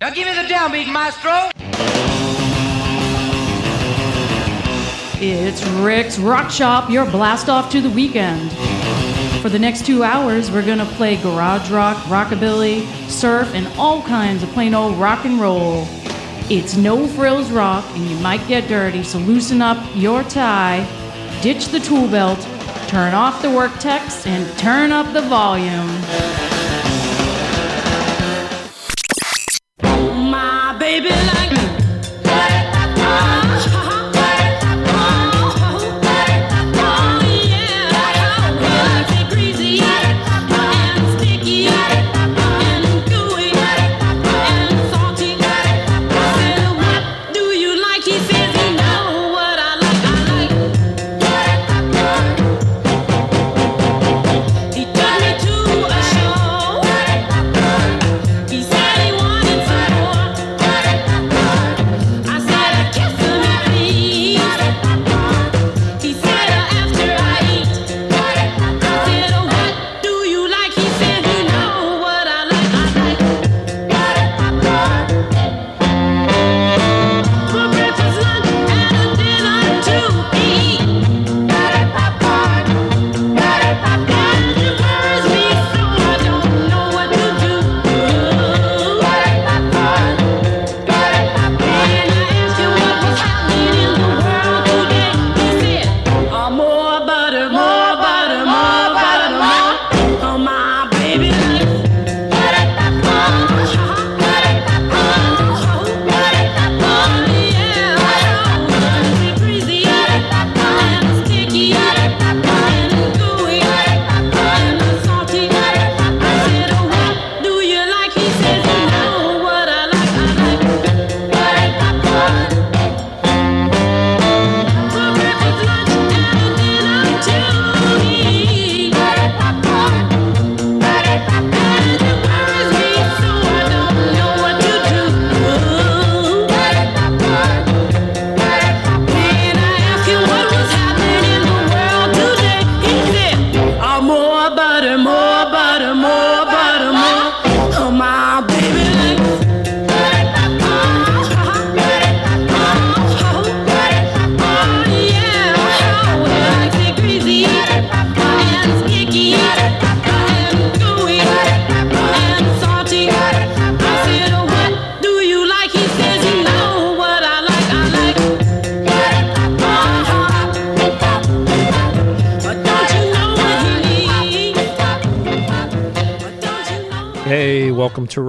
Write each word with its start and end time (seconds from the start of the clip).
Now 0.00 0.08
give 0.08 0.26
me 0.26 0.32
the 0.32 0.48
downbeat, 0.48 0.90
maestro. 0.90 1.50
It's 5.20 5.62
Rick's 5.82 6.18
Rock 6.18 6.50
Shop, 6.50 6.88
your 6.88 7.04
blast 7.04 7.50
off 7.50 7.70
to 7.72 7.82
the 7.82 7.90
weekend. 7.90 8.50
For 9.42 9.50
the 9.50 9.58
next 9.58 9.84
two 9.84 10.02
hours, 10.02 10.50
we're 10.50 10.64
gonna 10.64 10.86
play 10.86 11.16
garage 11.16 11.70
rock, 11.70 11.98
rockabilly, 12.04 12.86
surf, 13.10 13.54
and 13.54 13.66
all 13.78 14.00
kinds 14.00 14.42
of 14.42 14.48
plain 14.52 14.72
old 14.72 14.96
rock 14.96 15.26
and 15.26 15.38
roll. 15.38 15.86
It's 16.48 16.78
no 16.78 17.06
frills 17.06 17.50
rock, 17.50 17.84
and 17.90 18.08
you 18.08 18.16
might 18.20 18.48
get 18.48 18.68
dirty, 18.68 19.02
so 19.02 19.18
loosen 19.18 19.60
up 19.60 19.86
your 19.94 20.22
tie, 20.22 20.82
ditch 21.42 21.68
the 21.68 21.80
tool 21.80 22.08
belt, 22.08 22.40
turn 22.88 23.12
off 23.12 23.42
the 23.42 23.50
work 23.50 23.72
text, 23.78 24.26
and 24.26 24.48
turn 24.56 24.92
up 24.92 25.12
the 25.12 25.20
volume. 25.20 26.49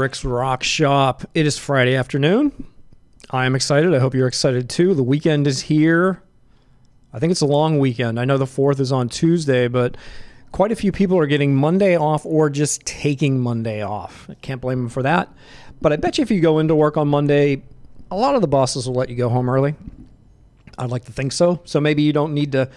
Rick's 0.01 0.25
Rock 0.25 0.63
Shop. 0.63 1.25
It 1.35 1.45
is 1.45 1.59
Friday 1.59 1.95
afternoon. 1.95 2.65
I 3.29 3.45
am 3.45 3.53
excited. 3.53 3.93
I 3.93 3.99
hope 3.99 4.15
you're 4.15 4.27
excited 4.27 4.67
too. 4.67 4.95
The 4.95 5.03
weekend 5.03 5.45
is 5.45 5.61
here. 5.61 6.23
I 7.13 7.19
think 7.19 7.29
it's 7.29 7.41
a 7.41 7.45
long 7.45 7.77
weekend. 7.77 8.19
I 8.19 8.25
know 8.25 8.39
the 8.39 8.45
4th 8.45 8.79
is 8.79 8.91
on 8.91 9.09
Tuesday, 9.09 9.67
but 9.67 9.95
quite 10.51 10.71
a 10.71 10.75
few 10.75 10.91
people 10.91 11.19
are 11.19 11.27
getting 11.27 11.55
Monday 11.55 11.95
off 11.95 12.25
or 12.25 12.49
just 12.49 12.83
taking 12.83 13.39
Monday 13.39 13.83
off. 13.83 14.25
I 14.27 14.33
can't 14.33 14.59
blame 14.59 14.79
them 14.79 14.89
for 14.89 15.03
that. 15.03 15.29
But 15.81 15.93
I 15.93 15.97
bet 15.97 16.17
you 16.17 16.23
if 16.23 16.31
you 16.31 16.41
go 16.41 16.57
into 16.57 16.73
work 16.73 16.97
on 16.97 17.07
Monday, 17.07 17.61
a 18.09 18.15
lot 18.15 18.33
of 18.33 18.41
the 18.41 18.47
bosses 18.47 18.87
will 18.87 18.95
let 18.95 19.09
you 19.09 19.15
go 19.15 19.29
home 19.29 19.47
early. 19.51 19.75
I'd 20.79 20.89
like 20.89 21.05
to 21.05 21.11
think 21.11 21.31
so. 21.31 21.61
So 21.63 21.79
maybe 21.79 22.01
you 22.01 22.11
don't 22.11 22.33
need 22.33 22.53
to 22.53 22.71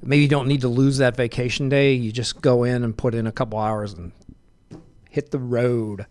maybe 0.00 0.22
you 0.22 0.28
don't 0.28 0.46
need 0.46 0.60
to 0.60 0.68
lose 0.68 0.98
that 0.98 1.16
vacation 1.16 1.68
day. 1.68 1.94
You 1.94 2.12
just 2.12 2.40
go 2.40 2.62
in 2.62 2.84
and 2.84 2.96
put 2.96 3.16
in 3.16 3.26
a 3.26 3.32
couple 3.32 3.58
hours 3.58 3.94
and 3.94 4.12
hit 5.10 5.32
the 5.32 5.40
road. 5.40 6.06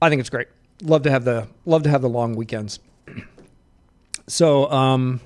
I 0.00 0.08
think 0.08 0.20
it's 0.20 0.30
great. 0.30 0.48
Love 0.82 1.02
to 1.02 1.10
have 1.10 1.24
the 1.24 1.48
love 1.64 1.82
to 1.84 1.90
have 1.90 2.02
the 2.02 2.08
long 2.08 2.34
weekends. 2.36 2.80
So, 4.28 4.68
um, 4.72 5.20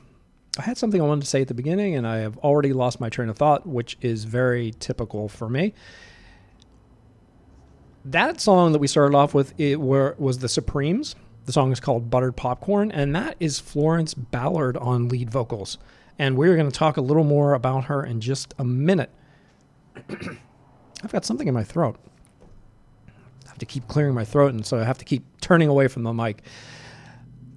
I 0.58 0.62
had 0.62 0.76
something 0.76 1.00
I 1.00 1.04
wanted 1.06 1.22
to 1.22 1.26
say 1.26 1.40
at 1.40 1.48
the 1.48 1.54
beginning, 1.54 1.94
and 1.94 2.06
I 2.06 2.18
have 2.18 2.36
already 2.38 2.74
lost 2.74 3.00
my 3.00 3.08
train 3.08 3.30
of 3.30 3.38
thought, 3.38 3.66
which 3.66 3.96
is 4.02 4.24
very 4.24 4.74
typical 4.78 5.26
for 5.26 5.48
me. 5.48 5.72
That 8.04 8.42
song 8.42 8.72
that 8.72 8.78
we 8.78 8.86
started 8.86 9.16
off 9.16 9.32
with 9.32 9.58
it 9.58 9.80
were, 9.80 10.16
was 10.18 10.40
the 10.40 10.50
Supremes. 10.50 11.14
The 11.46 11.52
song 11.52 11.72
is 11.72 11.80
called 11.80 12.10
Buttered 12.10 12.36
Popcorn, 12.36 12.90
and 12.90 13.16
that 13.16 13.36
is 13.40 13.58
Florence 13.58 14.12
Ballard 14.12 14.76
on 14.76 15.08
lead 15.08 15.30
vocals. 15.30 15.78
And 16.18 16.36
we're 16.36 16.56
going 16.56 16.70
to 16.70 16.76
talk 16.76 16.96
a 16.98 17.00
little 17.00 17.24
more 17.24 17.54
about 17.54 17.84
her 17.84 18.04
in 18.04 18.20
just 18.20 18.52
a 18.58 18.64
minute. 18.64 19.10
I've 20.10 21.12
got 21.12 21.24
something 21.24 21.48
in 21.48 21.54
my 21.54 21.64
throat. 21.64 21.96
To 23.60 23.66
keep 23.66 23.86
clearing 23.88 24.14
my 24.14 24.24
throat, 24.24 24.54
and 24.54 24.64
so 24.64 24.78
I 24.78 24.84
have 24.84 24.96
to 24.98 25.04
keep 25.04 25.22
turning 25.42 25.68
away 25.68 25.86
from 25.86 26.02
the 26.02 26.14
mic. 26.14 26.42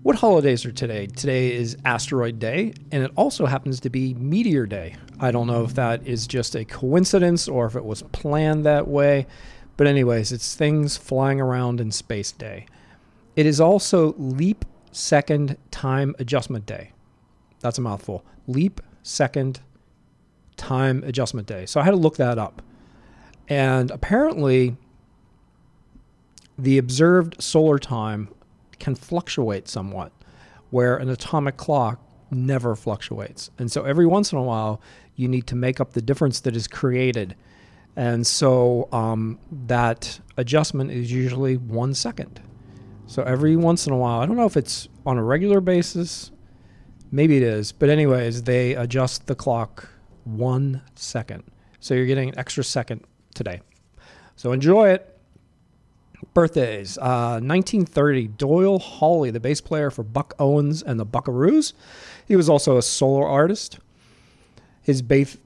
What 0.01 0.17
holidays 0.17 0.65
are 0.65 0.71
today? 0.73 1.07
Today 1.07 1.53
is 1.53 1.77
Asteroid 1.85 2.39
Day, 2.39 2.73
and 2.91 3.03
it 3.03 3.11
also 3.15 3.45
happens 3.45 3.79
to 3.79 3.89
be 3.89 4.13
Meteor 4.15 4.65
Day. 4.65 4.97
I 5.21 5.31
don't 5.31 5.47
know 5.47 5.63
if 5.63 5.75
that 5.75 6.05
is 6.05 6.27
just 6.27 6.55
a 6.55 6.65
coincidence 6.65 7.47
or 7.47 7.65
if 7.67 7.77
it 7.77 7.85
was 7.85 8.01
planned 8.11 8.65
that 8.65 8.85
way, 8.85 9.27
but, 9.77 9.87
anyways, 9.87 10.33
it's 10.33 10.55
things 10.55 10.97
flying 10.97 11.39
around 11.39 11.79
in 11.79 11.89
space 11.89 12.33
day. 12.33 12.65
It 13.37 13.45
is 13.45 13.61
also 13.61 14.13
Leap 14.17 14.65
Second 14.91 15.55
Time 15.71 16.15
Adjustment 16.19 16.65
Day. 16.65 16.91
That's 17.61 17.77
a 17.77 17.81
mouthful. 17.81 18.25
Leap 18.45 18.81
Second 19.03 19.61
Time 20.57 21.01
Adjustment 21.05 21.47
Day. 21.47 21.65
So 21.65 21.79
I 21.79 21.85
had 21.85 21.91
to 21.91 21.97
look 21.97 22.17
that 22.17 22.37
up. 22.37 22.61
And 23.47 23.89
apparently, 23.89 24.75
the 26.57 26.77
observed 26.77 27.41
solar 27.41 27.79
time 27.79 28.29
can 28.79 28.95
fluctuate 28.95 29.67
somewhat, 29.67 30.11
where 30.69 30.97
an 30.97 31.09
atomic 31.09 31.57
clock 31.57 31.99
never 32.31 32.75
fluctuates. 32.75 33.49
And 33.57 33.71
so 33.71 33.83
every 33.83 34.05
once 34.05 34.31
in 34.31 34.37
a 34.37 34.43
while, 34.43 34.81
you 35.15 35.27
need 35.27 35.47
to 35.47 35.55
make 35.55 35.79
up 35.79 35.93
the 35.93 36.01
difference 36.01 36.39
that 36.41 36.55
is 36.55 36.67
created. 36.67 37.35
And 37.95 38.25
so 38.25 38.89
um, 38.91 39.39
that 39.67 40.19
adjustment 40.37 40.91
is 40.91 41.11
usually 41.11 41.57
one 41.57 41.93
second. 41.93 42.41
So 43.05 43.21
every 43.23 43.55
once 43.55 43.85
in 43.85 43.93
a 43.93 43.97
while, 43.97 44.21
I 44.21 44.25
don't 44.25 44.37
know 44.37 44.45
if 44.45 44.57
it's 44.57 44.87
on 45.05 45.17
a 45.17 45.23
regular 45.23 45.61
basis, 45.61 46.31
maybe 47.11 47.37
it 47.37 47.43
is, 47.43 47.71
but 47.71 47.89
anyways, 47.89 48.43
they 48.43 48.73
adjust 48.73 49.27
the 49.27 49.35
clock 49.35 49.87
one 50.23 50.81
second. 50.95 51.43
So 51.79 51.93
you're 51.93 52.07
getting 52.07 52.29
an 52.29 52.39
extra 52.39 52.63
second 52.63 53.01
today. 53.35 53.61
So 54.35 54.51
enjoy 54.51 54.89
it. 54.89 55.12
Birthdays. 56.33 56.97
Uh, 56.97 57.39
1930, 57.41 58.27
Doyle 58.29 58.79
Holly, 58.79 59.31
the 59.31 59.39
bass 59.39 59.61
player 59.61 59.89
for 59.89 60.03
Buck 60.03 60.33
Owens 60.39 60.81
and 60.81 60.99
the 60.99 61.05
Buckaroos. 61.05 61.73
He 62.27 62.35
was 62.35 62.49
also 62.49 62.77
a 62.77 62.81
solo 62.81 63.25
artist. 63.25 63.79
His 64.81 65.01
bass, 65.01 65.37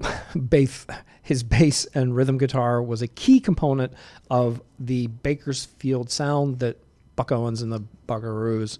bass, 0.48 0.86
his 1.22 1.42
bass 1.42 1.86
and 1.86 2.14
rhythm 2.14 2.38
guitar 2.38 2.82
was 2.82 3.02
a 3.02 3.08
key 3.08 3.40
component 3.40 3.92
of 4.30 4.62
the 4.78 5.08
Bakersfield 5.08 6.10
sound 6.10 6.58
that 6.60 6.78
Buck 7.16 7.32
Owens 7.32 7.62
and 7.62 7.72
the 7.72 7.82
Buckaroos 8.08 8.78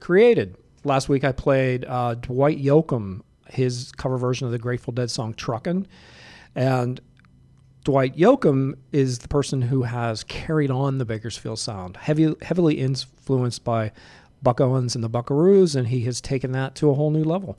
created. 0.00 0.56
Last 0.84 1.08
week 1.08 1.24
I 1.24 1.32
played 1.32 1.84
uh, 1.84 2.14
Dwight 2.14 2.62
Yoakam, 2.62 3.22
his 3.48 3.92
cover 3.92 4.18
version 4.18 4.46
of 4.46 4.52
the 4.52 4.58
Grateful 4.58 4.92
Dead 4.92 5.10
song 5.10 5.34
"Truckin'," 5.34 5.86
and 6.54 7.00
Dwight 7.84 8.16
Yoakam 8.16 8.76
is 8.92 9.18
the 9.18 9.28
person 9.28 9.60
who 9.60 9.82
has 9.82 10.24
carried 10.24 10.70
on 10.70 10.96
the 10.96 11.04
Bakersfield 11.04 11.58
sound, 11.58 11.98
heavy, 11.98 12.34
heavily 12.40 12.80
influenced 12.80 13.62
by 13.62 13.92
Buck 14.42 14.58
Owens 14.60 14.94
and 14.94 15.04
the 15.04 15.10
Buckaroos, 15.10 15.76
and 15.76 15.88
he 15.88 16.00
has 16.04 16.22
taken 16.22 16.52
that 16.52 16.74
to 16.76 16.88
a 16.88 16.94
whole 16.94 17.10
new 17.10 17.24
level. 17.24 17.58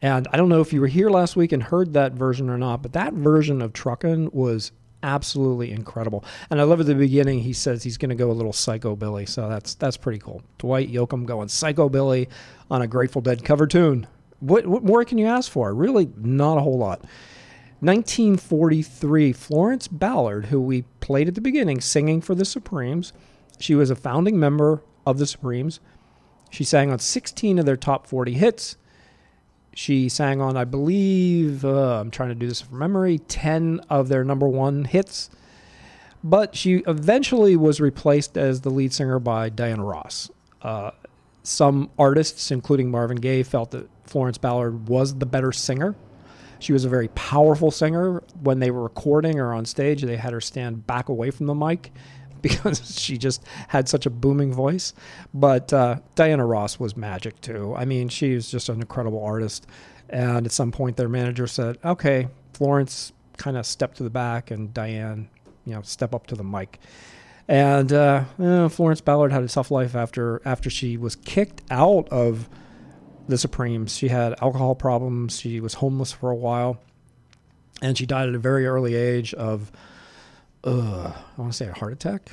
And 0.00 0.26
I 0.32 0.38
don't 0.38 0.48
know 0.48 0.62
if 0.62 0.72
you 0.72 0.80
were 0.80 0.86
here 0.86 1.10
last 1.10 1.36
week 1.36 1.52
and 1.52 1.62
heard 1.62 1.92
that 1.92 2.12
version 2.12 2.48
or 2.48 2.56
not, 2.56 2.82
but 2.82 2.94
that 2.94 3.12
version 3.12 3.60
of 3.60 3.74
Truckin' 3.74 4.32
was 4.32 4.72
absolutely 5.02 5.70
incredible. 5.70 6.24
And 6.48 6.60
I 6.60 6.64
love 6.64 6.80
at 6.80 6.86
the 6.86 6.94
beginning 6.94 7.40
he 7.40 7.52
says 7.52 7.82
he's 7.82 7.98
going 7.98 8.08
to 8.08 8.14
go 8.14 8.30
a 8.30 8.32
little 8.32 8.52
psychobilly, 8.52 9.28
so 9.28 9.50
that's 9.50 9.74
that's 9.74 9.98
pretty 9.98 10.18
cool. 10.18 10.42
Dwight 10.56 10.90
Yoakam 10.90 11.26
going 11.26 11.48
psychobilly 11.48 12.28
on 12.70 12.80
a 12.80 12.86
Grateful 12.86 13.20
Dead 13.20 13.44
cover 13.44 13.66
tune. 13.66 14.06
What 14.40 14.66
what 14.66 14.82
more 14.82 15.04
can 15.04 15.18
you 15.18 15.26
ask 15.26 15.50
for? 15.50 15.74
Really, 15.74 16.08
not 16.16 16.56
a 16.56 16.62
whole 16.62 16.78
lot. 16.78 17.04
1943, 17.80 19.32
Florence 19.32 19.86
Ballard, 19.86 20.46
who 20.46 20.60
we 20.60 20.82
played 21.00 21.28
at 21.28 21.34
the 21.34 21.40
beginning, 21.40 21.80
singing 21.80 22.20
for 22.20 22.34
the 22.34 22.44
Supremes. 22.44 23.12
She 23.60 23.74
was 23.74 23.90
a 23.90 23.96
founding 23.96 24.38
member 24.38 24.82
of 25.06 25.18
the 25.18 25.26
Supremes. 25.26 25.78
She 26.50 26.64
sang 26.64 26.90
on 26.90 26.98
16 26.98 27.58
of 27.58 27.66
their 27.66 27.76
top 27.76 28.06
40 28.06 28.32
hits. 28.32 28.76
She 29.74 30.08
sang 30.08 30.40
on, 30.40 30.56
I 30.56 30.64
believe, 30.64 31.64
uh, 31.64 32.00
I'm 32.00 32.10
trying 32.10 32.30
to 32.30 32.34
do 32.34 32.48
this 32.48 32.60
from 32.60 32.78
memory, 32.78 33.20
10 33.20 33.80
of 33.88 34.08
their 34.08 34.24
number 34.24 34.48
one 34.48 34.84
hits. 34.84 35.30
But 36.24 36.56
she 36.56 36.78
eventually 36.86 37.54
was 37.54 37.80
replaced 37.80 38.36
as 38.36 38.62
the 38.62 38.70
lead 38.70 38.92
singer 38.92 39.20
by 39.20 39.50
Diana 39.50 39.84
Ross. 39.84 40.32
Uh, 40.60 40.90
some 41.44 41.90
artists, 41.96 42.50
including 42.50 42.90
Marvin 42.90 43.18
Gaye, 43.18 43.44
felt 43.44 43.70
that 43.70 43.88
Florence 44.04 44.36
Ballard 44.36 44.88
was 44.88 45.14
the 45.14 45.26
better 45.26 45.52
singer. 45.52 45.94
She 46.58 46.72
was 46.72 46.84
a 46.84 46.88
very 46.88 47.08
powerful 47.08 47.70
singer. 47.70 48.22
When 48.42 48.58
they 48.58 48.70
were 48.70 48.82
recording 48.82 49.38
or 49.38 49.52
on 49.52 49.64
stage, 49.64 50.02
they 50.02 50.16
had 50.16 50.32
her 50.32 50.40
stand 50.40 50.86
back 50.86 51.08
away 51.08 51.30
from 51.30 51.46
the 51.46 51.54
mic 51.54 51.92
because 52.42 52.98
she 53.00 53.18
just 53.18 53.44
had 53.68 53.88
such 53.88 54.06
a 54.06 54.10
booming 54.10 54.52
voice. 54.52 54.92
But 55.34 55.72
uh, 55.72 55.96
Diana 56.14 56.46
Ross 56.46 56.78
was 56.78 56.96
magic 56.96 57.40
too. 57.40 57.74
I 57.76 57.84
mean, 57.84 58.08
she 58.08 58.34
was 58.34 58.50
just 58.50 58.68
an 58.68 58.80
incredible 58.80 59.22
artist. 59.22 59.66
And 60.10 60.46
at 60.46 60.52
some 60.52 60.72
point, 60.72 60.96
their 60.96 61.08
manager 61.08 61.46
said, 61.46 61.78
"Okay, 61.84 62.28
Florence 62.54 63.12
kind 63.36 63.56
of 63.56 63.66
step 63.66 63.94
to 63.94 64.02
the 64.02 64.10
back, 64.10 64.50
and 64.50 64.72
Diane, 64.72 65.28
you 65.66 65.74
know, 65.74 65.82
step 65.82 66.14
up 66.14 66.26
to 66.28 66.34
the 66.34 66.44
mic." 66.44 66.80
And 67.46 67.92
uh, 67.92 68.24
eh, 68.40 68.68
Florence 68.68 69.00
Ballard 69.00 69.32
had 69.32 69.42
a 69.42 69.48
tough 69.48 69.70
life 69.70 69.94
after 69.94 70.40
after 70.44 70.70
she 70.70 70.96
was 70.96 71.16
kicked 71.16 71.62
out 71.70 72.08
of 72.10 72.48
the 73.28 73.38
Supremes. 73.38 73.96
She 73.96 74.08
had 74.08 74.34
alcohol 74.42 74.74
problems. 74.74 75.38
She 75.38 75.60
was 75.60 75.74
homeless 75.74 76.12
for 76.12 76.30
a 76.30 76.36
while, 76.36 76.80
and 77.80 77.96
she 77.96 78.06
died 78.06 78.28
at 78.28 78.34
a 78.34 78.38
very 78.38 78.66
early 78.66 78.94
age 78.94 79.34
of, 79.34 79.70
uh, 80.64 81.12
I 81.12 81.40
want 81.40 81.52
to 81.52 81.56
say 81.56 81.68
a 81.68 81.72
heart 81.72 81.92
attack. 81.92 82.32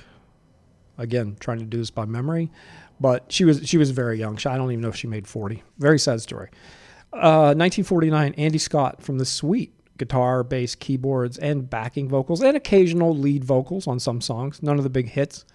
Again, 0.98 1.36
trying 1.40 1.60
to 1.60 1.66
do 1.66 1.78
this 1.78 1.92
by 1.92 2.06
memory, 2.06 2.50
but 3.02 3.26
she 3.30 3.44
was 3.44 3.68
she 3.68 3.78
was 3.78 3.92
very 3.92 4.18
young. 4.18 4.38
I 4.46 4.56
don't 4.56 4.72
even 4.72 4.82
know 4.82 4.88
if 4.88 4.96
she 4.96 5.08
made 5.08 5.28
forty. 5.28 5.62
Very 5.78 6.00
sad 6.00 6.22
story. 6.22 6.50
Uh, 7.12 7.54
1949, 7.56 8.34
Andy 8.38 8.58
Scott 8.58 9.02
from 9.02 9.18
the 9.18 9.26
Sweet 9.26 9.74
guitar, 9.98 10.44
bass, 10.44 10.76
keyboards, 10.76 11.38
and 11.38 11.70
backing 11.70 12.08
vocals, 12.08 12.42
and 12.42 12.56
occasional 12.56 13.16
lead 13.16 13.44
vocals 13.44 13.88
on 13.88 14.00
some 14.00 14.22
songs. 14.22 14.64
None 14.64 14.78
of 14.78 14.84
the 14.84 14.90
big 14.90 15.10
hits. 15.10 15.46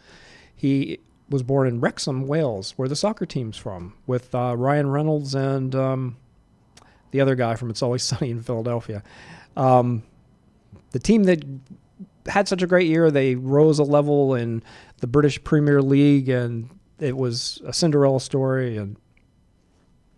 He 0.54 1.00
was 1.31 1.43
born 1.43 1.69
in 1.69 1.81
Wrexham, 1.81 2.27
Wales, 2.27 2.75
where 2.77 2.88
the 2.88 2.97
soccer 2.97 3.25
team's 3.25 3.56
from, 3.56 3.94
with 4.06 4.35
uh, 4.35 4.56
Ryan 4.56 4.91
Reynolds 4.91 5.35
and 5.35 5.75
um, 5.75 6.17
the 7.12 7.21
other 7.21 7.37
guy 7.37 7.55
from 7.55 7.71
It's 7.71 7.82
Always 7.82 8.03
Sunny 8.03 8.31
in 8.31 8.43
Philadelphia. 8.43 9.03
Um, 9.56 10.03
the 10.91 10.99
team 10.99 11.25
that 11.25 11.44
had 12.27 12.49
such 12.49 12.62
a 12.62 12.67
great 12.67 12.88
year, 12.88 13.11
they 13.11 13.35
rose 13.37 13.79
a 13.79 13.85
level 13.85 14.35
in 14.35 14.62
the 14.99 15.06
British 15.06 15.43
Premier 15.43 15.81
League, 15.81 16.29
and 16.29 16.69
it 16.99 17.17
was 17.17 17.62
a 17.65 17.73
Cinderella 17.73 18.21
story, 18.21 18.76
and 18.76 18.97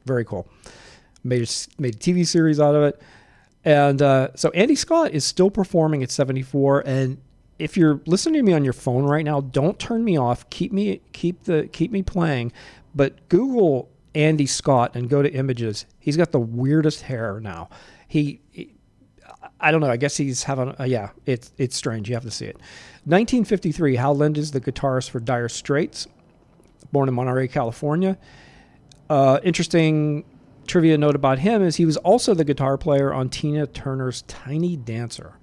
very 0.05 0.25
cool. 0.25 0.49
Made 1.23 1.43
a, 1.43 1.81
made 1.81 1.95
a 1.95 1.99
TV 1.99 2.27
series 2.27 2.59
out 2.59 2.75
of 2.75 2.83
it. 2.83 3.01
And 3.65 4.03
uh, 4.03 4.29
so 4.35 4.51
Andy 4.51 4.75
Scott 4.75 5.13
is 5.13 5.25
still 5.25 5.51
performing 5.51 6.03
at 6.03 6.11
74, 6.11 6.83
and 6.85 7.19
if 7.63 7.77
you're 7.77 8.01
listening 8.07 8.35
to 8.35 8.43
me 8.43 8.53
on 8.53 8.65
your 8.65 8.73
phone 8.73 9.05
right 9.05 9.25
now, 9.25 9.41
don't 9.41 9.79
turn 9.79 10.03
me 10.03 10.19
off. 10.19 10.51
Keep 10.51 10.73
me 10.73 11.01
keep 11.13 11.45
the 11.45 11.69
keep 11.73 11.93
me 11.93 12.03
playing. 12.03 12.53
But 12.93 13.29
Google 13.29 13.89
Andy 14.17 14.47
Scott 14.47 14.97
and 14.97 15.09
go 15.09 15.23
to 15.23 15.33
images. 15.33 15.87
He's 16.01 16.17
got 16.17 16.33
the 16.33 16.41
weirdest 16.41 17.03
hair 17.03 17.39
now. 17.41 17.71
He, 18.09 18.41
he 18.51 18.75
I 19.61 19.71
don't 19.71 19.81
know. 19.81 19.91
I 19.91 19.97
guess 19.97 20.17
he's 20.17 20.43
having. 20.43 20.75
Uh, 20.79 20.85
yeah, 20.85 21.11
it's 21.25 21.53
it's 21.57 21.77
strange. 21.77 22.09
You 22.09 22.17
have 22.17 22.25
to 22.25 22.33
see 22.33 22.47
it. 22.47 22.57
1953. 23.05 23.95
Hal 23.95 24.17
Lind 24.17 24.37
is 24.37 24.51
the 24.51 24.61
guitarist 24.61 25.11
for 25.11 25.21
Dire 25.21 25.49
Straits, 25.49 26.09
born 26.91 27.09
in 27.09 27.15
Monterey, 27.15 27.47
California. 27.47 28.19
Uh, 29.09 29.39
interesting 29.45 30.25
trivia 30.67 30.99
note 30.99 31.15
about 31.15 31.39
him 31.39 31.63
is 31.63 31.77
he 31.77 31.87
was 31.87 31.97
also 31.99 32.35
the 32.35 32.45
guitar 32.45 32.77
player 32.77 33.13
on 33.13 33.29
Tina 33.29 33.69
Turner's 33.69 34.23
Tiny 34.23 34.77
Dancer. 34.77 35.35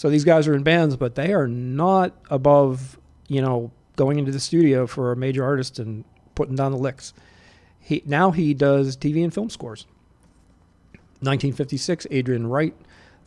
So 0.00 0.08
these 0.08 0.24
guys 0.24 0.48
are 0.48 0.54
in 0.54 0.62
bands, 0.62 0.96
but 0.96 1.14
they 1.14 1.34
are 1.34 1.46
not 1.46 2.14
above, 2.30 2.98
you 3.28 3.42
know, 3.42 3.70
going 3.96 4.18
into 4.18 4.32
the 4.32 4.40
studio 4.40 4.86
for 4.86 5.12
a 5.12 5.16
major 5.16 5.44
artist 5.44 5.78
and 5.78 6.06
putting 6.34 6.56
down 6.56 6.72
the 6.72 6.78
licks. 6.78 7.12
He 7.78 8.02
now 8.06 8.30
he 8.30 8.54
does 8.54 8.96
TV 8.96 9.22
and 9.22 9.34
film 9.34 9.50
scores. 9.50 9.84
1956, 11.20 12.06
Adrian 12.10 12.46
Wright, 12.46 12.74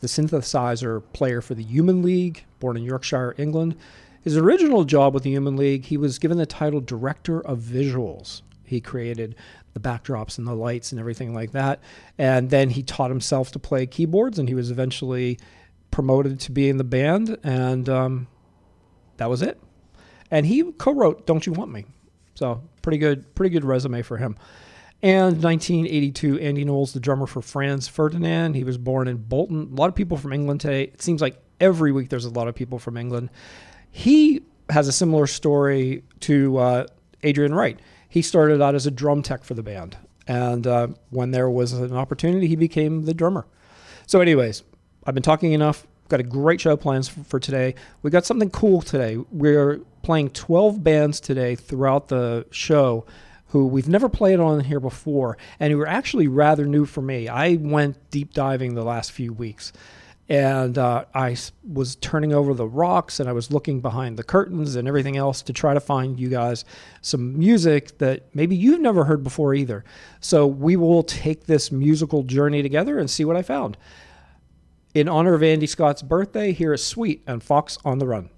the 0.00 0.08
synthesizer 0.08 1.04
player 1.12 1.40
for 1.40 1.54
the 1.54 1.62
Human 1.62 2.02
League, 2.02 2.44
born 2.58 2.76
in 2.76 2.82
Yorkshire, 2.82 3.36
England. 3.38 3.76
His 4.22 4.36
original 4.36 4.82
job 4.82 5.14
with 5.14 5.22
the 5.22 5.30
Human 5.30 5.56
League, 5.56 5.84
he 5.84 5.96
was 5.96 6.18
given 6.18 6.38
the 6.38 6.44
title 6.44 6.80
Director 6.80 7.40
of 7.40 7.60
Visuals. 7.60 8.42
He 8.64 8.80
created 8.80 9.36
the 9.74 9.80
backdrops 9.80 10.38
and 10.38 10.46
the 10.48 10.54
lights 10.54 10.90
and 10.90 10.98
everything 10.98 11.34
like 11.34 11.52
that. 11.52 11.78
And 12.18 12.50
then 12.50 12.70
he 12.70 12.82
taught 12.82 13.10
himself 13.10 13.52
to 13.52 13.60
play 13.60 13.86
keyboards, 13.86 14.40
and 14.40 14.48
he 14.48 14.56
was 14.56 14.72
eventually 14.72 15.38
promoted 15.94 16.40
to 16.40 16.50
be 16.50 16.68
in 16.68 16.76
the 16.76 16.84
band, 16.84 17.38
and 17.44 17.88
um, 17.88 18.26
that 19.16 19.30
was 19.30 19.42
it. 19.42 19.60
And 20.28 20.44
he 20.44 20.72
co-wrote 20.72 21.24
"Don't 21.24 21.46
You 21.46 21.52
Want 21.52 21.70
Me," 21.70 21.86
so 22.34 22.62
pretty 22.82 22.98
good, 22.98 23.32
pretty 23.36 23.52
good 23.52 23.64
resume 23.64 24.02
for 24.02 24.16
him. 24.16 24.36
And 25.02 25.40
1982, 25.42 26.40
Andy 26.40 26.64
Knowles, 26.64 26.94
the 26.94 27.00
drummer 27.00 27.26
for 27.26 27.42
Franz 27.42 27.86
Ferdinand. 27.86 28.54
He 28.54 28.64
was 28.64 28.76
born 28.76 29.06
in 29.06 29.18
Bolton. 29.18 29.70
A 29.72 29.74
lot 29.76 29.88
of 29.88 29.94
people 29.94 30.16
from 30.16 30.32
England 30.32 30.62
today. 30.62 30.84
It 30.84 31.00
seems 31.00 31.20
like 31.22 31.40
every 31.60 31.92
week 31.92 32.08
there's 32.08 32.24
a 32.24 32.30
lot 32.30 32.48
of 32.48 32.56
people 32.56 32.80
from 32.80 32.96
England. 32.96 33.30
He 33.92 34.42
has 34.70 34.88
a 34.88 34.92
similar 34.92 35.28
story 35.28 36.02
to 36.20 36.56
uh, 36.56 36.86
Adrian 37.22 37.54
Wright. 37.54 37.78
He 38.08 38.20
started 38.20 38.60
out 38.60 38.74
as 38.74 38.86
a 38.86 38.90
drum 38.90 39.22
tech 39.22 39.44
for 39.44 39.54
the 39.54 39.62
band, 39.62 39.96
and 40.26 40.66
uh, 40.66 40.88
when 41.10 41.30
there 41.30 41.48
was 41.48 41.72
an 41.72 41.94
opportunity, 41.94 42.48
he 42.48 42.56
became 42.56 43.04
the 43.04 43.14
drummer. 43.14 43.46
So, 44.06 44.20
anyways, 44.20 44.64
I've 45.06 45.14
been 45.14 45.22
talking 45.22 45.52
enough. 45.52 45.86
Got 46.08 46.20
a 46.20 46.24
great 46.24 46.60
show 46.60 46.76
plans 46.76 47.08
for, 47.08 47.24
for 47.24 47.40
today. 47.40 47.74
We 48.02 48.10
got 48.10 48.26
something 48.26 48.50
cool 48.50 48.82
today. 48.82 49.16
We're 49.30 49.80
playing 50.02 50.30
12 50.30 50.84
bands 50.84 51.20
today 51.20 51.54
throughout 51.54 52.08
the 52.08 52.46
show 52.50 53.06
who 53.48 53.66
we've 53.66 53.88
never 53.88 54.08
played 54.08 54.40
on 54.40 54.60
here 54.60 54.80
before 54.80 55.38
and 55.60 55.72
who 55.72 55.80
are 55.80 55.86
actually 55.86 56.28
rather 56.28 56.66
new 56.66 56.84
for 56.84 57.00
me. 57.00 57.28
I 57.28 57.54
went 57.54 58.10
deep 58.10 58.34
diving 58.34 58.74
the 58.74 58.82
last 58.82 59.12
few 59.12 59.32
weeks 59.32 59.72
and 60.28 60.78
uh, 60.78 61.04
I 61.14 61.36
was 61.70 61.96
turning 61.96 62.32
over 62.32 62.54
the 62.54 62.66
rocks 62.66 63.20
and 63.20 63.28
I 63.28 63.32
was 63.32 63.50
looking 63.50 63.80
behind 63.80 64.16
the 64.16 64.22
curtains 64.22 64.74
and 64.74 64.88
everything 64.88 65.16
else 65.16 65.42
to 65.42 65.52
try 65.52 65.74
to 65.74 65.80
find 65.80 66.18
you 66.18 66.28
guys 66.28 66.64
some 67.02 67.38
music 67.38 67.98
that 67.98 68.24
maybe 68.34 68.56
you've 68.56 68.80
never 68.80 69.04
heard 69.04 69.22
before 69.22 69.54
either. 69.54 69.84
So 70.20 70.46
we 70.46 70.76
will 70.76 71.02
take 71.02 71.44
this 71.44 71.70
musical 71.70 72.22
journey 72.22 72.62
together 72.62 72.98
and 72.98 73.10
see 73.10 73.24
what 73.24 73.36
I 73.36 73.42
found. 73.42 73.76
In 74.94 75.08
honor 75.08 75.34
of 75.34 75.42
Andy 75.42 75.66
Scott's 75.66 76.02
birthday, 76.02 76.52
here 76.52 76.72
is 76.72 76.84
Sweet 76.84 77.24
and 77.26 77.42
Fox 77.42 77.78
on 77.84 77.98
the 77.98 78.06
Run. 78.06 78.30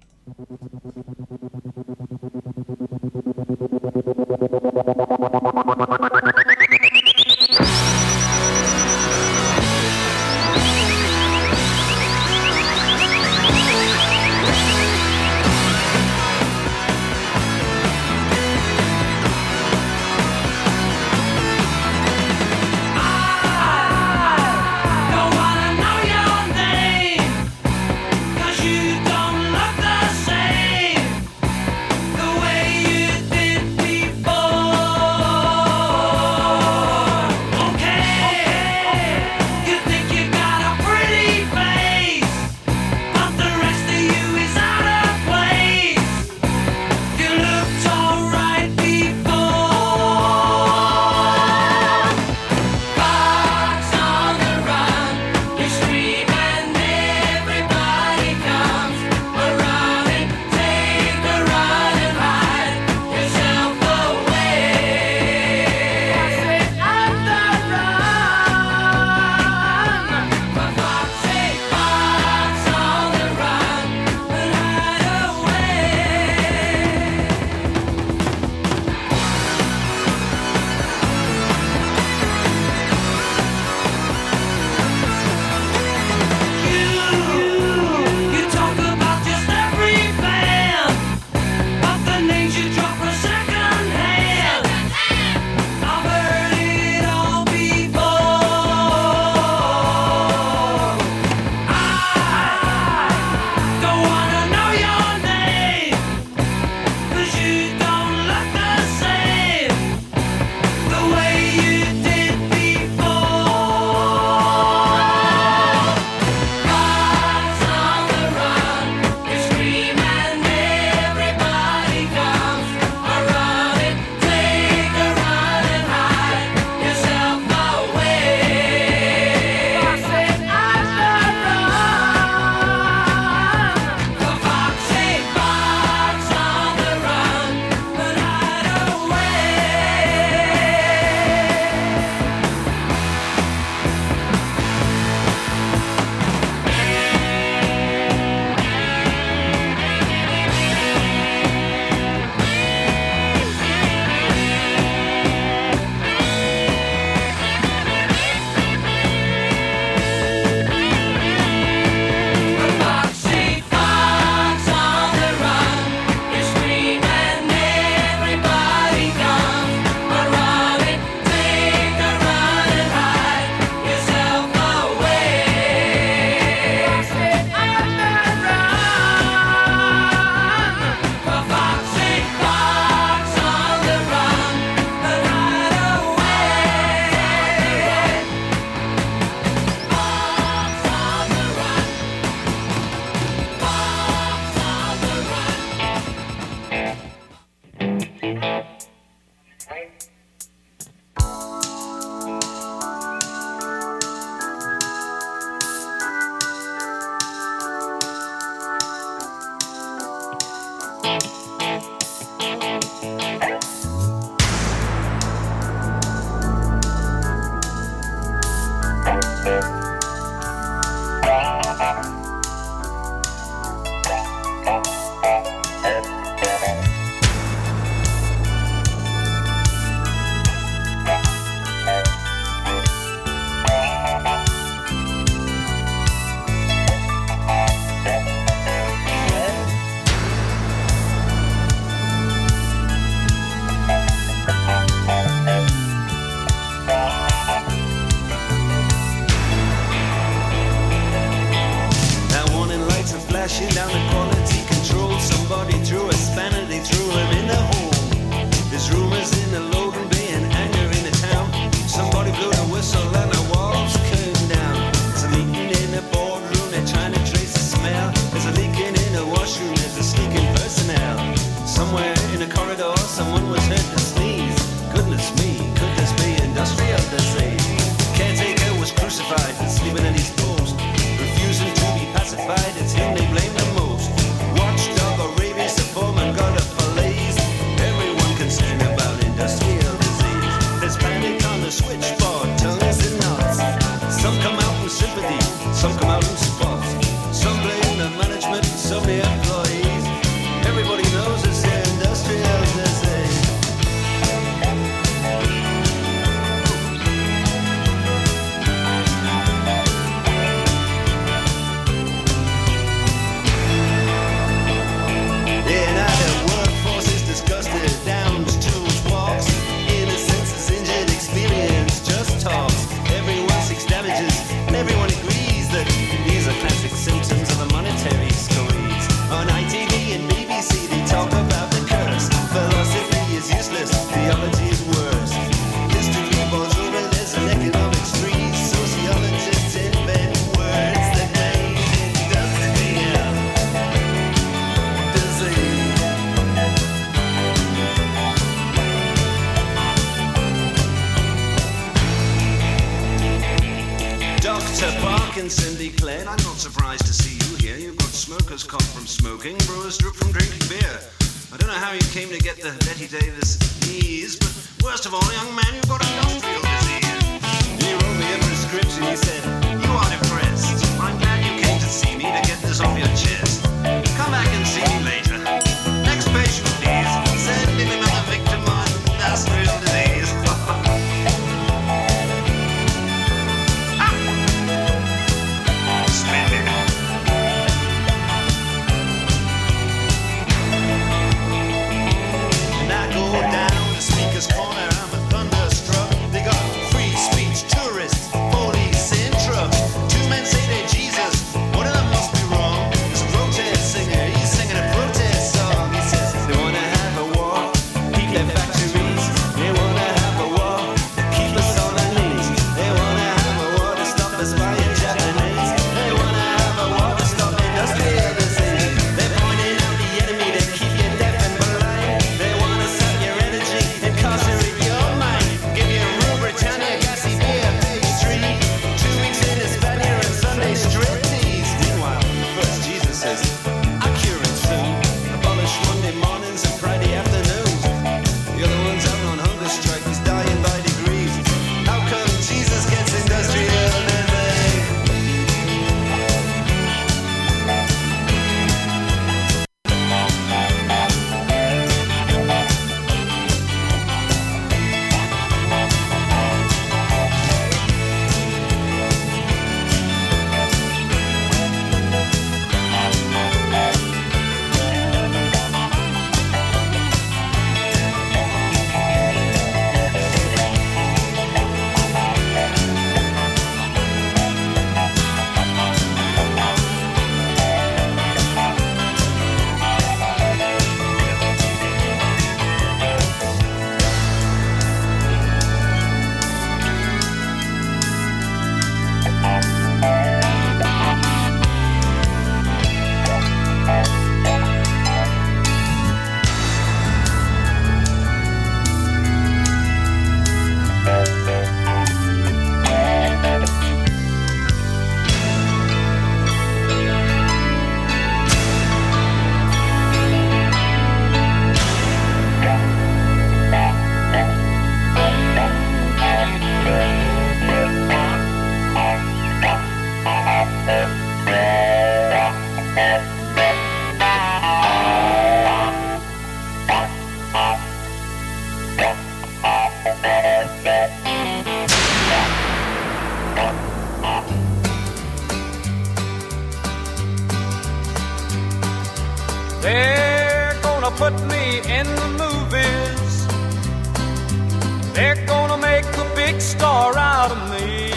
They're 545.17 545.47
gonna 545.47 545.79
make 545.79 546.05
a 546.05 546.31
big 546.35 546.61
star 546.61 547.17
out 547.17 547.49
of 547.49 547.57
me. 547.71 548.13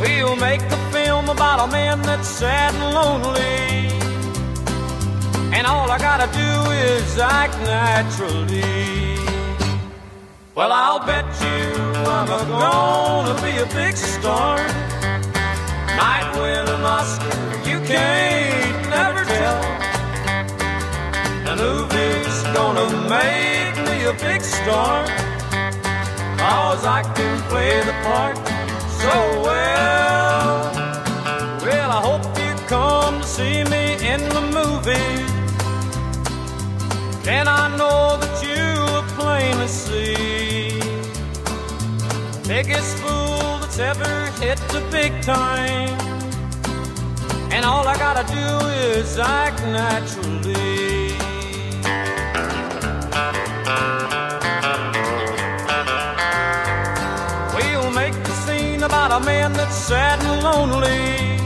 We'll 0.00 0.34
make 0.34 0.60
a 0.62 0.90
film 0.90 1.28
about 1.28 1.68
a 1.68 1.70
man 1.70 2.02
that's 2.02 2.26
sad 2.26 2.74
and 2.74 2.92
lonely. 2.92 3.94
And 5.56 5.68
all 5.68 5.88
I 5.88 5.98
gotta 5.98 6.26
do 6.34 6.52
is 6.72 7.16
act 7.16 7.56
naturally. 7.60 9.14
Well, 10.56 10.72
I'll 10.72 11.06
bet 11.06 11.26
you 11.46 11.62
I'm 12.16 12.26
gonna 12.26 13.40
be 13.40 13.52
a 13.58 13.66
big 13.66 13.96
star. 13.96 14.56
Might 15.96 16.28
win 16.34 16.66
an 16.74 16.82
Oscar, 16.98 17.38
you 17.70 17.78
can't 17.86 18.90
never 18.90 19.22
tell. 19.24 19.62
The 21.46 21.54
movie's 21.62 22.42
gonna 22.56 23.08
make 23.08 23.63
big 24.12 24.42
star. 24.42 25.06
Cause 26.36 26.84
I 26.84 27.02
can 27.14 27.40
play 27.48 27.80
the 27.80 27.94
part 28.04 28.36
so 29.00 29.42
well. 29.42 30.72
Well, 31.62 31.90
I 31.90 32.00
hope 32.02 32.24
you 32.38 32.54
come 32.68 33.20
to 33.20 33.26
see 33.26 33.64
me 33.64 33.94
in 34.06 34.20
the 34.28 34.42
movie. 34.58 35.24
Then 37.22 37.48
I 37.48 37.74
know 37.78 38.18
that 38.20 38.36
you 38.44 38.64
will 38.92 39.08
plainly 39.16 39.68
see 39.68 40.78
the 42.34 42.44
biggest 42.46 42.98
fool 42.98 43.58
that's 43.60 43.78
ever 43.78 44.30
hit 44.42 44.58
the 44.68 44.86
big 44.90 45.12
time. 45.22 45.88
And 47.50 47.64
all 47.64 47.88
I 47.88 47.96
gotta 47.96 48.26
do 48.30 48.66
is 48.98 49.18
act 49.18 49.60
naturally. 49.62 50.33
A 59.14 59.20
man 59.20 59.52
that's 59.52 59.76
sad 59.76 60.20
and 60.24 60.42
lonely 60.42 61.38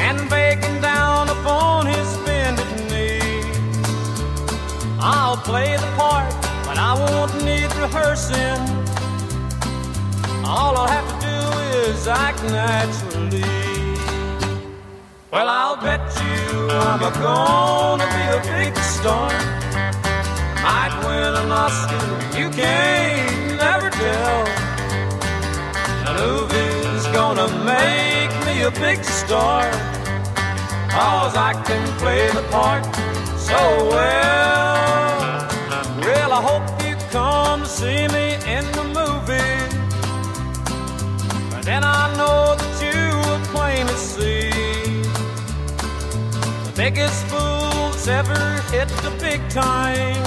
and 0.00 0.30
begging 0.30 0.80
down 0.80 1.28
upon 1.28 1.84
his 1.84 2.16
bended 2.24 2.72
knees. 2.90 3.44
I'll 4.98 5.36
play 5.36 5.76
the 5.76 5.92
part, 5.94 6.32
but 6.64 6.78
I 6.78 6.94
won't 7.02 7.34
need 7.44 7.70
rehearsing. 7.76 8.62
All 10.46 10.74
I'll 10.74 10.88
have 10.88 11.08
to 11.12 11.26
do 11.26 11.38
is 11.84 12.08
act 12.08 12.42
naturally. 12.44 13.42
Well, 15.30 15.48
I'll 15.50 15.76
bet 15.76 16.00
you 16.24 16.70
I'm 16.70 17.02
a 17.02 17.12
gonna 17.20 18.08
be 18.16 18.24
a 18.38 18.40
big 18.56 18.74
star. 18.78 19.28
Might 20.64 20.94
win 21.04 21.34
an 21.42 21.52
Oscar, 21.52 22.38
you 22.38 22.48
can't 22.48 23.58
never 23.58 23.90
tell. 23.90 24.61
Movie's 26.22 27.04
gonna 27.08 27.48
make 27.64 28.32
me 28.46 28.62
a 28.62 28.70
big 28.70 29.02
star. 29.02 29.68
Cause 30.88 31.34
I 31.34 31.52
can 31.66 31.84
play 31.98 32.28
the 32.38 32.44
part 32.48 32.84
so 33.36 33.60
well. 33.96 35.48
Well, 36.06 36.32
I 36.38 36.40
hope 36.50 36.66
you 36.86 36.94
come 37.10 37.64
see 37.66 38.06
me 38.16 38.26
in 38.56 38.64
the 38.78 38.86
movie. 38.98 39.58
But 41.50 41.62
then 41.64 41.82
I 41.82 42.02
know 42.18 42.54
that 42.60 42.74
you 42.86 43.00
will 43.24 43.44
plainly 43.54 43.98
see 44.12 44.50
the 46.66 46.72
biggest 46.76 47.20
fool 47.26 47.90
that's 47.90 48.06
ever 48.06 48.42
hit 48.70 48.88
the 49.06 49.12
big 49.18 49.40
time. 49.50 50.22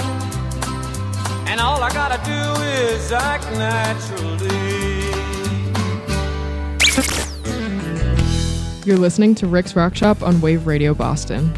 And 1.48 1.58
all 1.58 1.82
I 1.82 1.90
gotta 1.90 2.20
do 2.34 2.42
is 2.84 3.12
act 3.12 3.44
naturally. 3.52 4.75
You're 8.86 8.96
listening 8.96 9.34
to 9.36 9.48
Rick's 9.48 9.74
Rock 9.74 9.96
Shop 9.96 10.22
on 10.22 10.40
Wave 10.40 10.68
Radio 10.68 10.94
Boston. 10.94 11.52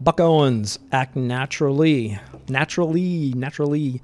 Buck 0.00 0.18
Owens, 0.18 0.80
Act 0.90 1.14
Naturally. 1.14 2.18
Naturally, 2.48 3.32
naturally. 3.36 4.02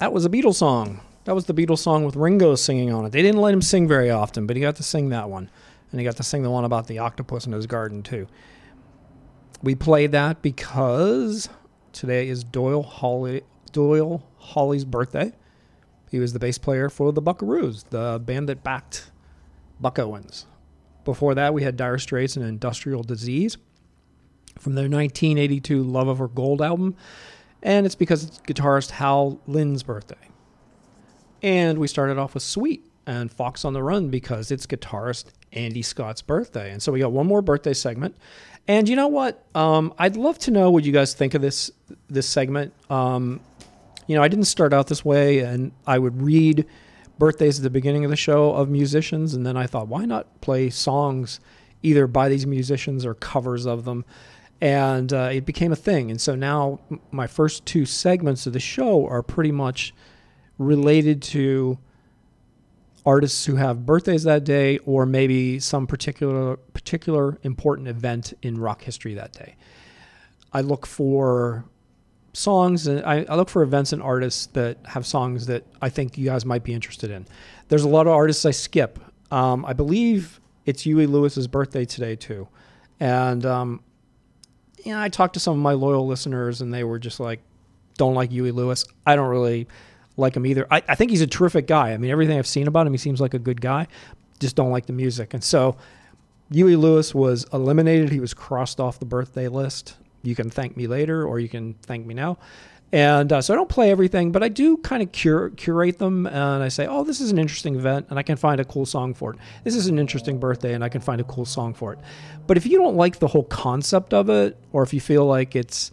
That 0.00 0.12
was 0.12 0.24
a 0.24 0.28
Beatles 0.28 0.56
song. 0.56 1.02
That 1.22 1.36
was 1.36 1.44
the 1.44 1.54
Beatles 1.54 1.78
song 1.78 2.04
with 2.04 2.16
Ringo 2.16 2.56
singing 2.56 2.92
on 2.92 3.04
it. 3.04 3.12
They 3.12 3.22
didn't 3.22 3.40
let 3.40 3.54
him 3.54 3.62
sing 3.62 3.86
very 3.86 4.10
often, 4.10 4.44
but 4.48 4.56
he 4.56 4.62
got 4.62 4.74
to 4.74 4.82
sing 4.82 5.10
that 5.10 5.30
one. 5.30 5.48
And 5.92 6.00
he 6.00 6.04
got 6.04 6.16
to 6.16 6.24
sing 6.24 6.42
the 6.42 6.50
one 6.50 6.64
about 6.64 6.88
the 6.88 6.98
octopus 6.98 7.46
in 7.46 7.52
his 7.52 7.68
garden, 7.68 8.02
too. 8.02 8.26
We 9.62 9.76
played 9.76 10.10
that 10.10 10.42
because 10.42 11.48
today 11.92 12.26
is 12.26 12.42
Doyle 12.42 12.82
Holly, 12.82 13.42
Doyle 13.70 14.26
Holly's 14.38 14.84
birthday. 14.84 15.32
He 16.10 16.18
was 16.18 16.32
the 16.32 16.40
bass 16.40 16.58
player 16.58 16.90
for 16.90 17.12
the 17.12 17.22
Buckaroos, 17.22 17.84
the 17.90 18.20
band 18.22 18.48
that 18.48 18.64
backed 18.64 19.11
Buck 19.82 19.98
Owens. 19.98 20.46
Before 21.04 21.34
that, 21.34 21.52
we 21.52 21.64
had 21.64 21.76
Dire 21.76 21.98
Straits 21.98 22.36
and 22.36 22.46
Industrial 22.46 23.02
Disease 23.02 23.56
from 24.58 24.74
their 24.74 24.84
1982 24.84 25.82
Love 25.82 26.08
Over 26.08 26.28
Gold 26.28 26.62
album, 26.62 26.96
and 27.62 27.84
it's 27.84 27.96
because 27.96 28.24
it's 28.24 28.38
guitarist 28.38 28.92
Hal 28.92 29.40
Lynn's 29.46 29.82
birthday. 29.82 30.14
And 31.42 31.78
we 31.78 31.88
started 31.88 32.18
off 32.18 32.34
with 32.34 32.44
Sweet 32.44 32.86
and 33.06 33.32
Fox 33.32 33.64
on 33.64 33.72
the 33.72 33.82
Run 33.82 34.08
because 34.08 34.52
it's 34.52 34.66
guitarist 34.66 35.26
Andy 35.52 35.82
Scott's 35.82 36.22
birthday. 36.22 36.70
And 36.70 36.80
so 36.80 36.92
we 36.92 37.00
got 37.00 37.10
one 37.10 37.26
more 37.26 37.42
birthday 37.42 37.74
segment. 37.74 38.16
And 38.68 38.88
you 38.88 38.94
know 38.94 39.08
what? 39.08 39.44
Um, 39.56 39.92
I'd 39.98 40.16
love 40.16 40.38
to 40.40 40.52
know 40.52 40.70
what 40.70 40.84
you 40.84 40.92
guys 40.92 41.14
think 41.14 41.34
of 41.34 41.42
this 41.42 41.72
this 42.08 42.28
segment. 42.28 42.72
Um, 42.88 43.40
you 44.06 44.14
know, 44.14 44.22
I 44.22 44.28
didn't 44.28 44.44
start 44.44 44.72
out 44.72 44.86
this 44.86 45.04
way, 45.04 45.40
and 45.40 45.72
I 45.86 45.98
would 45.98 46.22
read 46.22 46.66
birthdays 47.18 47.58
at 47.58 47.62
the 47.62 47.70
beginning 47.70 48.04
of 48.04 48.10
the 48.10 48.16
show 48.16 48.52
of 48.52 48.68
musicians, 48.68 49.34
and 49.34 49.46
then 49.46 49.56
I 49.56 49.66
thought, 49.66 49.88
why 49.88 50.04
not 50.04 50.40
play 50.40 50.70
songs 50.70 51.40
either 51.82 52.06
by 52.06 52.28
these 52.28 52.46
musicians 52.46 53.04
or 53.04 53.14
covers 53.14 53.66
of 53.66 53.84
them? 53.84 54.04
And 54.60 55.12
uh, 55.12 55.30
it 55.32 55.44
became 55.44 55.72
a 55.72 55.76
thing. 55.76 56.10
And 56.10 56.20
so 56.20 56.34
now 56.36 56.80
my 57.10 57.26
first 57.26 57.66
two 57.66 57.84
segments 57.84 58.46
of 58.46 58.52
the 58.52 58.60
show 58.60 59.06
are 59.06 59.22
pretty 59.22 59.50
much 59.50 59.92
related 60.56 61.20
to 61.22 61.78
artists 63.04 63.46
who 63.46 63.56
have 63.56 63.84
birthdays 63.84 64.22
that 64.22 64.44
day 64.44 64.78
or 64.78 65.04
maybe 65.04 65.58
some 65.58 65.86
particular 65.86 66.56
particular 66.56 67.38
important 67.42 67.88
event 67.88 68.32
in 68.42 68.58
rock 68.58 68.82
history 68.82 69.14
that 69.14 69.32
day. 69.32 69.56
I 70.52 70.60
look 70.60 70.86
for 70.86 71.64
songs 72.32 72.86
and 72.86 73.04
I, 73.04 73.24
I 73.28 73.36
look 73.36 73.48
for 73.48 73.62
events 73.62 73.92
and 73.92 74.02
artists 74.02 74.46
that 74.54 74.78
have 74.86 75.06
songs 75.06 75.46
that 75.46 75.64
I 75.80 75.88
think 75.88 76.16
you 76.16 76.24
guys 76.24 76.44
might 76.44 76.64
be 76.64 76.72
interested 76.72 77.10
in. 77.10 77.26
There's 77.68 77.84
a 77.84 77.88
lot 77.88 78.06
of 78.06 78.12
artists 78.12 78.44
I 78.46 78.50
skip. 78.52 78.98
Um, 79.30 79.64
I 79.64 79.72
believe 79.72 80.40
it's 80.64 80.82
Huey 80.82 81.06
Lewis's 81.06 81.46
birthday 81.46 81.84
today 81.84 82.16
too, 82.16 82.48
and 83.00 83.44
um, 83.46 83.80
you 84.84 84.92
know 84.92 85.00
I 85.00 85.08
talked 85.08 85.34
to 85.34 85.40
some 85.40 85.54
of 85.54 85.60
my 85.60 85.72
loyal 85.72 86.06
listeners 86.06 86.60
and 86.60 86.72
they 86.72 86.84
were 86.84 86.98
just 86.98 87.20
like, 87.20 87.40
don't 87.96 88.14
like 88.14 88.30
Huey 88.30 88.50
Lewis. 88.50 88.84
I 89.06 89.16
don't 89.16 89.28
really 89.28 89.68
like 90.16 90.36
him 90.36 90.46
either. 90.46 90.66
I, 90.70 90.82
I 90.88 90.94
think 90.94 91.10
he's 91.10 91.22
a 91.22 91.26
terrific 91.26 91.66
guy. 91.66 91.92
I 91.92 91.96
mean 91.96 92.10
everything 92.10 92.38
I've 92.38 92.46
seen 92.46 92.66
about 92.66 92.86
him, 92.86 92.92
he 92.92 92.98
seems 92.98 93.20
like 93.20 93.34
a 93.34 93.38
good 93.38 93.60
guy. 93.60 93.86
Just 94.40 94.56
don't 94.56 94.70
like 94.70 94.86
the 94.86 94.92
music, 94.92 95.34
and 95.34 95.44
so 95.44 95.76
Huey 96.50 96.76
Lewis 96.76 97.14
was 97.14 97.46
eliminated. 97.52 98.10
He 98.10 98.20
was 98.20 98.34
crossed 98.34 98.80
off 98.80 98.98
the 98.98 99.06
birthday 99.06 99.48
list. 99.48 99.96
You 100.22 100.34
can 100.34 100.50
thank 100.50 100.76
me 100.76 100.86
later, 100.86 101.24
or 101.26 101.40
you 101.40 101.48
can 101.48 101.74
thank 101.82 102.06
me 102.06 102.14
now. 102.14 102.38
And 102.92 103.32
uh, 103.32 103.40
so 103.40 103.54
I 103.54 103.56
don't 103.56 103.70
play 103.70 103.90
everything, 103.90 104.32
but 104.32 104.42
I 104.42 104.48
do 104.48 104.76
kind 104.76 105.02
of 105.02 105.12
cur- 105.12 105.50
curate 105.50 105.98
them, 105.98 106.26
and 106.26 106.62
I 106.62 106.68
say, 106.68 106.86
"Oh, 106.86 107.04
this 107.04 107.22
is 107.22 107.30
an 107.30 107.38
interesting 107.38 107.74
event, 107.74 108.06
and 108.10 108.18
I 108.18 108.22
can 108.22 108.36
find 108.36 108.60
a 108.60 108.66
cool 108.66 108.84
song 108.84 109.14
for 109.14 109.32
it. 109.32 109.38
This 109.64 109.74
is 109.74 109.86
an 109.86 109.98
interesting 109.98 110.38
birthday, 110.38 110.74
and 110.74 110.84
I 110.84 110.90
can 110.90 111.00
find 111.00 111.18
a 111.20 111.24
cool 111.24 111.46
song 111.46 111.72
for 111.72 111.94
it." 111.94 111.98
But 112.46 112.58
if 112.58 112.66
you 112.66 112.76
don't 112.76 112.96
like 112.96 113.18
the 113.18 113.28
whole 113.28 113.44
concept 113.44 114.12
of 114.12 114.28
it, 114.28 114.58
or 114.72 114.82
if 114.82 114.92
you 114.92 115.00
feel 115.00 115.24
like 115.24 115.56
it's 115.56 115.90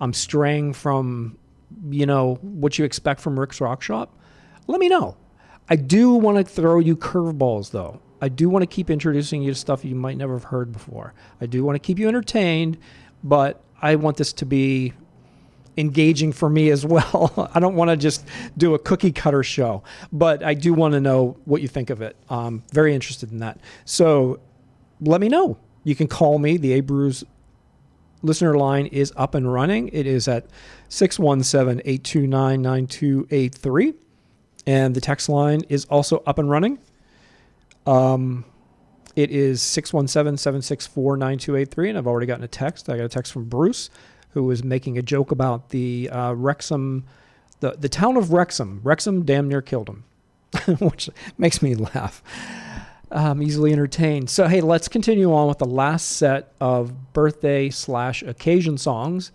I'm 0.00 0.12
straying 0.12 0.72
from, 0.72 1.38
you 1.90 2.06
know, 2.06 2.34
what 2.42 2.78
you 2.78 2.84
expect 2.84 3.20
from 3.20 3.38
Rick's 3.38 3.60
Rock 3.60 3.82
Shop, 3.82 4.18
let 4.66 4.80
me 4.80 4.88
know. 4.88 5.16
I 5.68 5.76
do 5.76 6.14
want 6.14 6.38
to 6.38 6.42
throw 6.42 6.80
you 6.80 6.96
curveballs, 6.96 7.70
though. 7.70 8.00
I 8.20 8.28
do 8.28 8.48
want 8.48 8.62
to 8.62 8.66
keep 8.66 8.90
introducing 8.90 9.42
you 9.42 9.52
to 9.52 9.58
stuff 9.58 9.84
you 9.84 9.94
might 9.94 10.16
never 10.16 10.34
have 10.34 10.44
heard 10.44 10.72
before. 10.72 11.14
I 11.40 11.46
do 11.46 11.64
want 11.64 11.76
to 11.76 11.78
keep 11.78 11.98
you 11.98 12.08
entertained, 12.08 12.76
but 13.22 13.62
I 13.82 13.96
want 13.96 14.16
this 14.16 14.32
to 14.34 14.46
be 14.46 14.92
engaging 15.76 16.32
for 16.32 16.48
me 16.48 16.70
as 16.70 16.84
well. 16.84 17.50
I 17.54 17.60
don't 17.60 17.74
want 17.74 17.90
to 17.90 17.96
just 17.96 18.24
do 18.56 18.74
a 18.74 18.78
cookie 18.78 19.12
cutter 19.12 19.42
show, 19.42 19.82
but 20.12 20.42
I 20.42 20.54
do 20.54 20.74
want 20.74 20.92
to 20.92 21.00
know 21.00 21.36
what 21.44 21.62
you 21.62 21.68
think 21.68 21.90
of 21.90 22.02
it. 22.02 22.16
I'm 22.28 22.62
very 22.72 22.94
interested 22.94 23.32
in 23.32 23.38
that. 23.38 23.60
So 23.84 24.40
let 25.00 25.20
me 25.20 25.28
know. 25.28 25.58
You 25.84 25.94
can 25.94 26.08
call 26.08 26.38
me. 26.38 26.56
The 26.56 26.74
A 26.74 26.80
Brews 26.80 27.24
listener 28.22 28.56
line 28.56 28.86
is 28.86 29.12
up 29.16 29.34
and 29.34 29.50
running. 29.50 29.88
It 29.88 30.06
is 30.06 30.28
at 30.28 30.46
617 30.88 31.80
829 31.84 32.62
9283. 32.62 33.94
And 34.66 34.94
the 34.94 35.00
text 35.00 35.28
line 35.28 35.62
is 35.68 35.86
also 35.86 36.22
up 36.26 36.38
and 36.38 36.50
running. 36.50 36.78
Um, 37.86 38.44
it 39.16 39.30
is 39.30 39.62
617 39.62 40.36
764 40.36 41.16
9283. 41.16 41.88
And 41.90 41.98
I've 41.98 42.06
already 42.06 42.26
gotten 42.26 42.44
a 42.44 42.48
text. 42.48 42.88
I 42.88 42.96
got 42.96 43.04
a 43.04 43.08
text 43.08 43.32
from 43.32 43.44
Bruce 43.44 43.90
who 44.30 44.44
was 44.44 44.62
making 44.62 44.98
a 44.98 45.02
joke 45.02 45.30
about 45.30 45.70
the 45.70 46.08
uh, 46.10 46.32
Wrexham, 46.32 47.04
the, 47.60 47.72
the 47.72 47.88
town 47.88 48.16
of 48.16 48.32
Wrexham. 48.32 48.80
Wrexham 48.84 49.24
damn 49.24 49.48
near 49.48 49.60
killed 49.60 49.88
him, 49.88 50.04
which 50.78 51.10
makes 51.36 51.62
me 51.62 51.74
laugh. 51.74 52.22
I'm 53.10 53.42
easily 53.42 53.72
entertained. 53.72 54.30
So, 54.30 54.46
hey, 54.46 54.60
let's 54.60 54.86
continue 54.86 55.34
on 55.34 55.48
with 55.48 55.58
the 55.58 55.66
last 55.66 56.12
set 56.12 56.52
of 56.60 57.12
birthday 57.12 57.68
slash 57.70 58.22
occasion 58.22 58.78
songs. 58.78 59.32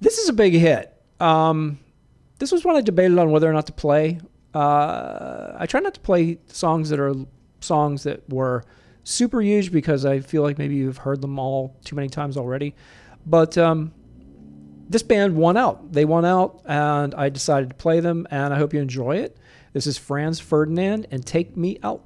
This 0.00 0.18
is 0.18 0.28
a 0.28 0.34
big 0.34 0.52
hit. 0.52 0.94
Um, 1.18 1.78
this 2.38 2.52
was 2.52 2.64
one 2.64 2.76
I 2.76 2.82
debated 2.82 3.18
on 3.18 3.30
whether 3.30 3.48
or 3.48 3.54
not 3.54 3.66
to 3.66 3.72
play. 3.72 4.20
Uh, 4.54 5.56
I 5.58 5.66
try 5.66 5.80
not 5.80 5.94
to 5.94 6.00
play 6.00 6.38
songs 6.48 6.90
that 6.90 7.00
are 7.00 7.14
songs 7.60 8.02
that 8.02 8.28
were 8.28 8.64
super 9.04 9.40
huge 9.40 9.72
because 9.72 10.04
I 10.04 10.20
feel 10.20 10.42
like 10.42 10.58
maybe 10.58 10.74
you've 10.74 10.98
heard 10.98 11.20
them 11.20 11.38
all 11.38 11.76
too 11.84 11.96
many 11.96 12.08
times 12.08 12.36
already. 12.36 12.74
But 13.26 13.56
um, 13.58 13.92
this 14.88 15.02
band 15.02 15.36
won 15.36 15.56
out. 15.56 15.92
They 15.92 16.04
won 16.04 16.24
out, 16.24 16.62
and 16.64 17.14
I 17.14 17.28
decided 17.28 17.70
to 17.70 17.76
play 17.76 18.00
them, 18.00 18.26
and 18.30 18.52
I 18.52 18.58
hope 18.58 18.74
you 18.74 18.80
enjoy 18.80 19.16
it. 19.18 19.36
This 19.72 19.86
is 19.86 19.96
Franz 19.98 20.40
Ferdinand, 20.40 21.06
and 21.10 21.24
take 21.24 21.56
me 21.56 21.78
out. 21.82 22.04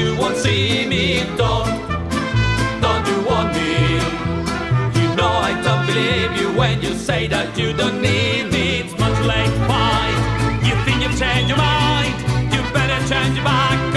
you 0.00 0.16
won't 0.16 0.36
see 0.36 0.86
me 0.86 1.04
don't 1.36 1.68
Don't 2.84 3.04
you 3.10 3.18
want 3.30 3.48
me? 3.58 3.72
You 5.00 5.08
know 5.18 5.32
I 5.48 5.52
don't 5.66 5.84
believe 5.90 6.30
you 6.40 6.48
when 6.58 6.80
you 6.80 6.94
say 6.94 7.26
that 7.28 7.48
you 7.58 7.72
don't 7.72 8.00
need 8.00 8.44
me. 8.54 8.66
It's 8.80 8.94
much 8.98 9.18
late 9.32 9.54
fight. 9.68 10.16
You 10.66 10.74
think 10.84 11.02
you've 11.02 11.18
changed 11.22 11.48
your 11.52 11.58
mind? 11.58 12.14
You 12.52 12.60
better 12.76 12.98
change 13.10 13.36
your 13.36 13.44
mind. 13.44 13.89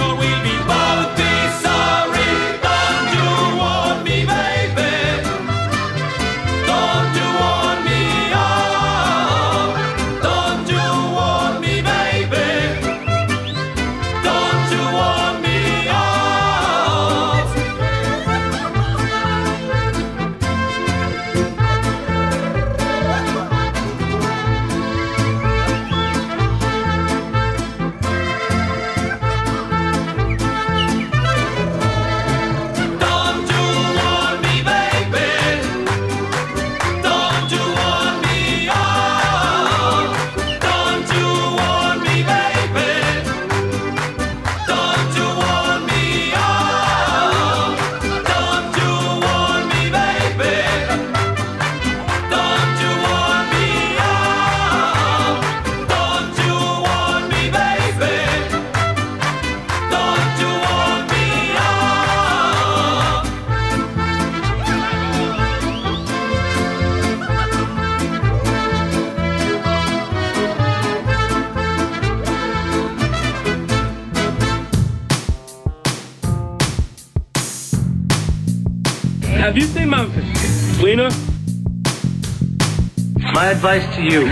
you 84.04 84.30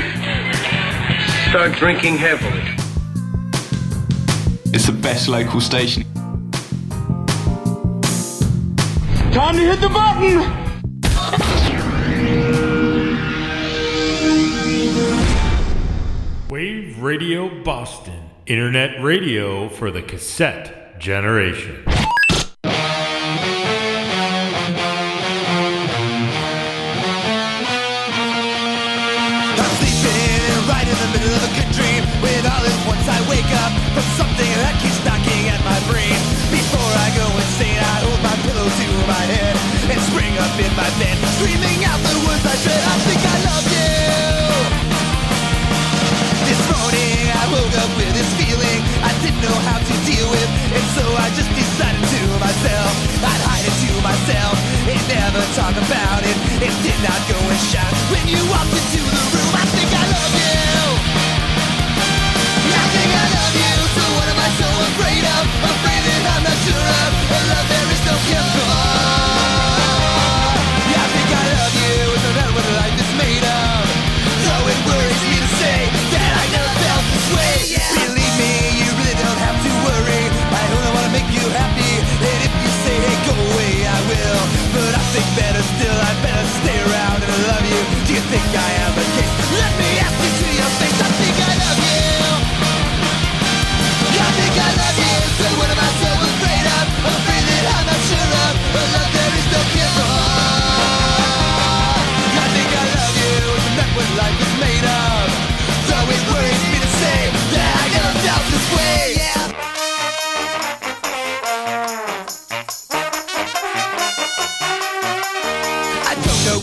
start 1.49 1.71
drinking 1.77 2.17
heavily. 2.17 2.62
It's 4.73 4.86
the 4.86 4.97
best 5.01 5.29
local 5.29 5.62
station. 5.62 6.03
Time 9.31 9.55
to 9.55 9.62
hit 9.62 9.79
the 9.79 9.89
button! 9.89 10.41
Wave 16.49 17.01
Radio 17.01 17.63
Boston, 17.63 18.29
internet 18.45 19.01
radio 19.01 19.69
for 19.69 19.89
the 19.89 20.01
cassette 20.01 20.99
generation. 20.99 21.90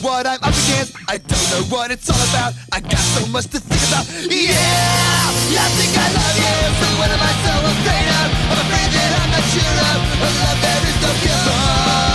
what 0.02 0.26
I'm 0.26 0.38
up 0.42 0.54
against. 0.54 0.94
I 1.08 1.18
don't 1.18 1.46
know 1.50 1.62
what 1.74 1.90
it's 1.90 2.08
all 2.10 2.22
about. 2.30 2.54
I 2.72 2.80
got 2.80 2.98
so 2.98 3.26
much 3.26 3.46
to 3.48 3.60
think 3.60 3.82
about. 3.88 4.06
Yeah, 4.30 4.54
I 4.54 5.68
think 5.76 5.92
I 5.96 6.06
love 6.12 6.36
you. 6.38 6.58
but 6.78 6.92
what 6.98 7.10
am 7.10 7.22
I 7.22 7.32
so 7.44 7.52
afraid 7.72 8.08
of? 8.20 8.28
I'm 8.50 8.58
afraid 8.64 8.90
that 8.94 9.10
I'm 9.18 9.30
not 9.34 9.44
sure 9.52 9.78
of 9.90 10.00
a 10.18 10.30
love 10.38 10.58
that 10.62 10.80
is 10.88 10.96
no 11.02 11.10
cure. 11.22 12.07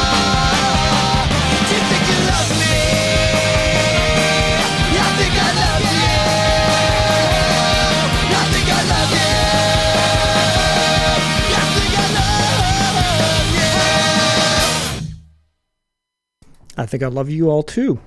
Think 16.86 17.04
I 17.04 17.08
love 17.08 17.30
you 17.30 17.50
all 17.50 17.63
too. 17.63 18.00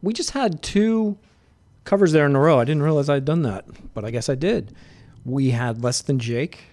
We 0.00 0.12
just 0.12 0.30
had 0.30 0.62
two 0.62 1.18
covers 1.84 2.12
there 2.12 2.26
in 2.26 2.34
a 2.34 2.40
row. 2.40 2.58
I 2.58 2.64
didn't 2.64 2.82
realize 2.82 3.08
I'd 3.08 3.24
done 3.24 3.42
that, 3.42 3.66
but 3.94 4.04
I 4.04 4.10
guess 4.10 4.28
I 4.28 4.34
did. 4.34 4.74
We 5.24 5.50
had 5.50 5.82
Less 5.82 6.02
Than 6.02 6.18
Jake 6.18 6.64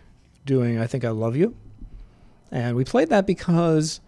doing 0.46 0.80
I 0.80 0.88
Think 0.88 1.06
I 1.06 1.10
Love 1.10 1.36
You. 1.36 1.56
And 2.52 2.76
we 2.76 2.84
played 2.84 3.10
that 3.10 3.28
because 3.28 4.00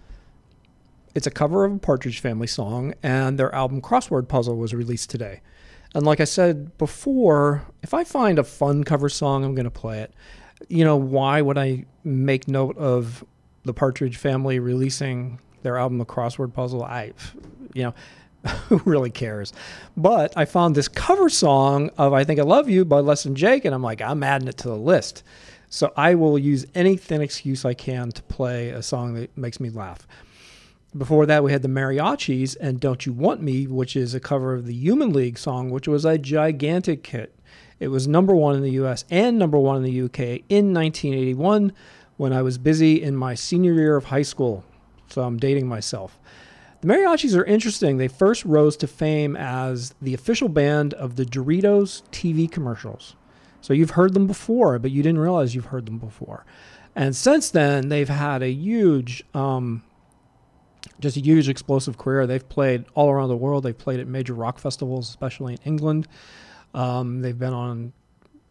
it's 1.14 1.28
a 1.28 1.32
cover 1.32 1.66
of 1.66 1.74
a 1.74 1.78
Partridge 1.78 2.20
Family 2.20 2.48
song, 2.48 2.94
and 3.04 3.38
their 3.38 3.54
album 3.54 3.82
Crossword 3.82 4.28
Puzzle 4.28 4.58
was 4.58 4.74
released 4.74 5.10
today. 5.10 5.42
And 5.94 6.06
like 6.06 6.22
I 6.22 6.26
said 6.26 6.78
before, 6.78 7.64
if 7.84 7.94
I 7.94 8.04
find 8.04 8.40
a 8.40 8.44
fun 8.44 8.84
cover 8.84 9.10
song, 9.10 9.44
I'm 9.44 9.54
going 9.54 9.66
to 9.66 9.72
play 9.72 10.00
it. 10.00 10.14
You 10.70 10.86
know, 10.86 10.96
why 10.96 11.42
would 11.42 11.58
I 11.58 11.86
make 12.04 12.48
note 12.48 12.78
of 12.78 13.26
the 13.64 13.74
Partridge 13.74 14.18
Family 14.18 14.58
releasing 14.58 15.40
their 15.64 15.78
album, 15.78 15.97
The 15.97 16.05
Crossword 16.05 16.53
Puzzle? 16.53 16.84
I, 16.84 17.14
you 17.74 17.84
know, 17.84 17.93
who 18.68 18.82
really 18.86 19.09
cares? 19.09 19.53
But 19.95 20.34
I 20.36 20.45
found 20.45 20.76
this 20.76 20.88
cover 20.88 21.30
song 21.30 21.89
of 21.97 22.14
I 22.14 22.24
Think 22.24 22.39
I 22.39 22.43
Love 22.43 22.70
You 22.70 22.86
by 22.86 22.99
Less 22.99 23.24
Than 23.24 23.36
Jake, 23.36 23.66
and 23.66 23.76
I'm 23.76 23.84
like, 23.84 24.01
I'm 24.01 24.24
adding 24.24 24.47
it 24.47 24.57
to 24.59 24.68
the 24.68 24.78
list. 24.78 25.24
So 25.70 25.93
I 25.95 26.16
will 26.16 26.38
use 26.38 26.66
any 26.76 26.97
thin 26.97 27.22
excuse 27.22 27.64
I 27.64 27.74
can 27.74 28.12
to 28.12 28.24
play 28.24 28.70
a 28.70 28.84
song 28.84 29.14
that 29.14 29.36
makes 29.38 29.59
me 29.59 29.70
laugh. 29.70 30.05
Before 30.97 31.26
that, 31.26 31.43
we 31.43 31.53
had 31.53 31.62
the 31.62 31.70
Mariachis 31.70 32.57
and 32.59 32.82
Don't 32.82 33.05
You 33.05 33.14
Want 33.14 33.41
Me, 33.41 33.66
which 33.66 33.95
is 33.95 34.14
a 34.14 34.20
cover 34.20 34.53
of 34.53 34.66
the 34.66 34.74
Human 34.74 35.14
League 35.14 35.38
song, 35.38 35.70
which 35.70 35.88
was 35.88 36.03
a 36.03 36.18
gigantic 36.18 37.07
hit. 37.07 37.34
It 37.80 37.88
was 37.88 38.07
number 38.07 38.36
one 38.36 38.55
in 38.55 38.62
the 38.62 38.72
US 38.72 39.05
and 39.09 39.39
number 39.39 39.57
one 39.57 39.78
in 39.78 39.84
the 39.84 40.01
UK 40.01 40.43
in 40.49 40.74
1981 40.74 41.72
when 42.18 42.34
I 42.34 42.41
was 42.41 42.57
busy 42.57 43.01
in 43.01 43.16
my 43.16 43.34
senior 43.34 43.74
year 43.74 43.95
of 43.95 44.05
high 44.05 44.22
school. 44.22 44.66
So 45.12 45.24
I'm 45.24 45.38
dating 45.38 45.68
myself. 45.68 46.20
The 46.82 46.88
Mariachis 46.88 47.38
are 47.38 47.45
interesting. 47.45 47.97
They 47.97 48.07
first 48.07 48.43
rose 48.43 48.76
to 48.78 48.88
fame 48.88 49.36
as 49.36 49.93
the 50.01 50.16
official 50.16 50.49
band 50.49 50.95
of 50.95 51.16
the 51.16 51.26
Doritos 51.26 52.01
TV 52.12 52.49
commercials. 52.49 53.16
So 53.62 53.74
you've 53.74 53.91
heard 53.91 54.16
them 54.16 54.26
before, 54.26 54.80
but 54.80 54.89
you 54.89 55.03
didn't 55.03 55.20
realize 55.20 55.53
you've 55.53 55.66
heard 55.66 55.86
them 55.86 55.99
before. 55.99 56.43
And 56.95 57.16
since 57.16 57.51
then, 57.51 57.89
they've 57.89 58.09
had 58.09 58.41
a 58.41 58.49
huge, 58.49 59.24
um, 59.36 59.84
just 60.99 61.16
a 61.16 61.22
huge 61.22 61.47
explosive 61.47 61.99
career. 61.99 62.26
They've 62.26 62.47
played 62.47 62.86
all 62.95 63.12
around 63.12 63.30
the 63.30 63.38
world. 63.38 63.64
They've 63.64 63.78
played 63.78 63.99
at 63.99 64.07
major 64.07 64.34
rock 64.34 64.57
festivals, 64.57 65.07
especially 65.07 65.53
in 65.53 65.59
England. 65.64 66.07
Um, 66.74 67.22
they've 67.22 67.38
been 67.38 67.53
on, 67.53 67.93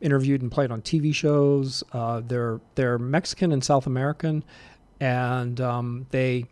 interviewed 0.01 0.41
and 0.41 0.51
played 0.51 0.71
on 0.71 0.81
TV 0.83 1.15
shows. 1.15 1.83
Uh, 1.93 2.21
they're 2.21 2.61
they're 2.75 2.99
Mexican 2.99 3.53
and 3.53 3.63
South 3.63 3.87
American, 3.87 4.45
and 5.01 5.61
um, 5.61 6.07
they 6.11 6.47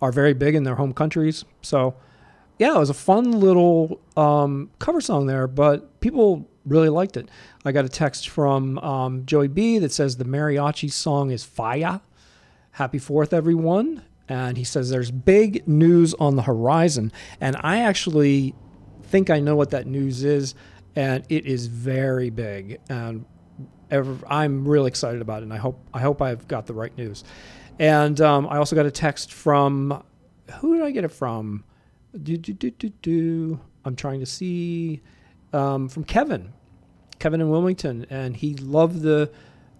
are 0.00 0.12
very 0.12 0.34
big 0.34 0.54
in 0.54 0.64
their 0.64 0.74
home 0.74 0.92
countries. 0.92 1.44
So, 1.62 1.94
yeah, 2.58 2.74
it 2.74 2.78
was 2.78 2.90
a 2.90 2.94
fun 2.94 3.40
little 3.40 4.00
um, 4.16 4.70
cover 4.78 5.00
song 5.00 5.26
there, 5.26 5.46
but 5.46 6.00
people 6.00 6.48
really 6.66 6.88
liked 6.88 7.16
it. 7.16 7.28
I 7.64 7.72
got 7.72 7.84
a 7.84 7.88
text 7.88 8.28
from 8.28 8.78
um, 8.78 9.24
Joey 9.26 9.48
B 9.48 9.78
that 9.78 9.92
says 9.92 10.16
the 10.16 10.24
mariachi 10.24 10.90
song 10.90 11.30
is 11.30 11.44
fire. 11.44 12.00
Happy 12.72 12.98
Fourth, 12.98 13.32
everyone. 13.32 14.02
And 14.28 14.56
he 14.56 14.64
says 14.64 14.90
there's 14.90 15.10
big 15.10 15.66
news 15.68 16.14
on 16.14 16.36
the 16.36 16.42
horizon. 16.42 17.12
And 17.40 17.56
I 17.60 17.80
actually 17.80 18.54
think 19.02 19.28
I 19.28 19.40
know 19.40 19.56
what 19.56 19.70
that 19.70 19.86
news 19.86 20.24
is, 20.24 20.54
and 20.96 21.24
it 21.28 21.44
is 21.44 21.66
very 21.66 22.30
big. 22.30 22.80
And 22.88 23.26
ever, 23.92 24.18
I'm 24.26 24.66
really 24.66 24.88
excited 24.88 25.22
about 25.22 25.42
it, 25.42 25.44
and 25.44 25.52
I 25.52 25.58
hope 25.58 25.78
I 25.94 26.00
hope 26.00 26.20
I've 26.20 26.48
got 26.48 26.66
the 26.66 26.74
right 26.74 26.96
news. 26.96 27.22
And 27.78 28.20
um, 28.20 28.48
I 28.48 28.56
also 28.56 28.74
got 28.74 28.86
a 28.86 28.90
text 28.90 29.32
from 29.32 30.02
who 30.60 30.76
did 30.76 30.84
I 30.84 30.90
get 30.90 31.04
it 31.04 31.12
from? 31.12 31.64
Do, 32.20 32.36
do, 32.36 32.52
do, 32.52 32.70
do, 32.70 32.88
do. 32.88 33.60
I'm 33.84 33.96
trying 33.96 34.20
to 34.20 34.26
see 34.26 35.00
um, 35.52 35.88
from 35.88 36.04
Kevin, 36.04 36.52
Kevin 37.18 37.40
in 37.40 37.50
Wilmington, 37.50 38.06
and 38.10 38.36
he 38.36 38.54
loved 38.54 39.02
the 39.02 39.30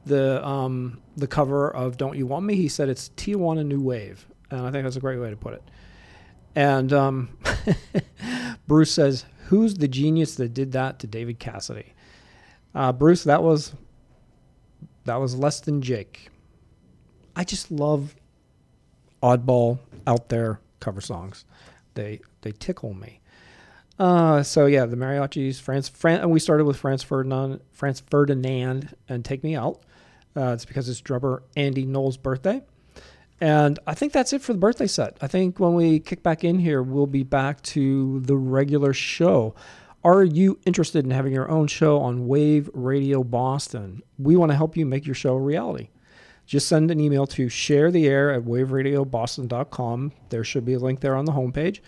the 0.05 0.47
um, 0.47 1.01
the 1.17 1.27
cover 1.27 1.71
of 1.71 1.97
"Don't 1.97 2.17
You 2.17 2.27
Want 2.27 2.45
Me." 2.45 2.55
He 2.55 2.69
said 2.69 2.89
it's 2.89 3.11
Tijuana 3.11 3.65
New 3.65 3.81
Wave, 3.81 4.27
and 4.51 4.61
I 4.67 4.71
think 4.71 4.85
that's 4.85 4.97
a 4.97 5.01
great 5.01 5.19
way 5.19 5.31
to 5.31 5.37
put 5.37 5.55
it. 5.55 5.63
And 6.55 6.93
um, 6.93 7.39
Bruce 8.67 8.93
says, 8.93 9.25
"Who's 9.47 9.75
the 9.75 9.89
genius 9.89 10.35
that 10.37 10.55
did 10.55 10.73
that 10.73 10.99
to 11.01 11.07
David 11.07 11.39
Cassidy?" 11.39 11.95
Uh, 12.75 12.93
Bruce, 12.93 13.25
that 13.25 13.43
was 13.43 13.75
that 15.05 15.17
was 15.17 15.35
less 15.35 15.61
than 15.61 15.83
Jake. 15.83 16.29
I 17.35 17.45
just 17.45 17.71
love 17.71 18.15
oddball 19.23 19.79
out 20.07 20.29
there 20.29 20.61
cover 20.81 21.01
songs. 21.01 21.45
They 21.95 22.21
they 22.43 22.53
tickle 22.53 22.95
me. 22.95 23.21
Uh, 23.99 24.43
so 24.43 24.67
yeah, 24.67 24.87
the 24.87 24.97
mariachis, 24.97 25.61
Franz, 25.61 25.89
Fran, 25.89 26.21
and 26.21 26.31
we 26.31 26.41
started 26.41 26.65
with 26.65 26.77
Franz 26.77 27.03
Ferdinand, 27.03 27.61
Franz 27.71 28.01
Ferdinand, 28.11 28.95
and 29.09 29.25
Take 29.25 29.45
Me 29.45 29.55
Out. 29.55 29.81
Uh, 30.37 30.53
it's 30.55 30.65
because 30.65 30.89
it's 30.89 31.01
drummer 31.01 31.43
Andy 31.57 31.85
Knowles' 31.85 32.17
birthday, 32.17 32.63
and 33.41 33.79
I 33.87 33.95
think 33.95 34.13
that's 34.13 34.33
it 34.33 34.41
for 34.41 34.55
the 34.55 34.59
birthday 34.59 34.87
set. 34.87 35.19
I 35.21 35.27
think 35.27 35.61
when 35.61 35.75
we 35.75 36.01
kick 36.01 36.23
back 36.23 36.43
in 36.43 36.59
here, 36.59 36.83
we'll 36.83 37.07
be 37.07 37.23
back 37.23 37.61
to 37.63 38.21
the 38.21 38.37
regular 38.37 38.95
show. 38.95 39.55
Are 40.05 40.25
you 40.25 40.59
interested 40.67 41.05
in 41.05 41.13
having 41.13 41.33
your 41.33 41.49
own 41.49 41.69
show 41.69 42.01
on 42.01 42.27
Wave 42.27 42.69
Radio 42.75 43.23
Boston? 43.23 44.03
We 44.19 44.35
want 44.35 44.51
to 44.51 44.57
help 44.57 44.77
you 44.77 44.85
make 44.85 45.07
your 45.07 45.15
show 45.15 45.35
a 45.35 45.41
reality. 45.41 45.91
Just 46.45 46.67
send 46.67 46.91
an 46.91 46.99
email 46.99 47.25
to 47.29 47.49
share 47.49 47.93
the 47.93 48.09
air 48.09 48.33
at 48.33 48.43
waveradioboston.com. 48.43 50.13
There 50.31 50.43
should 50.43 50.65
be 50.65 50.75
a 50.75 50.81
link 50.81 51.01
there 51.01 51.15
on 51.15 51.25
the 51.25 51.33
homepage. 51.33 51.79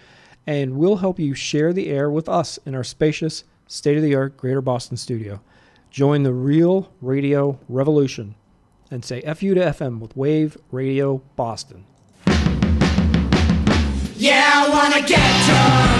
And 0.46 0.76
we'll 0.76 0.96
help 0.96 1.18
you 1.18 1.34
share 1.34 1.72
the 1.72 1.88
air 1.88 2.08
with 2.08 2.28
us 2.28 2.56
in 2.64 2.76
our 2.76 2.84
spacious, 2.84 3.42
state 3.66 3.96
of 3.96 4.04
the 4.04 4.14
art 4.14 4.36
Greater 4.36 4.60
Boston 4.60 4.96
studio. 4.96 5.40
Join 5.90 6.22
the 6.22 6.32
real 6.32 6.92
radio 7.00 7.58
revolution 7.68 8.36
and 8.92 9.04
say 9.04 9.22
FU 9.22 9.54
to 9.54 9.60
FM 9.60 9.98
with 9.98 10.16
Wave 10.16 10.56
Radio 10.70 11.20
Boston. 11.34 11.84
Yeah, 14.16 14.52
I 14.54 14.68
wanna 14.68 15.04
get 15.04 15.46
drunk. 15.46 15.93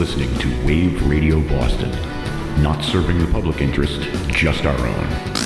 Listening 0.00 0.34
to 0.38 0.66
Wave 0.66 1.06
Radio 1.06 1.40
Boston. 1.42 1.90
Not 2.62 2.82
serving 2.82 3.18
the 3.18 3.30
public 3.30 3.60
interest, 3.60 4.00
just 4.28 4.64
our 4.64 4.86
own. 4.86 5.39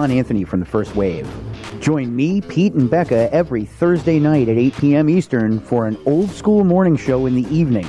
John 0.00 0.10
Anthony 0.12 0.44
from 0.44 0.60
the 0.60 0.66
First 0.66 0.96
Wave. 0.96 1.28
Join 1.78 2.16
me, 2.16 2.40
Pete, 2.40 2.72
and 2.72 2.88
Becca 2.88 3.30
every 3.34 3.66
Thursday 3.66 4.18
night 4.18 4.48
at 4.48 4.56
8 4.56 4.76
p.m. 4.78 5.10
Eastern 5.10 5.60
for 5.60 5.86
an 5.86 5.98
old 6.06 6.30
school 6.30 6.64
morning 6.64 6.96
show 6.96 7.26
in 7.26 7.34
the 7.34 7.46
evening. 7.54 7.86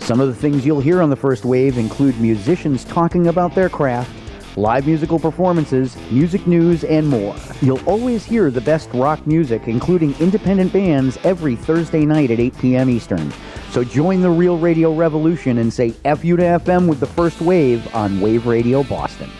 Some 0.00 0.18
of 0.18 0.26
the 0.26 0.34
things 0.34 0.66
you'll 0.66 0.80
hear 0.80 1.00
on 1.00 1.10
the 1.10 1.16
First 1.16 1.44
Wave 1.44 1.78
include 1.78 2.20
musicians 2.20 2.84
talking 2.84 3.28
about 3.28 3.54
their 3.54 3.68
craft, 3.68 4.10
live 4.56 4.88
musical 4.88 5.20
performances, 5.20 5.96
music 6.10 6.44
news, 6.48 6.82
and 6.82 7.06
more. 7.06 7.36
You'll 7.62 7.88
always 7.88 8.24
hear 8.24 8.50
the 8.50 8.60
best 8.60 8.90
rock 8.92 9.24
music, 9.24 9.68
including 9.68 10.16
independent 10.18 10.72
bands, 10.72 11.18
every 11.22 11.54
Thursday 11.54 12.04
night 12.04 12.32
at 12.32 12.40
8 12.40 12.58
p.m. 12.58 12.90
Eastern. 12.90 13.32
So 13.70 13.84
join 13.84 14.22
the 14.22 14.30
real 14.30 14.58
radio 14.58 14.92
revolution 14.92 15.58
and 15.58 15.72
say 15.72 15.94
F 16.04 16.24
you 16.24 16.36
to 16.36 16.42
FM 16.42 16.88
with 16.88 16.98
the 16.98 17.06
First 17.06 17.40
Wave 17.40 17.94
on 17.94 18.20
Wave 18.20 18.44
Radio 18.44 18.82
Boston. 18.82 19.30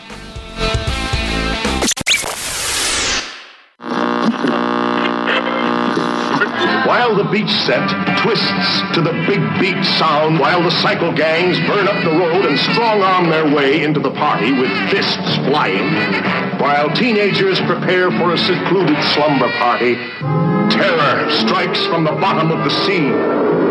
While 7.14 7.22
the 7.22 7.30
beach 7.30 7.50
set 7.62 8.18
twists 8.18 8.82
to 8.94 9.00
the 9.00 9.12
big 9.28 9.38
beat 9.60 9.84
sound, 9.84 10.40
while 10.40 10.60
the 10.60 10.72
cycle 10.82 11.12
gangs 11.12 11.56
burn 11.60 11.86
up 11.86 12.02
the 12.02 12.10
road 12.10 12.44
and 12.44 12.58
strong 12.58 13.02
arm 13.02 13.30
their 13.30 13.54
way 13.54 13.84
into 13.84 14.00
the 14.00 14.10
party 14.10 14.50
with 14.50 14.68
fists 14.90 15.36
flying, 15.46 15.94
while 16.58 16.90
teenagers 16.90 17.60
prepare 17.60 18.10
for 18.10 18.32
a 18.32 18.38
secluded 18.38 19.00
slumber 19.14 19.48
party, 19.58 19.94
terror 20.74 21.30
strikes 21.30 21.86
from 21.86 22.02
the 22.02 22.18
bottom 22.18 22.50
of 22.50 22.64
the 22.64 22.70
sea. 22.84 23.06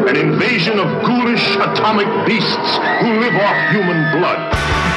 An 0.08 0.16
invasion 0.16 0.80
of 0.80 1.04
ghoulish 1.04 1.46
atomic 1.58 2.08
beasts 2.26 2.78
who 3.02 3.20
live 3.20 3.36
off 3.36 3.72
human 3.72 4.20
blood. 4.20 4.93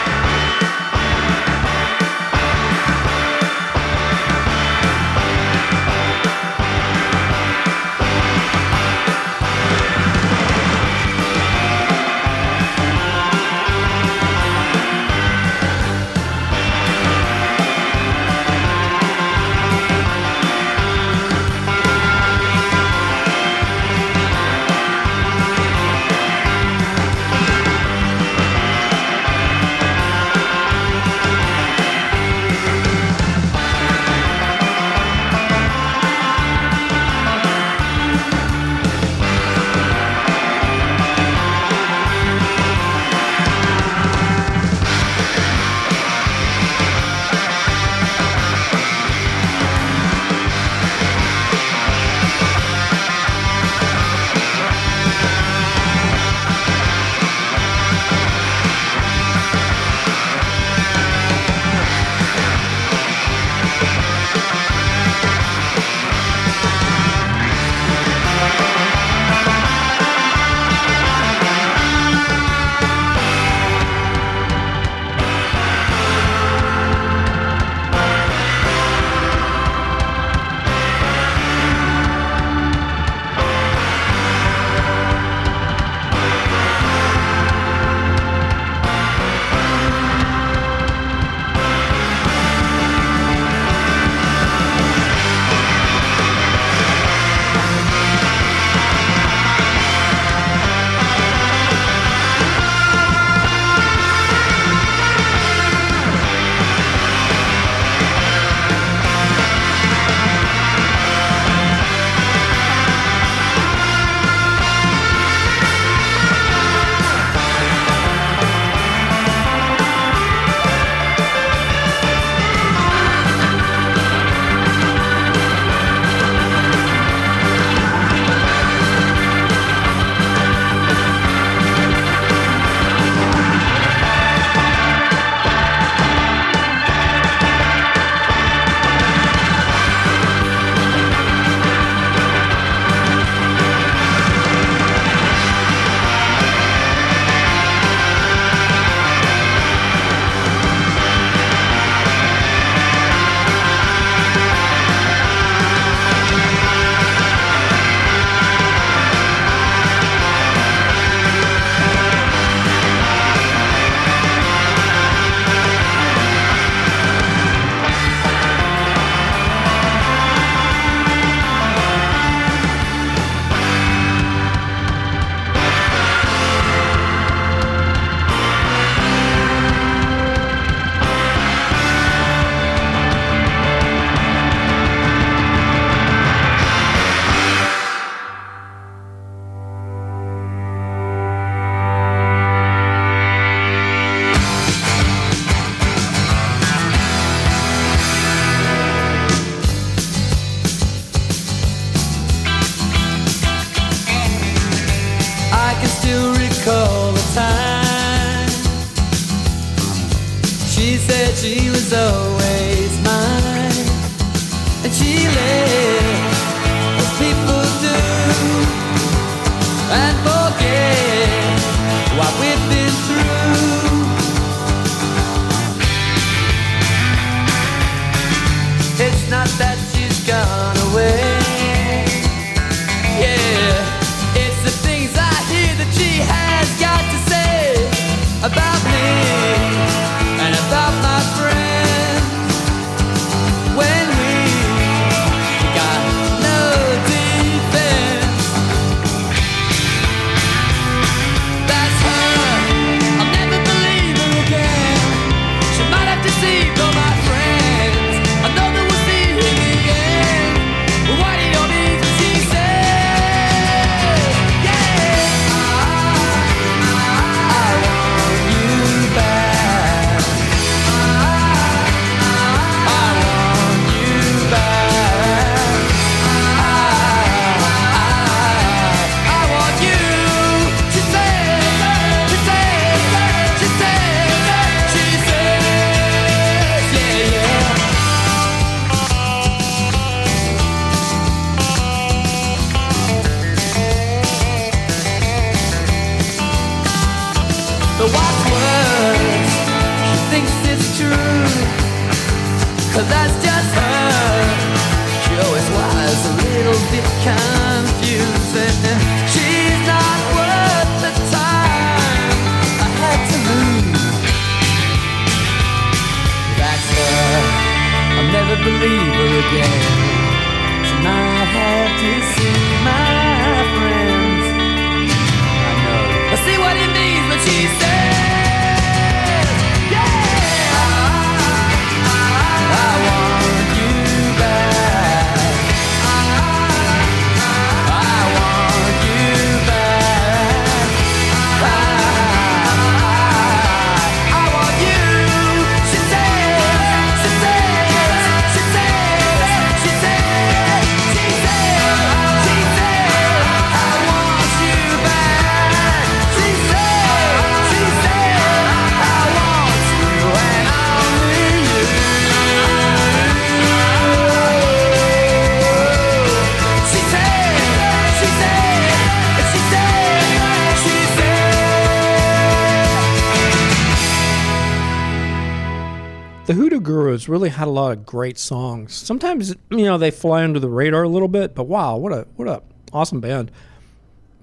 Really 377.28 377.48
had 377.48 377.68
a 377.68 377.70
lot 377.70 377.92
of 377.92 378.06
great 378.06 378.38
songs. 378.38 378.94
Sometimes, 378.94 379.54
you 379.70 379.84
know, 379.84 379.98
they 379.98 380.10
fly 380.10 380.44
under 380.44 380.60
the 380.60 380.68
radar 380.68 381.02
a 381.02 381.08
little 381.08 381.28
bit, 381.28 381.54
but 381.54 381.64
wow, 381.64 381.96
what 381.96 382.12
a 382.12 382.26
what 382.36 382.48
a 382.48 382.62
awesome 382.92 383.20
band 383.20 383.50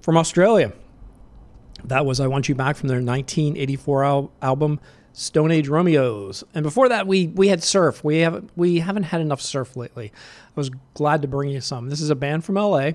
from 0.02 0.16
Australia. 0.16 0.72
That 1.84 2.06
was 2.06 2.20
"I 2.20 2.26
Want 2.26 2.48
You 2.48 2.54
Back" 2.54 2.76
from 2.76 2.88
their 2.88 2.98
1984 2.98 4.04
al- 4.04 4.32
album 4.42 4.80
Stone 5.12 5.52
Age 5.52 5.68
Romeos, 5.68 6.42
and 6.54 6.62
before 6.62 6.88
that, 6.88 7.06
we 7.06 7.28
we 7.28 7.48
had 7.48 7.62
Surf. 7.62 8.02
We 8.02 8.18
haven't 8.18 8.50
we 8.56 8.80
haven't 8.80 9.04
had 9.04 9.20
enough 9.20 9.40
Surf 9.40 9.76
lately. 9.76 10.12
I 10.14 10.52
was 10.54 10.70
glad 10.94 11.22
to 11.22 11.28
bring 11.28 11.50
you 11.50 11.60
some. 11.60 11.88
This 11.88 12.00
is 12.00 12.10
a 12.10 12.16
band 12.16 12.44
from 12.44 12.56
LA. 12.56 12.92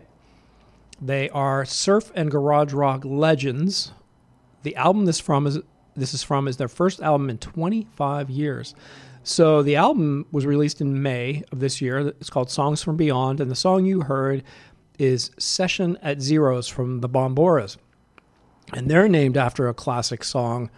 They 1.02 1.30
are 1.30 1.64
surf 1.66 2.12
and 2.14 2.30
garage 2.30 2.74
rock 2.74 3.06
legends. 3.06 3.94
The 4.64 4.76
album 4.76 5.06
this 5.06 5.20
from 5.20 5.48
is 5.48 5.60
this 5.96 6.14
is 6.14 6.24
from 6.24 6.48
is 6.48 6.58
their 6.58 6.68
first 6.68 7.02
album 7.02 7.30
in 7.30 7.38
25 7.38 8.30
years. 8.30 8.76
So 9.24 9.62
the 9.62 9.76
album 9.76 10.26
was 10.32 10.46
released 10.46 10.82
in 10.82 11.02
May 11.02 11.44
of 11.52 11.60
this 11.60 11.82
year. 11.82 12.00
It's 12.00 12.30
called 12.30 12.50
Songs 12.50 12.82
from 12.82 12.98
Beyond, 12.98 13.40
and 13.42 13.52
the 13.52 13.56
song 13.56 13.86
you 13.86 14.02
heard 14.02 14.44
is 14.98 15.32
Session 15.38 15.98
at 16.02 16.22
Zeros 16.22 16.68
from 16.68 17.02
the 17.02 17.10
Bomboras. 17.10 17.78
And 18.74 18.90
they're 18.90 19.08
named 19.08 19.38
after 19.38 19.68
a 19.68 19.74
classic 19.74 20.24
song 20.24 20.70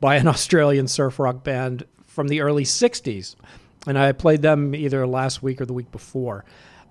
by 0.00 0.16
an 0.16 0.26
Australian 0.28 0.88
surf 0.88 1.18
rock 1.18 1.44
band 1.44 1.84
from 2.06 2.28
the 2.28 2.40
early 2.40 2.64
60s. 2.64 3.36
And 3.86 3.98
I 3.98 4.12
played 4.12 4.42
them 4.42 4.74
either 4.74 5.06
last 5.06 5.42
week 5.42 5.60
or 5.60 5.66
the 5.66 5.72
week 5.72 5.90
before. 5.90 6.44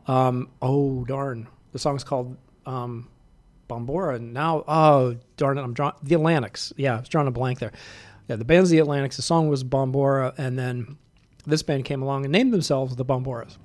Um, 0.08 0.50
oh, 0.62 1.04
darn. 1.06 1.48
The 1.74 1.80
song's 1.80 2.04
called 2.04 2.38
um, 2.66 3.10
Bombora. 3.70 4.20
Now, 4.20 4.64
oh, 4.68 5.18
darn 5.36 5.58
it, 5.58 5.62
I'm 5.62 5.74
drawing 5.74 5.96
the 6.02 6.16
Atlantics. 6.16 6.74
Yeah, 6.78 6.96
I 6.96 7.00
was 7.00 7.10
drawing 7.10 7.28
a 7.28 7.32
blank 7.32 7.60
there. 7.60 7.74
Yeah, 8.28 8.36
the 8.36 8.46
band's 8.46 8.70
the 8.70 8.80
Atlantics. 8.80 9.16
The 9.16 9.22
song 9.22 9.48
was 9.48 9.64
Bombora. 9.64 10.34
And 10.38 10.58
then 10.58 10.98
this 11.46 11.64
band 11.64 11.86
came 11.86 12.02
along 12.02 12.26
and 12.26 12.32
named 12.32 12.54
themselves 12.54 12.96
the 12.96 13.06
Bomboras. 13.06 13.58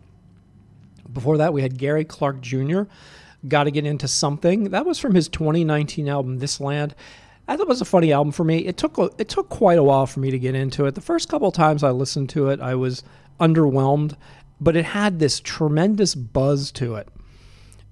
Before 1.12 1.36
that, 1.38 1.52
we 1.52 1.62
had 1.62 1.78
Gary 1.78 2.04
Clark 2.04 2.40
Jr. 2.40 2.82
Got 3.46 3.64
to 3.64 3.70
get 3.70 3.84
into 3.84 4.06
something. 4.06 4.70
That 4.70 4.86
was 4.86 4.98
from 4.98 5.14
his 5.14 5.28
2019 5.28 6.08
album, 6.08 6.38
This 6.38 6.60
Land. 6.60 6.94
I 7.48 7.56
thought 7.56 7.62
it 7.62 7.68
was 7.68 7.80
a 7.80 7.86
funny 7.86 8.12
album 8.12 8.32
for 8.32 8.44
me. 8.44 8.58
It 8.58 8.76
took 8.76 8.96
it 9.18 9.28
took 9.28 9.48
quite 9.48 9.78
a 9.78 9.82
while 9.82 10.06
for 10.06 10.20
me 10.20 10.30
to 10.30 10.38
get 10.38 10.54
into 10.54 10.86
it. 10.86 10.94
The 10.94 11.00
first 11.00 11.28
couple 11.28 11.50
times 11.50 11.82
I 11.82 11.90
listened 11.90 12.30
to 12.30 12.48
it, 12.48 12.60
I 12.60 12.76
was 12.76 13.02
underwhelmed, 13.40 14.14
but 14.60 14.76
it 14.76 14.84
had 14.84 15.18
this 15.18 15.40
tremendous 15.40 16.14
buzz 16.14 16.70
to 16.72 16.94
it, 16.94 17.08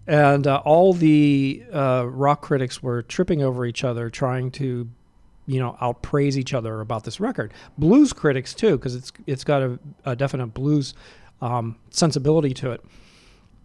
and 0.07 0.47
uh, 0.47 0.63
all 0.65 0.93
the 0.93 1.65
uh, 1.73 2.07
rock 2.09 2.43
critics 2.43 2.81
were 2.81 3.03
tripping 3.03 3.43
over 3.43 3.67
each 3.67 3.83
other, 3.83 4.09
trying 4.09 4.53
to, 4.53 4.89
you 5.47 5.59
know, 5.59 5.77
outpraise 5.81 6.37
each 6.37 6.55
other 6.55 6.81
about 6.81 7.05
this 7.05 7.21
record. 7.21 7.53
Blues 7.79 8.13
critics 8.13 8.55
too, 8.55 8.77
because 8.77 8.95
it's 8.95 9.13
it's 9.27 9.45
got 9.45 9.63
a, 9.63 9.79
a 10.05 10.17
definite 10.17 10.49
blues 10.49 10.95
um, 11.41 11.77
sensibility 11.91 12.55
to 12.55 12.73
it 12.73 12.85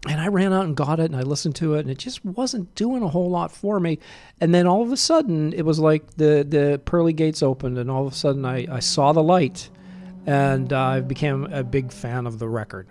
and 0.08 0.22
I 0.22 0.28
ran 0.28 0.54
out 0.54 0.66
and 0.66 0.76
got 0.76 1.00
it 1.00 1.06
and 1.06 1.16
I 1.16 1.22
listened 1.22 1.56
to 1.58 1.76
it 1.76 1.80
and 1.80 1.90
it 1.90 1.98
just 1.98 2.24
wasn't 2.24 2.74
doing 2.76 3.02
a 3.02 3.08
whole 3.08 3.30
lot 3.30 3.52
for 3.52 3.80
me. 3.80 4.00
And 4.40 4.54
then 4.54 4.68
all 4.68 4.82
of 4.84 4.92
a 4.92 4.98
sudden 4.98 5.54
it 5.54 5.64
was 5.64 5.80
like 5.80 6.16
the 6.18 6.46
the 6.48 6.82
pearly 6.86 7.14
gates 7.14 7.42
opened 7.42 7.78
and 7.78 7.90
all 7.90 8.06
of 8.06 8.14
a 8.14 8.16
sudden 8.16 8.46
I, 8.46 8.68
I 8.72 8.80
saw 8.80 9.14
the 9.14 9.24
light 9.24 9.70
and 10.26 10.72
uh, 10.72 10.80
I 10.80 11.00
became 11.02 11.46
a 11.46 11.64
big 11.64 11.92
fan 11.92 12.28
of 12.28 12.40
the 12.40 12.48
record. 12.48 12.88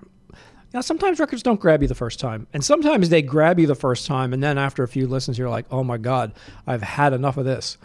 Now 0.72 0.80
sometimes 0.80 1.20
records 1.20 1.42
don't 1.44 1.60
grab 1.60 1.82
you 1.82 1.88
the 1.88 1.94
first 1.94 2.18
time 2.18 2.48
and 2.52 2.64
sometimes 2.64 3.08
they 3.08 3.22
grab 3.22 3.60
you 3.60 3.66
the 3.66 3.76
first 3.76 4.06
time 4.06 4.32
and 4.32 4.42
then 4.42 4.58
after 4.58 4.82
a 4.82 4.88
few 4.88 5.06
listens 5.06 5.38
you're 5.38 5.50
like, 5.50 5.66
"Oh 5.70 5.84
my 5.84 5.98
god, 5.98 6.32
I've 6.66 6.82
had 6.82 7.12
enough 7.12 7.36
of 7.36 7.44
this." 7.44 7.78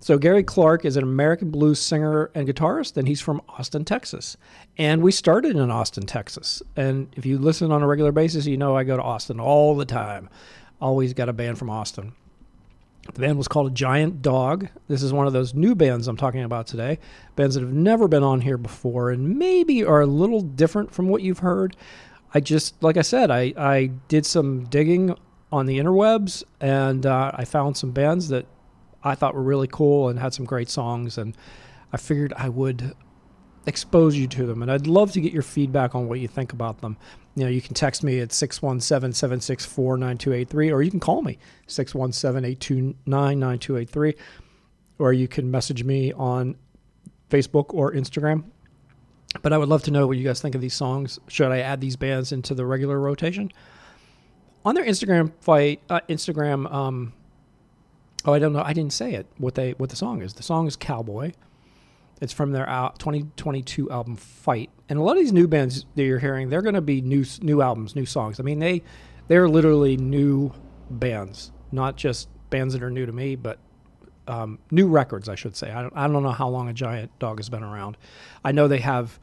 So 0.00 0.16
Gary 0.16 0.44
Clark 0.44 0.84
is 0.84 0.96
an 0.96 1.02
American 1.02 1.50
blues 1.50 1.80
singer 1.80 2.30
and 2.34 2.46
guitarist, 2.46 2.96
and 2.96 3.08
he's 3.08 3.20
from 3.20 3.42
Austin, 3.48 3.84
Texas. 3.84 4.36
And 4.76 5.02
we 5.02 5.10
started 5.10 5.56
in 5.56 5.70
Austin, 5.70 6.06
Texas. 6.06 6.62
And 6.76 7.08
if 7.16 7.26
you 7.26 7.36
listen 7.36 7.72
on 7.72 7.82
a 7.82 7.86
regular 7.86 8.12
basis, 8.12 8.46
you 8.46 8.56
know 8.56 8.76
I 8.76 8.84
go 8.84 8.96
to 8.96 9.02
Austin 9.02 9.40
all 9.40 9.76
the 9.76 9.84
time. 9.84 10.30
Always 10.80 11.14
got 11.14 11.28
a 11.28 11.32
band 11.32 11.58
from 11.58 11.68
Austin. 11.68 12.12
The 13.12 13.20
band 13.20 13.38
was 13.38 13.48
called 13.48 13.74
Giant 13.74 14.22
Dog. 14.22 14.68
This 14.86 15.02
is 15.02 15.12
one 15.12 15.26
of 15.26 15.32
those 15.32 15.54
new 15.54 15.74
bands 15.74 16.06
I'm 16.06 16.16
talking 16.16 16.44
about 16.44 16.66
today. 16.68 16.98
Bands 17.34 17.54
that 17.54 17.62
have 17.62 17.72
never 17.72 18.06
been 18.06 18.22
on 18.22 18.42
here 18.42 18.58
before 18.58 19.10
and 19.10 19.38
maybe 19.38 19.82
are 19.82 20.02
a 20.02 20.06
little 20.06 20.42
different 20.42 20.92
from 20.92 21.08
what 21.08 21.22
you've 21.22 21.38
heard. 21.40 21.76
I 22.34 22.40
just, 22.40 22.80
like 22.82 22.96
I 22.96 23.02
said, 23.02 23.30
I, 23.30 23.52
I 23.56 23.90
did 24.06 24.26
some 24.26 24.64
digging 24.64 25.16
on 25.50 25.66
the 25.66 25.78
interwebs 25.78 26.44
and 26.60 27.04
uh, 27.06 27.32
I 27.34 27.44
found 27.46 27.76
some 27.76 27.90
bands 27.90 28.28
that 28.28 28.46
I 29.02 29.14
thought 29.14 29.34
were 29.34 29.42
really 29.42 29.68
cool 29.68 30.08
and 30.08 30.18
had 30.18 30.34
some 30.34 30.44
great 30.44 30.68
songs. 30.68 31.18
And 31.18 31.36
I 31.92 31.96
figured 31.96 32.32
I 32.36 32.48
would 32.48 32.94
expose 33.66 34.16
you 34.16 34.26
to 34.26 34.46
them. 34.46 34.62
And 34.62 34.70
I'd 34.70 34.86
love 34.86 35.12
to 35.12 35.20
get 35.20 35.32
your 35.32 35.42
feedback 35.42 35.94
on 35.94 36.08
what 36.08 36.20
you 36.20 36.28
think 36.28 36.52
about 36.52 36.80
them. 36.80 36.96
You 37.34 37.44
know, 37.44 37.50
you 37.50 37.60
can 37.60 37.74
text 37.74 38.02
me 38.02 38.20
at 38.20 38.32
617 38.32 39.12
764 39.12 39.96
9283, 39.96 40.72
or 40.72 40.82
you 40.82 40.90
can 40.90 41.00
call 41.00 41.22
me 41.22 41.38
617 41.66 42.44
829 42.44 43.38
9283, 43.38 44.14
or 44.98 45.12
you 45.12 45.28
can 45.28 45.50
message 45.50 45.84
me 45.84 46.12
on 46.14 46.56
Facebook 47.30 47.66
or 47.74 47.92
Instagram. 47.92 48.44
But 49.42 49.52
I 49.52 49.58
would 49.58 49.68
love 49.68 49.82
to 49.84 49.90
know 49.90 50.06
what 50.06 50.16
you 50.16 50.24
guys 50.24 50.40
think 50.40 50.54
of 50.54 50.60
these 50.60 50.74
songs. 50.74 51.18
Should 51.28 51.52
I 51.52 51.58
add 51.58 51.80
these 51.80 51.96
bands 51.96 52.32
into 52.32 52.54
the 52.54 52.64
regular 52.64 52.98
rotation? 52.98 53.52
On 54.64 54.74
their 54.74 54.84
Instagram 54.84 55.32
fight, 55.40 55.80
uh, 55.88 56.00
Instagram, 56.08 56.72
um, 56.72 57.12
oh, 58.28 58.34
I 58.34 58.38
don't 58.38 58.52
know. 58.52 58.62
I 58.62 58.74
didn't 58.74 58.92
say 58.92 59.14
it. 59.14 59.26
What 59.38 59.54
they 59.54 59.72
what 59.72 59.88
the 59.88 59.96
song 59.96 60.20
is? 60.22 60.34
The 60.34 60.42
song 60.42 60.66
is 60.66 60.76
Cowboy. 60.76 61.32
It's 62.20 62.32
from 62.32 62.52
their 62.52 62.68
al- 62.68 62.92
2022 62.92 63.90
album 63.90 64.16
Fight. 64.16 64.70
And 64.88 64.98
a 64.98 65.02
lot 65.02 65.12
of 65.12 65.22
these 65.22 65.32
new 65.32 65.48
bands 65.48 65.86
that 65.94 66.02
you're 66.02 66.18
hearing, 66.18 66.50
they're 66.50 66.62
going 66.62 66.74
to 66.74 66.82
be 66.82 67.00
new 67.00 67.24
new 67.40 67.62
albums, 67.62 67.96
new 67.96 68.04
songs. 68.04 68.38
I 68.38 68.42
mean, 68.42 68.58
they 68.58 68.82
they're 69.28 69.48
literally 69.48 69.96
new 69.96 70.52
bands, 70.90 71.52
not 71.72 71.96
just 71.96 72.28
bands 72.50 72.74
that 72.74 72.82
are 72.82 72.90
new 72.90 73.06
to 73.06 73.12
me, 73.12 73.34
but 73.34 73.58
um, 74.26 74.58
new 74.70 74.88
records, 74.88 75.28
I 75.30 75.34
should 75.34 75.56
say. 75.56 75.70
I 75.70 75.80
don't, 75.80 75.96
I 75.96 76.06
don't 76.06 76.22
know 76.22 76.30
how 76.30 76.48
long 76.48 76.68
a 76.68 76.74
Giant 76.74 77.18
Dog 77.18 77.38
has 77.38 77.48
been 77.48 77.62
around. 77.62 77.96
I 78.44 78.52
know 78.52 78.68
they 78.68 78.78
have 78.78 79.18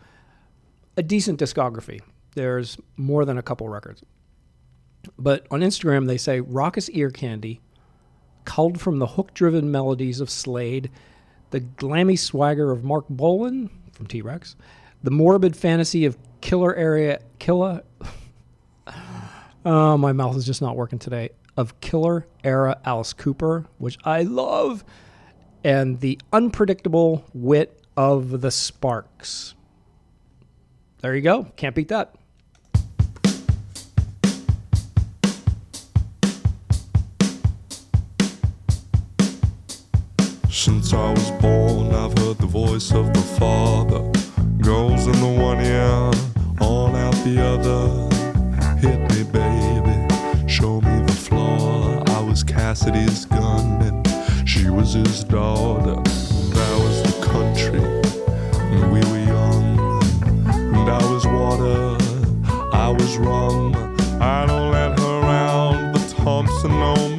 a 0.97 1.03
decent 1.03 1.39
discography. 1.39 2.01
There's 2.33 2.77
more 2.97 3.23
than 3.23 3.37
a 3.37 3.43
couple 3.43 3.69
records. 3.69 4.03
But 5.19 5.45
on 5.51 5.61
Instagram, 5.61 6.07
they 6.07 6.17
say 6.17 6.41
raucous 6.41 6.89
ear 6.89 7.11
candy, 7.11 7.61
culled 8.45 8.79
from 8.79 8.99
the 8.99 9.07
hook 9.07 9.33
driven 9.33 9.71
melodies 9.71 10.19
of 10.21 10.29
Slade, 10.29 10.89
the 11.49 11.59
glammy 11.59 12.17
swagger 12.17 12.71
of 12.71 12.83
Marc 12.83 13.05
Bolan 13.09 13.69
from 13.91 14.07
T 14.07 14.21
Rex, 14.21 14.55
the 15.03 15.11
morbid 15.11 15.55
fantasy 15.55 16.05
of 16.05 16.17
killer 16.41 16.75
area 16.75 17.19
killer. 17.39 17.83
oh, 19.65 19.97
my 19.97 20.13
mouth 20.13 20.35
is 20.37 20.45
just 20.45 20.61
not 20.61 20.75
working 20.75 20.99
today. 20.99 21.29
Of 21.57 21.79
killer 21.79 22.27
era 22.43 22.79
Alice 22.85 23.13
Cooper, 23.13 23.65
which 23.77 23.97
I 24.03 24.23
love, 24.23 24.83
and 25.63 25.99
the 25.99 26.19
unpredictable 26.33 27.25
wit 27.33 27.81
of 27.95 28.41
the 28.41 28.51
Sparks. 28.51 29.55
There 30.99 31.15
you 31.15 31.21
go. 31.21 31.45
Can't 31.55 31.75
beat 31.75 31.87
that. 31.89 32.15
Since 40.65 40.95
I 40.95 41.11
was 41.11 41.29
born, 41.43 41.93
I've 41.93 42.17
heard 42.17 42.39
the 42.39 42.47
voice 42.47 42.91
of 42.91 43.13
the 43.13 43.21
Father. 43.21 43.99
Goes 44.63 45.05
in 45.05 45.11
the 45.11 45.39
one 45.39 45.61
ear, 45.61 46.09
on 46.59 46.95
out 46.95 47.13
the 47.23 47.37
other. 47.39 47.81
Hit 48.79 48.99
me, 49.11 49.21
baby, 49.31 50.47
show 50.47 50.81
me 50.81 51.05
the 51.05 51.13
floor. 51.13 52.03
I 52.07 52.19
was 52.19 52.43
Cassidy's 52.43 53.25
gun, 53.25 53.79
and 53.83 54.49
she 54.49 54.71
was 54.71 54.93
his 54.93 55.23
daughter. 55.23 56.01
That 56.01 56.75
was 56.83 57.03
the 57.03 57.25
country, 57.27 57.85
and 58.73 58.91
we 58.91 59.01
were 59.11 59.23
young. 59.23 60.01
And 60.47 60.89
I 60.89 61.11
was 61.11 61.27
water, 61.27 61.95
I 62.73 62.89
was 62.89 63.17
rum. 63.17 63.75
I 64.19 64.47
don't 64.47 64.71
let 64.71 64.99
her 64.99 65.21
round 65.21 65.93
the 65.93 66.15
Thompson 66.15 66.71
no 66.71 67.14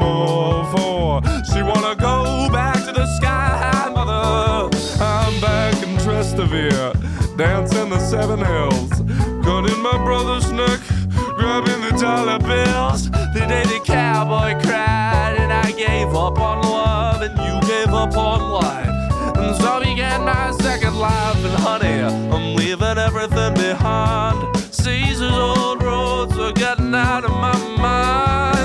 dancing 7.37 7.91
the 7.91 7.99
seven 7.99 8.39
hills, 8.39 8.91
cutting 9.45 9.83
my 9.83 9.99
brother's 10.05 10.51
neck, 10.53 10.81
grabbing 11.37 11.81
the 11.83 11.97
dollar 12.01 12.39
bills. 12.39 13.11
The 13.11 13.45
day 13.47 13.63
the 13.65 13.81
cowboy 13.85 14.59
cried, 14.63 15.37
and 15.39 15.53
I 15.53 15.71
gave 15.73 16.09
up 16.15 16.39
on 16.39 16.63
love, 16.63 17.21
and 17.21 17.37
you 17.39 17.69
gave 17.69 17.93
up 17.93 18.17
on 18.17 18.41
life. 18.51 19.37
And 19.37 19.55
so 19.57 19.81
began 19.81 20.25
my 20.25 20.51
second 20.53 20.99
life, 20.99 21.37
and 21.45 21.55
honey, 21.63 22.01
I'm 22.35 22.57
leaving 22.57 22.97
everything 22.99 23.55
behind. 23.55 24.57
Caesar's 24.73 25.33
old 25.33 25.83
roads 25.83 26.39
are 26.39 26.53
getting 26.53 26.95
out 26.95 27.25
of 27.25 27.33
my 27.33 27.59
mind. 27.77 28.56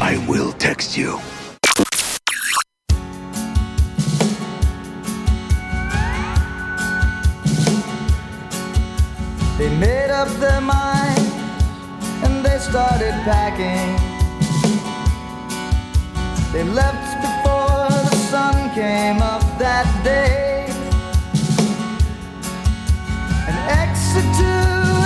I 0.00 0.16
will 0.28 0.52
text 0.52 0.96
you. 0.96 1.20
They 9.58 9.68
made 9.78 10.10
up 10.10 10.28
their 10.40 10.60
mind 10.60 11.18
and 12.24 12.44
they 12.44 12.58
started 12.58 13.12
packing. 13.22 13.96
They 16.52 16.64
left 16.64 16.97
came 18.78 19.20
up 19.20 19.42
that 19.58 19.88
day 20.04 20.66
an 23.50 23.56
exit 23.82 24.28
to 24.38 24.52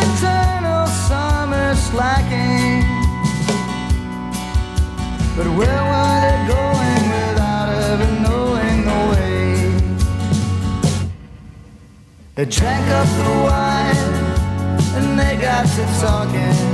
eternal 0.05 0.87
summer 1.09 1.75
slacking. 1.75 2.85
But 5.37 5.49
where 5.59 5.83
were 5.91 6.17
they 6.25 6.39
going 6.57 7.05
without 7.17 7.69
ever 7.89 8.11
knowing 8.25 8.79
the 8.91 9.01
way? 9.11 9.49
They 12.35 12.45
drank 12.45 12.87
up 13.01 13.09
the 13.21 13.35
wine 13.47 14.03
and 14.97 15.19
they 15.19 15.35
got 15.41 15.65
to 15.77 15.85
talking. 16.03 16.72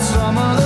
summer 0.00 0.59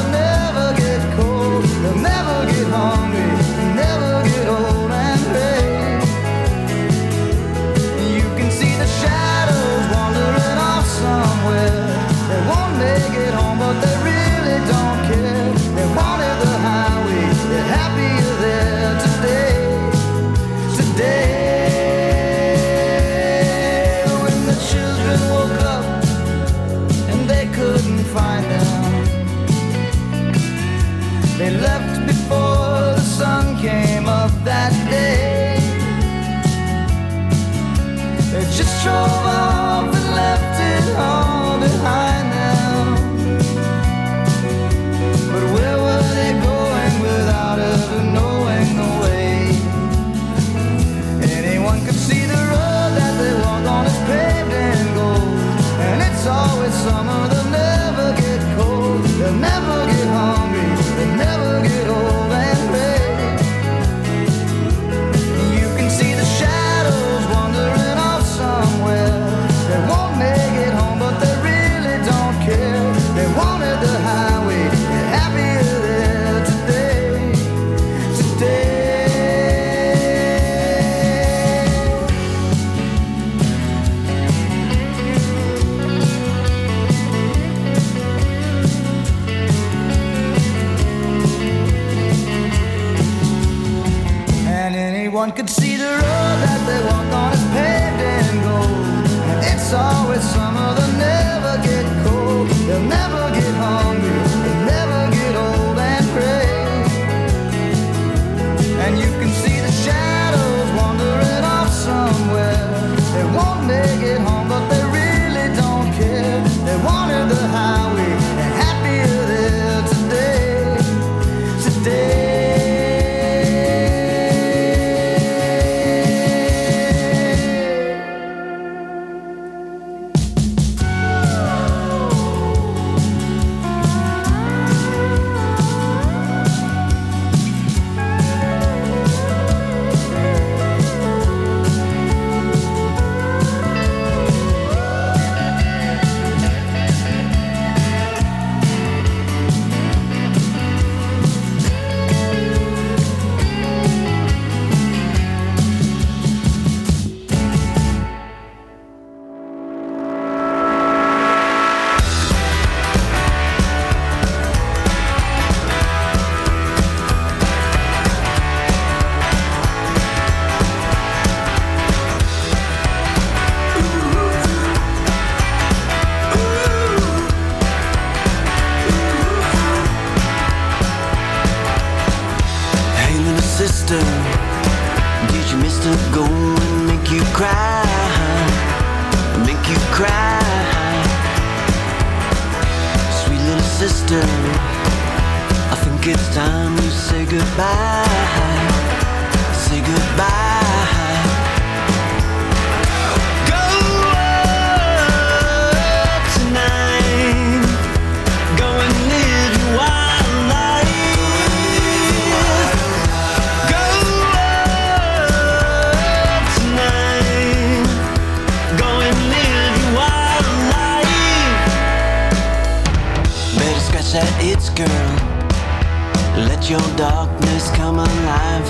darkness 227.25 227.71
come 227.71 227.99
alive. 227.99 228.69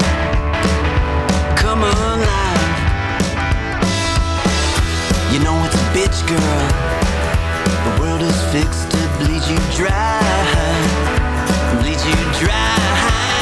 Come 1.57 1.83
alive. 1.83 2.75
You 5.33 5.41
know 5.41 5.57
it's 5.65 5.75
a 5.75 5.87
bitch 5.95 6.27
girl. 6.29 6.69
The 7.85 8.01
world 8.01 8.23
is 8.23 8.41
fixed 8.53 8.91
to 8.91 8.99
bleed 9.19 9.45
you 9.51 9.59
dry. 9.77 10.21
Bleed 11.81 12.01
you 12.01 12.47
dry. 12.47 13.34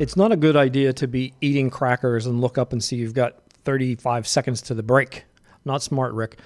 It's 0.00 0.16
not 0.16 0.32
a 0.32 0.36
good 0.36 0.56
idea 0.56 0.94
to 0.94 1.06
be 1.06 1.34
eating 1.42 1.68
crackers 1.68 2.24
and 2.24 2.40
look 2.40 2.56
up 2.56 2.72
and 2.72 2.82
see 2.82 2.96
you've 2.96 3.12
got 3.12 3.34
35 3.64 4.26
seconds 4.26 4.62
to 4.62 4.74
the 4.74 4.82
break. 4.82 5.26
Not 5.66 5.82
smart, 5.82 6.14
Rick. 6.14 6.38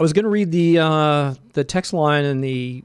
I 0.00 0.02
was 0.02 0.12
going 0.12 0.24
to 0.24 0.28
read 0.28 0.50
the 0.50 0.80
uh, 0.80 1.34
the 1.52 1.62
text 1.62 1.92
line 1.92 2.24
and 2.24 2.42
the 2.42 2.82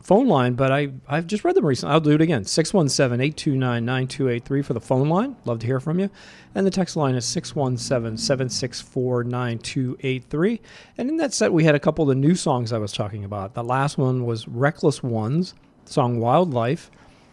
phone 0.00 0.28
line, 0.28 0.54
but 0.54 0.72
I, 0.72 0.92
I've 1.06 1.26
just 1.26 1.44
read 1.44 1.56
them 1.56 1.66
recently. 1.66 1.92
I'll 1.92 2.00
do 2.00 2.12
it 2.12 2.22
again 2.22 2.46
617 2.46 3.20
829 3.20 3.84
9283 3.84 4.62
for 4.62 4.72
the 4.72 4.80
phone 4.80 5.10
line. 5.10 5.36
Love 5.44 5.58
to 5.58 5.66
hear 5.66 5.78
from 5.78 6.00
you. 6.00 6.08
And 6.54 6.66
the 6.66 6.70
text 6.70 6.96
line 6.96 7.14
is 7.16 7.26
617 7.26 8.16
764 8.16 9.24
9283. 9.24 10.60
And 10.96 11.10
in 11.10 11.18
that 11.18 11.34
set, 11.34 11.52
we 11.52 11.64
had 11.64 11.74
a 11.74 11.78
couple 11.78 12.04
of 12.04 12.08
the 12.08 12.14
new 12.14 12.34
songs 12.34 12.72
I 12.72 12.78
was 12.78 12.92
talking 12.92 13.26
about. 13.26 13.52
The 13.52 13.62
last 13.62 13.98
one 13.98 14.24
was 14.24 14.48
Reckless 14.48 15.02
Ones, 15.02 15.52
song 15.84 16.18
Wildlife. 16.18 16.90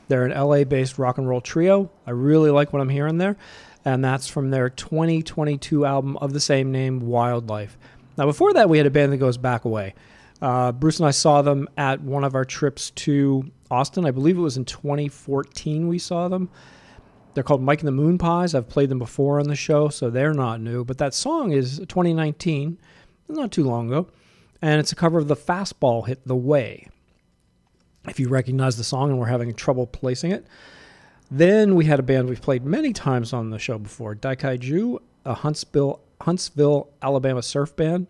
They're 0.07 0.25
an 0.25 0.38
LA 0.38 0.63
based 0.63 0.97
rock 0.97 1.17
and 1.17 1.27
roll 1.27 1.41
trio. 1.41 1.89
I 2.05 2.11
really 2.11 2.51
like 2.51 2.73
what 2.73 2.81
I'm 2.81 2.89
hearing 2.89 3.17
there. 3.17 3.38
And 3.85 4.03
that's 4.03 4.27
from 4.27 4.51
their 4.51 4.69
2022 4.69 5.85
album 5.85 6.17
of 6.17 6.34
the 6.34 6.39
same 6.39 6.71
name, 6.71 7.01
Wildlife. 7.01 7.77
Now, 8.17 8.25
before 8.25 8.53
that, 8.53 8.69
we 8.69 8.77
had 8.77 8.88
a 8.88 8.91
band 8.91 9.13
that 9.13 9.17
goes 9.17 9.38
back 9.38 9.65
away. 9.65 9.93
Uh, 10.41 10.71
Bruce 10.71 10.99
and 10.99 11.07
I 11.07 11.11
saw 11.11 11.41
them 11.41 11.67
at 11.77 12.01
one 12.01 12.23
of 12.23 12.35
our 12.35 12.45
trips 12.45 12.91
to 12.91 13.49
Austin. 13.71 14.05
I 14.05 14.11
believe 14.11 14.38
it 14.38 14.41
was 14.41 14.57
in 14.57 14.65
2014 14.65 15.88
we 15.88 15.99
saw 15.99 16.27
them. 16.27 16.49
They're 17.34 17.43
called 17.43 17.61
Mike 17.61 17.84
and 17.84 17.88
the 17.88 18.01
Moonpies. 18.01 18.55
I've 18.55 18.67
played 18.67 18.89
them 18.89 18.99
before 18.99 19.39
on 19.39 19.47
the 19.47 19.55
show, 19.55 19.89
so 19.89 20.09
they're 20.09 20.34
not 20.34 20.59
new. 20.59 20.84
But 20.84 20.97
that 20.97 21.13
song 21.13 21.51
is 21.51 21.77
2019, 21.77 22.79
not 23.29 23.51
too 23.51 23.63
long 23.63 23.88
ago. 23.88 24.07
And 24.61 24.79
it's 24.79 24.91
a 24.91 24.95
cover 24.95 25.19
of 25.19 25.27
the 25.27 25.35
fastball 25.35 26.07
hit 26.07 26.25
The 26.25 26.35
Way. 26.35 26.89
If 28.07 28.19
you 28.19 28.29
recognize 28.29 28.77
the 28.77 28.84
song 28.84 29.09
and 29.09 29.19
we're 29.19 29.27
having 29.27 29.53
trouble 29.53 29.88
placing 29.88 30.31
it. 30.31 30.45
Then 31.29 31.75
we 31.75 31.85
had 31.85 31.99
a 31.99 32.03
band 32.03 32.29
we've 32.29 32.41
played 32.41 32.65
many 32.65 32.93
times 32.93 33.34
on 33.34 33.49
the 33.49 33.59
show 33.59 33.77
before, 33.77 34.15
Daikaiju, 34.15 34.99
a 35.25 35.34
Huntsville, 35.34 35.99
Huntsville, 36.21 36.89
Alabama 37.01 37.41
surf 37.41 37.75
band. 37.75 38.07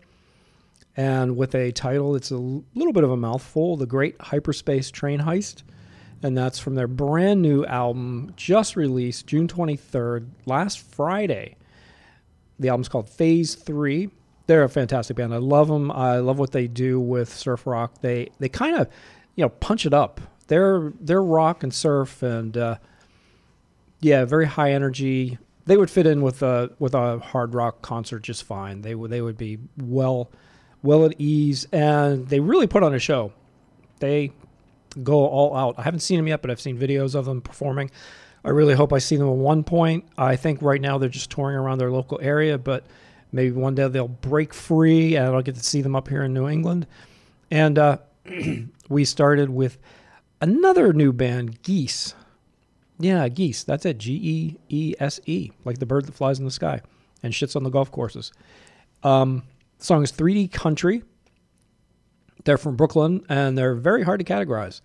And 0.95 1.36
with 1.36 1.56
a 1.56 1.72
title, 1.72 2.15
it's 2.15 2.32
a 2.32 2.38
little 2.38 2.94
bit 2.94 3.03
of 3.03 3.11
a 3.11 3.18
mouthful 3.18 3.78
The 3.78 3.86
Great 3.86 4.19
Hyperspace 4.19 4.91
Train 4.91 5.19
Heist. 5.19 5.64
And 6.24 6.38
that's 6.38 6.57
from 6.57 6.76
their 6.76 6.88
brand 6.88 7.41
new 7.41 7.65
album, 7.65 8.34
just 8.36 8.76
released 8.76 9.28
June 9.28 9.48
23rd, 9.48 10.28
last 10.45 10.80
Friday. 10.80 11.56
The 12.60 12.69
album's 12.69 12.90
called 12.90 13.10
Phase 13.10 13.53
3. 13.56 14.10
They're 14.48 14.64
a 14.64 14.69
fantastic 14.69 15.18
band. 15.18 15.34
I 15.34 15.38
love 15.38 15.68
them. 15.68 15.91
I 15.91 16.18
love 16.18 16.40
what 16.40 16.52
they 16.52 16.68
do 16.68 16.99
with 16.99 17.32
surf 17.32 17.68
rock. 17.68 18.02
They 18.02 18.30
they 18.40 18.49
kind 18.49 18.78
of, 18.78 18.88
you 19.38 19.43
know, 19.43 19.49
punch 19.49 19.85
it 19.85 19.93
up. 19.93 20.19
They're 20.47 20.91
they're 20.99 21.23
rock 21.23 21.64
and 21.64 21.73
surf 21.73 22.22
and 22.22 22.57
uh, 22.57 22.76
yeah, 24.01 24.26
very 24.26 24.47
high 24.47 24.73
energy. 24.73 25.38
They 25.65 25.77
would 25.77 25.89
fit 25.89 26.05
in 26.05 26.22
with 26.22 26.43
a 26.43 26.72
with 26.80 26.93
a 26.93 27.19
hard 27.19 27.53
rock 27.53 27.81
concert 27.81 28.23
just 28.23 28.43
fine. 28.43 28.81
They 28.81 28.95
would 28.95 29.11
they 29.11 29.22
would 29.22 29.38
be 29.38 29.59
well 29.77 30.30
well 30.84 31.05
at 31.05 31.19
ease, 31.19 31.68
and 31.72 32.27
they 32.27 32.39
really 32.39 32.68
put 32.68 32.84
on 32.84 32.93
a 32.93 32.99
show. 32.99 33.31
They 33.99 34.31
go 35.03 35.26
all 35.26 35.55
out. 35.55 35.76
I 35.77 35.84
haven't 35.84 35.99
seen 35.99 36.18
them 36.18 36.27
yet, 36.27 36.41
but 36.41 36.49
I've 36.49 36.61
seen 36.61 36.77
videos 36.77 37.14
of 37.14 37.26
them 37.26 37.41
performing. 37.41 37.91
I 38.43 38.49
really 38.49 38.73
hope 38.73 38.93
I 38.93 38.99
see 38.99 39.18
them 39.18 39.27
at 39.27 39.35
one 39.35 39.64
point. 39.64 40.05
I 40.18 40.35
think 40.35 40.61
right 40.61 40.81
now 40.81 40.97
they're 40.97 41.09
just 41.09 41.30
touring 41.30 41.57
around 41.57 41.80
their 41.80 41.91
local 41.91 42.19
area, 42.22 42.57
but 42.57 42.85
maybe 43.31 43.51
one 43.51 43.76
day 43.76 43.88
they'll 43.89 44.07
break 44.07 44.53
free 44.53 45.15
and 45.15 45.35
I'll 45.35 45.41
get 45.41 45.55
to 45.55 45.64
see 45.64 45.81
them 45.81 45.95
up 45.95 46.07
here 46.07 46.23
in 46.23 46.34
New 46.34 46.47
England. 46.47 46.88
And 47.51 47.77
uh, 47.77 47.97
we 48.90 49.06
started 49.06 49.49
with 49.49 49.78
another 50.41 50.94
new 50.94 51.14
band, 51.14 51.62
Geese. 51.62 52.14
Yeah, 52.99 53.28
Geese. 53.30 53.64
That's 53.64 53.86
it. 53.86 53.98
G 53.98 54.14
E 54.14 54.58
E 54.70 54.95
S 54.99 55.20
E, 55.26 55.52
like 55.66 55.80
the 55.80 55.86
bird 55.86 56.06
that 56.06 56.16
flies 56.16 56.40
in 56.40 56.45
the 56.45 56.52
sky 56.52 56.82
and 57.24 57.34
shits 57.34 57.56
on 57.56 57.64
the 57.64 57.70
golf 57.70 57.91
courses. 57.91 58.32
Um, 59.04 59.44
the 59.80 59.86
song 59.86 60.04
is 60.04 60.12
3D 60.12 60.52
Country. 60.52 61.04
They're 62.45 62.58
from 62.58 62.76
Brooklyn 62.76 63.24
and 63.30 63.58
they're 63.58 63.76
very 63.76 64.04
hard 64.04 64.20
to 64.20 64.26
categorize. 64.26 64.82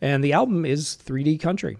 And 0.00 0.22
the 0.22 0.32
album 0.34 0.64
is 0.64 0.98
3D 1.04 1.40
Country. 1.40 1.78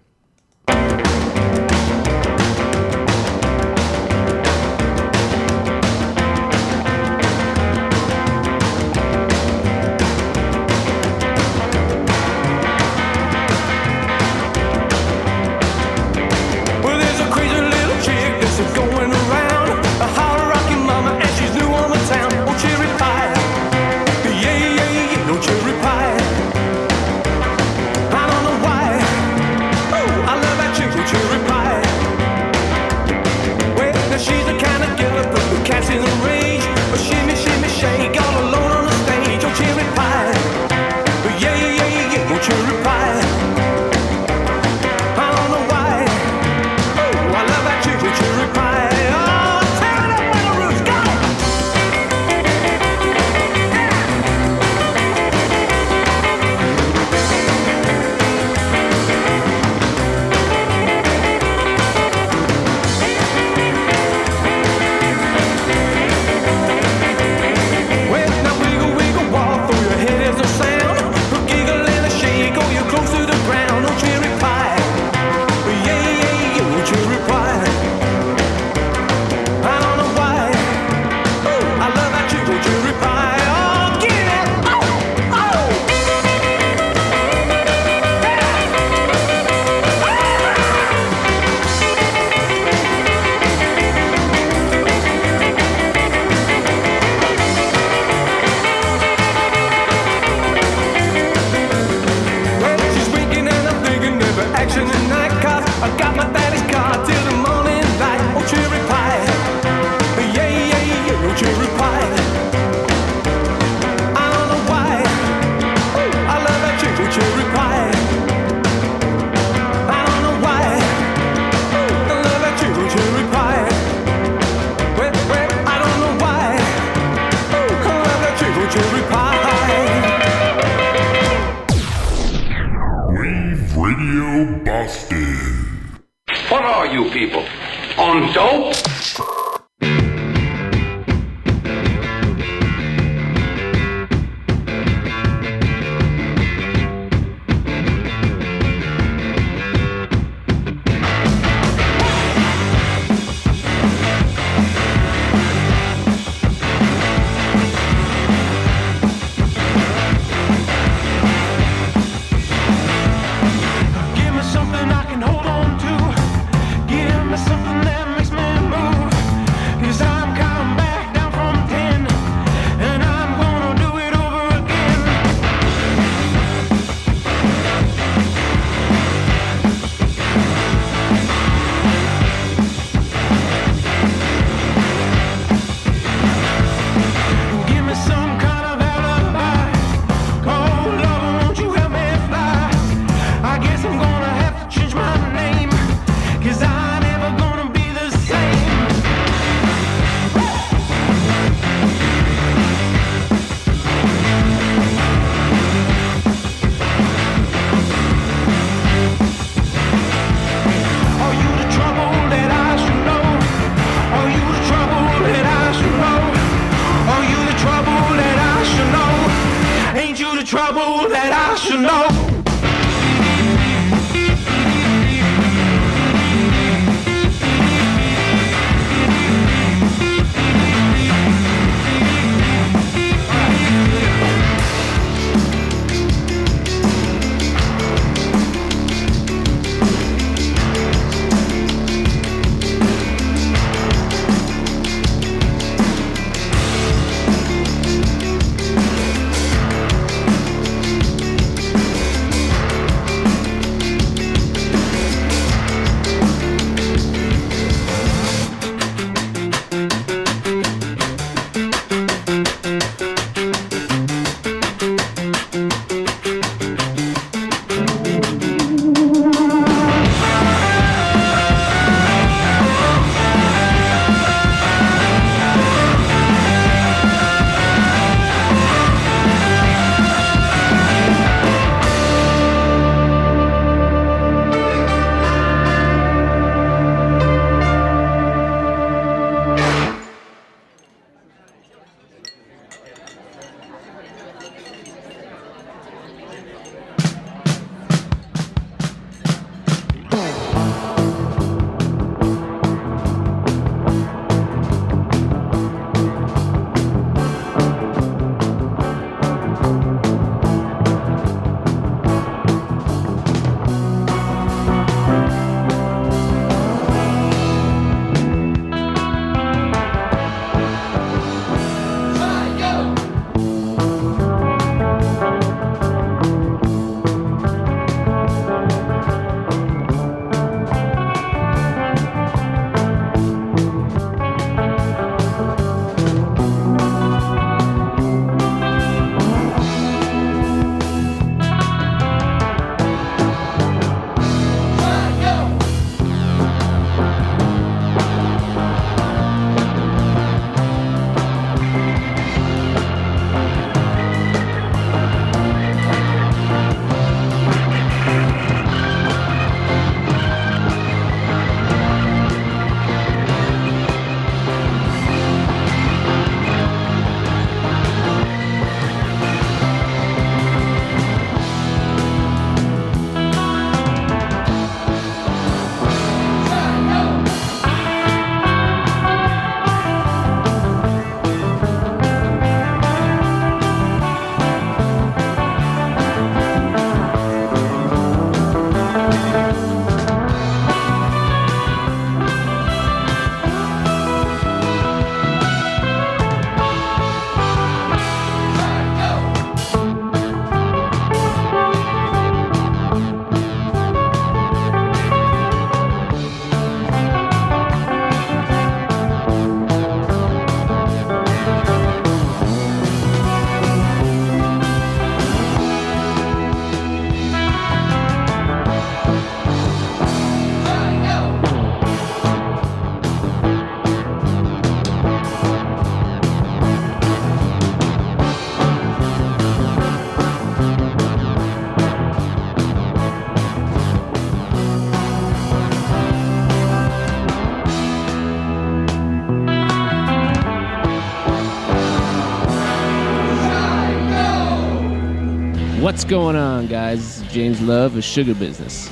What's 445.87 446.03
going 446.03 446.35
on, 446.35 446.67
guys? 446.67 447.21
James 447.31 447.61
Love 447.61 447.95
of 447.95 448.03
Sugar 448.03 448.35
Business, 448.35 448.91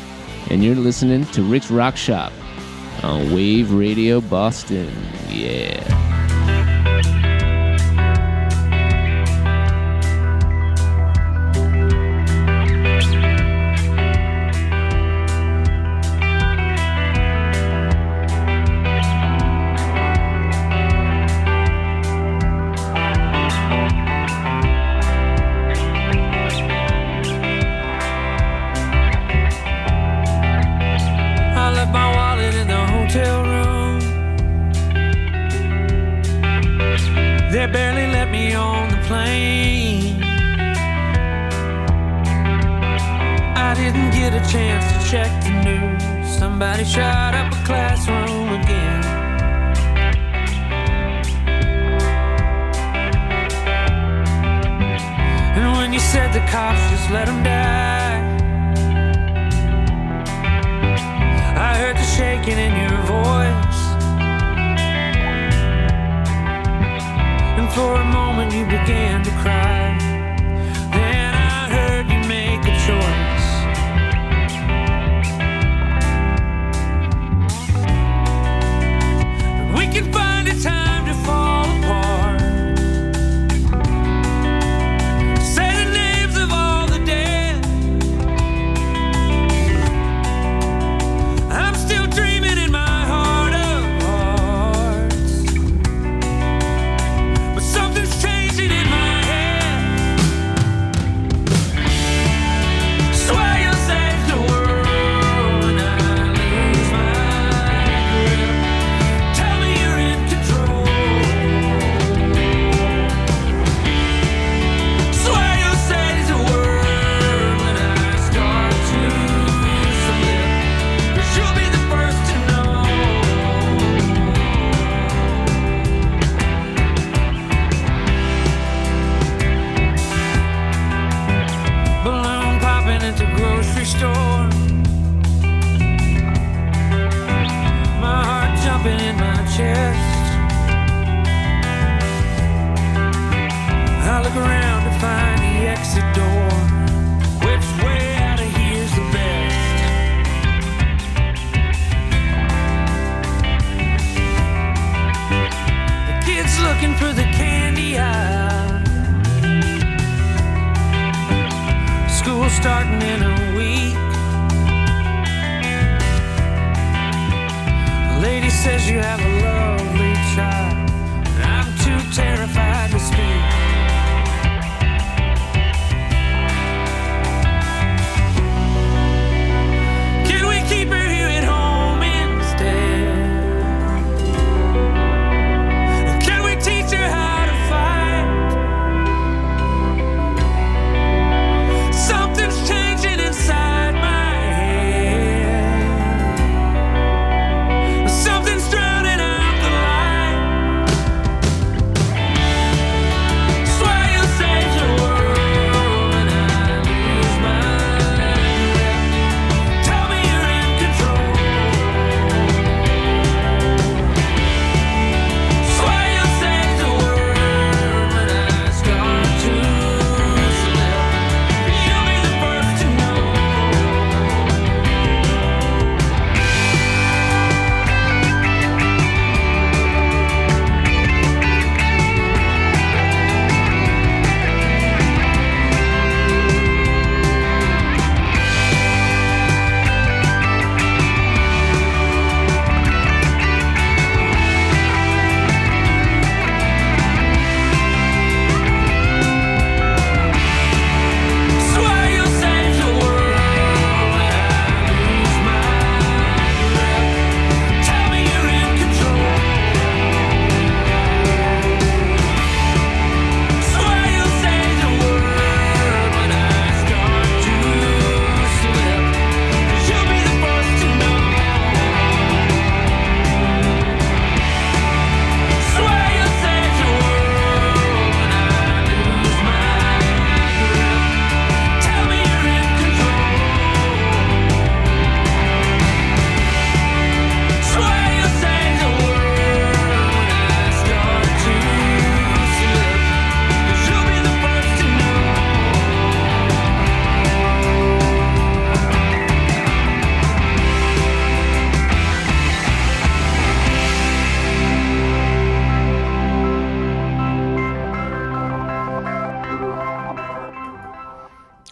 and 0.49 0.63
you're 0.63 0.76
listening 0.76 1.26
to 1.34 1.43
Rick's 1.43 1.69
Rock 1.69 1.97
Shop 1.97 2.31
on 3.03 3.34
Wave 3.34 3.73
Radio 3.73 4.22
Boston. 4.22 4.89
Yeah. 5.27 5.94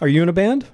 Are 0.04 0.08
you 0.08 0.22
in 0.22 0.28
a 0.28 0.34
band? 0.34 0.66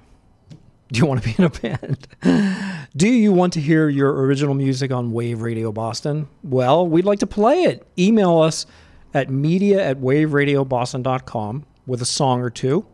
Do 0.91 0.99
you 0.99 1.07
want 1.07 1.23
to 1.23 1.29
be 1.29 1.37
in 1.39 1.45
a 1.45 1.51
band? 1.51 2.89
Do 2.97 3.09
you 3.09 3.33
want 3.33 3.53
to 3.53 3.61
hear 3.61 3.89
your 3.89 4.13
original 4.25 4.55
music 4.55 4.91
on 4.91 5.13
Wave 5.13 5.43
Radio 5.43 5.71
Boston? 5.71 6.27
Well, 6.43 6.85
we'd 6.85 7.05
like 7.05 7.21
to 7.21 7.29
play 7.29 7.63
it. 7.63 7.87
Email 7.97 8.41
us 8.41 8.67
at 9.15 9.31
media 9.31 9.87
at 9.87 9.99
waveradioboston.com 9.99 11.65
with 11.87 12.03
a 12.03 12.05
song 12.05 12.41
or 12.41 12.51
two 12.51 12.85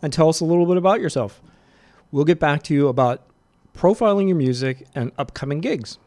and 0.00 0.12
tell 0.12 0.28
us 0.28 0.38
a 0.38 0.44
little 0.44 0.66
bit 0.66 0.76
about 0.76 1.00
yourself. 1.00 1.42
We'll 2.12 2.26
get 2.26 2.38
back 2.38 2.62
to 2.62 2.74
you 2.74 2.86
about 2.86 3.26
profiling 3.76 4.28
your 4.28 4.36
music 4.36 4.86
and 4.94 5.10
upcoming 5.18 5.60
gigs 5.60 5.98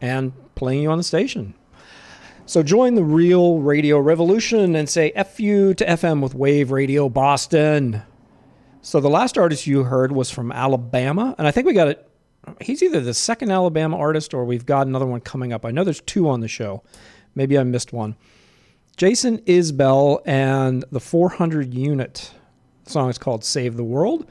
and 0.00 0.34
playing 0.54 0.84
you 0.84 0.90
on 0.92 0.98
the 0.98 1.02
station. 1.02 1.54
So 2.44 2.62
join 2.62 2.94
the 2.94 3.02
real 3.02 3.58
radio 3.58 3.98
revolution 3.98 4.76
and 4.76 4.88
say 4.88 5.10
F 5.16 5.40
you 5.40 5.74
to 5.74 5.84
FM 5.84 6.22
with 6.22 6.36
Wave 6.36 6.70
Radio 6.70 7.08
Boston. 7.08 8.04
So 8.86 9.00
the 9.00 9.10
last 9.10 9.36
artist 9.36 9.66
you 9.66 9.82
heard 9.82 10.12
was 10.12 10.30
from 10.30 10.52
Alabama, 10.52 11.34
and 11.38 11.48
I 11.48 11.50
think 11.50 11.66
we 11.66 11.72
got 11.72 11.88
it. 11.88 12.08
He's 12.60 12.84
either 12.84 13.00
the 13.00 13.14
second 13.14 13.50
Alabama 13.50 13.98
artist 13.98 14.32
or 14.32 14.44
we've 14.44 14.64
got 14.64 14.86
another 14.86 15.06
one 15.06 15.20
coming 15.22 15.52
up. 15.52 15.66
I 15.66 15.72
know 15.72 15.82
there's 15.82 16.02
two 16.02 16.28
on 16.28 16.38
the 16.38 16.46
show. 16.46 16.84
Maybe 17.34 17.58
I 17.58 17.64
missed 17.64 17.92
one. 17.92 18.14
Jason 18.96 19.38
Isbell 19.38 20.22
and 20.24 20.84
the 20.92 21.00
400 21.00 21.74
Unit. 21.74 22.30
Song 22.84 23.10
is 23.10 23.18
called 23.18 23.42
Save 23.42 23.76
the 23.76 23.82
World. 23.82 24.24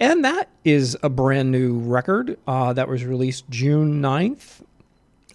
And 0.00 0.24
that 0.24 0.48
is 0.64 0.96
a 1.02 1.10
brand 1.10 1.52
new 1.52 1.78
record 1.78 2.38
uh, 2.46 2.72
that 2.72 2.88
was 2.88 3.04
released 3.04 3.50
June 3.50 4.00
9th 4.00 4.62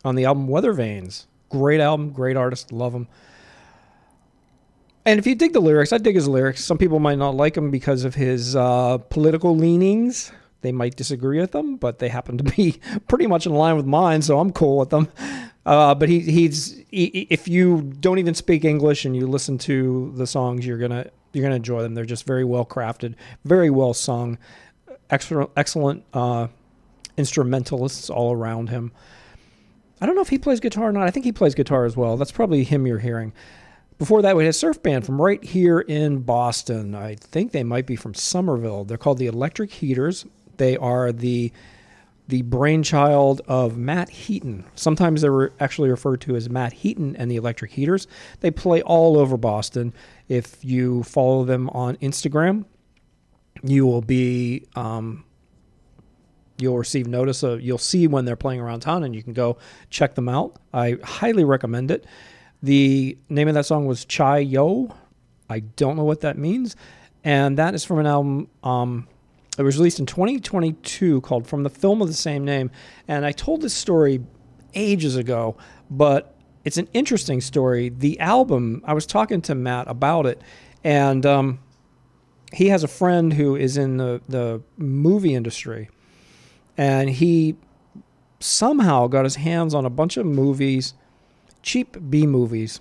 on 0.03 0.15
the 0.15 0.25
album 0.25 0.47
Weather 0.47 0.73
Vanes. 0.73 1.27
Great 1.49 1.79
album, 1.79 2.09
great 2.09 2.35
artist, 2.35 2.71
love 2.71 2.95
him. 2.95 3.07
And 5.05 5.19
if 5.19 5.27
you 5.27 5.35
dig 5.35 5.53
the 5.53 5.59
lyrics, 5.59 5.91
I 5.91 5.97
dig 5.97 6.15
his 6.15 6.27
lyrics. 6.27 6.63
Some 6.63 6.77
people 6.77 6.99
might 6.99 7.17
not 7.17 7.35
like 7.35 7.57
him 7.57 7.71
because 7.71 8.05
of 8.05 8.15
his 8.15 8.55
uh, 8.55 8.99
political 9.09 9.55
leanings. 9.55 10.31
They 10.61 10.71
might 10.71 10.95
disagree 10.95 11.39
with 11.41 11.51
them, 11.51 11.75
but 11.75 11.99
they 11.99 12.07
happen 12.07 12.37
to 12.37 12.43
be 12.43 12.79
pretty 13.07 13.27
much 13.27 13.45
in 13.45 13.53
line 13.53 13.75
with 13.75 13.85
mine, 13.85 14.21
so 14.21 14.39
I'm 14.39 14.51
cool 14.51 14.77
with 14.77 14.89
them. 14.89 15.09
Uh, 15.65 15.93
but 15.95 16.09
he, 16.09 16.19
he's 16.19 16.83
he, 16.89 17.27
if 17.29 17.47
you 17.47 17.81
don't 17.99 18.19
even 18.19 18.33
speak 18.33 18.65
English 18.65 19.05
and 19.05 19.15
you 19.15 19.27
listen 19.27 19.57
to 19.59 20.13
the 20.15 20.27
songs, 20.27 20.65
you're 20.65 20.77
gonna 20.77 21.09
you're 21.31 21.43
gonna 21.43 21.55
enjoy 21.55 21.81
them. 21.81 21.93
They're 21.93 22.05
just 22.05 22.25
very 22.25 22.43
well 22.43 22.65
crafted, 22.65 23.15
very 23.45 23.69
well 23.69 23.93
sung, 23.93 24.37
excellent 25.09 25.51
excellent 25.55 26.03
uh, 26.13 26.47
instrumentalists 27.17 28.09
all 28.09 28.33
around 28.33 28.69
him. 28.69 28.91
I 30.01 30.05
don't 30.05 30.15
know 30.15 30.21
if 30.21 30.29
he 30.29 30.37
plays 30.37 30.59
guitar 30.59 30.89
or 30.89 30.91
not. 30.91 31.07
I 31.07 31.11
think 31.11 31.25
he 31.25 31.31
plays 31.31 31.55
guitar 31.55 31.85
as 31.85 31.95
well. 31.95 32.17
That's 32.17 32.31
probably 32.31 32.65
him 32.65 32.85
you're 32.85 32.99
hearing. 32.99 33.31
Before 33.97 34.21
that, 34.21 34.35
we 34.35 34.43
had 34.43 34.49
a 34.49 34.53
surf 34.53 34.81
band 34.81 35.05
from 35.05 35.21
right 35.21 35.43
here 35.43 35.79
in 35.79 36.19
Boston. 36.19 36.95
I 36.95 37.15
think 37.15 37.51
they 37.51 37.63
might 37.63 37.85
be 37.85 37.95
from 37.95 38.13
Somerville. 38.13 38.85
They're 38.85 38.97
called 38.97 39.17
the 39.17 39.27
Electric 39.27 39.71
Heaters. 39.71 40.25
They 40.57 40.77
are 40.77 41.11
the 41.11 41.51
the 42.25 42.41
brainchild 42.41 43.41
of 43.49 43.77
Matt 43.77 44.09
Heaton. 44.09 44.63
Sometimes 44.75 45.21
they're 45.21 45.51
actually 45.59 45.89
referred 45.89 46.21
to 46.21 46.37
as 46.37 46.49
Matt 46.49 46.71
Heaton 46.71 47.17
and 47.17 47.29
the 47.29 47.35
Electric 47.35 47.71
Heaters. 47.71 48.07
They 48.39 48.49
play 48.49 48.81
all 48.81 49.17
over 49.17 49.35
Boston. 49.35 49.93
If 50.29 50.63
you 50.63 51.03
follow 51.03 51.43
them 51.43 51.69
on 51.71 51.97
Instagram, 51.97 52.63
you 53.61 53.85
will 53.85 54.01
be 54.01 54.65
um, 54.77 55.25
you'll 56.57 56.77
receive 56.77 57.07
notice 57.07 57.43
of 57.43 57.61
you'll 57.61 57.77
see 57.77 58.07
when 58.07 58.25
they're 58.25 58.35
playing 58.35 58.59
around 58.61 58.81
town 58.81 59.03
and 59.03 59.15
you 59.15 59.23
can 59.23 59.33
go 59.33 59.57
check 59.89 60.15
them 60.15 60.29
out 60.29 60.55
i 60.73 60.97
highly 61.03 61.43
recommend 61.43 61.89
it 61.89 62.05
the 62.63 63.17
name 63.29 63.49
of 63.49 63.53
that 63.53 63.65
song 63.65 63.85
was 63.85 64.05
chai 64.05 64.39
yo. 64.39 64.95
I 65.49 65.59
don't 65.59 65.97
know 65.97 66.05
what 66.05 66.21
that 66.21 66.37
means. 66.37 66.75
And 67.23 67.57
that 67.59 67.75
is 67.75 67.83
from 67.83 67.99
an 67.99 68.07
album 68.07 68.47
um, 68.63 69.07
it 69.57 69.61
was 69.61 69.77
released 69.77 69.99
in 69.99 70.07
2022 70.07 71.21
called 71.21 71.45
from 71.45 71.61
the 71.61 71.69
film 71.69 72.01
of 72.01 72.07
the 72.07 72.13
same 72.15 72.43
name. 72.43 72.71
And 73.07 73.25
i 73.25 73.31
told 73.31 73.61
this 73.61 73.73
story 73.73 74.21
ages 74.73 75.15
ago 75.15 75.55
but 75.91 76.35
it's 76.65 76.77
an 76.77 76.87
interesting 76.93 77.41
story. 77.41 77.89
The 77.89 78.19
album 78.19 78.81
i 78.85 78.93
was 78.93 79.05
talking 79.05 79.41
to 79.43 79.55
matt 79.55 79.87
about 79.87 80.25
it 80.25 80.41
and 80.83 81.25
um, 81.25 81.59
he 82.53 82.69
has 82.69 82.83
a 82.83 82.87
friend 82.87 83.33
who 83.33 83.55
is 83.55 83.77
in 83.77 83.97
the, 83.97 84.21
the 84.27 84.61
movie 84.77 85.35
industry 85.35 85.89
and 86.77 87.09
he 87.09 87.55
somehow 88.39 89.07
got 89.07 89.23
his 89.23 89.35
hands 89.35 89.73
on 89.73 89.85
a 89.85 89.89
bunch 89.89 90.17
of 90.17 90.25
movies, 90.25 90.93
cheap 91.63 91.97
B 92.09 92.27
movies, 92.27 92.79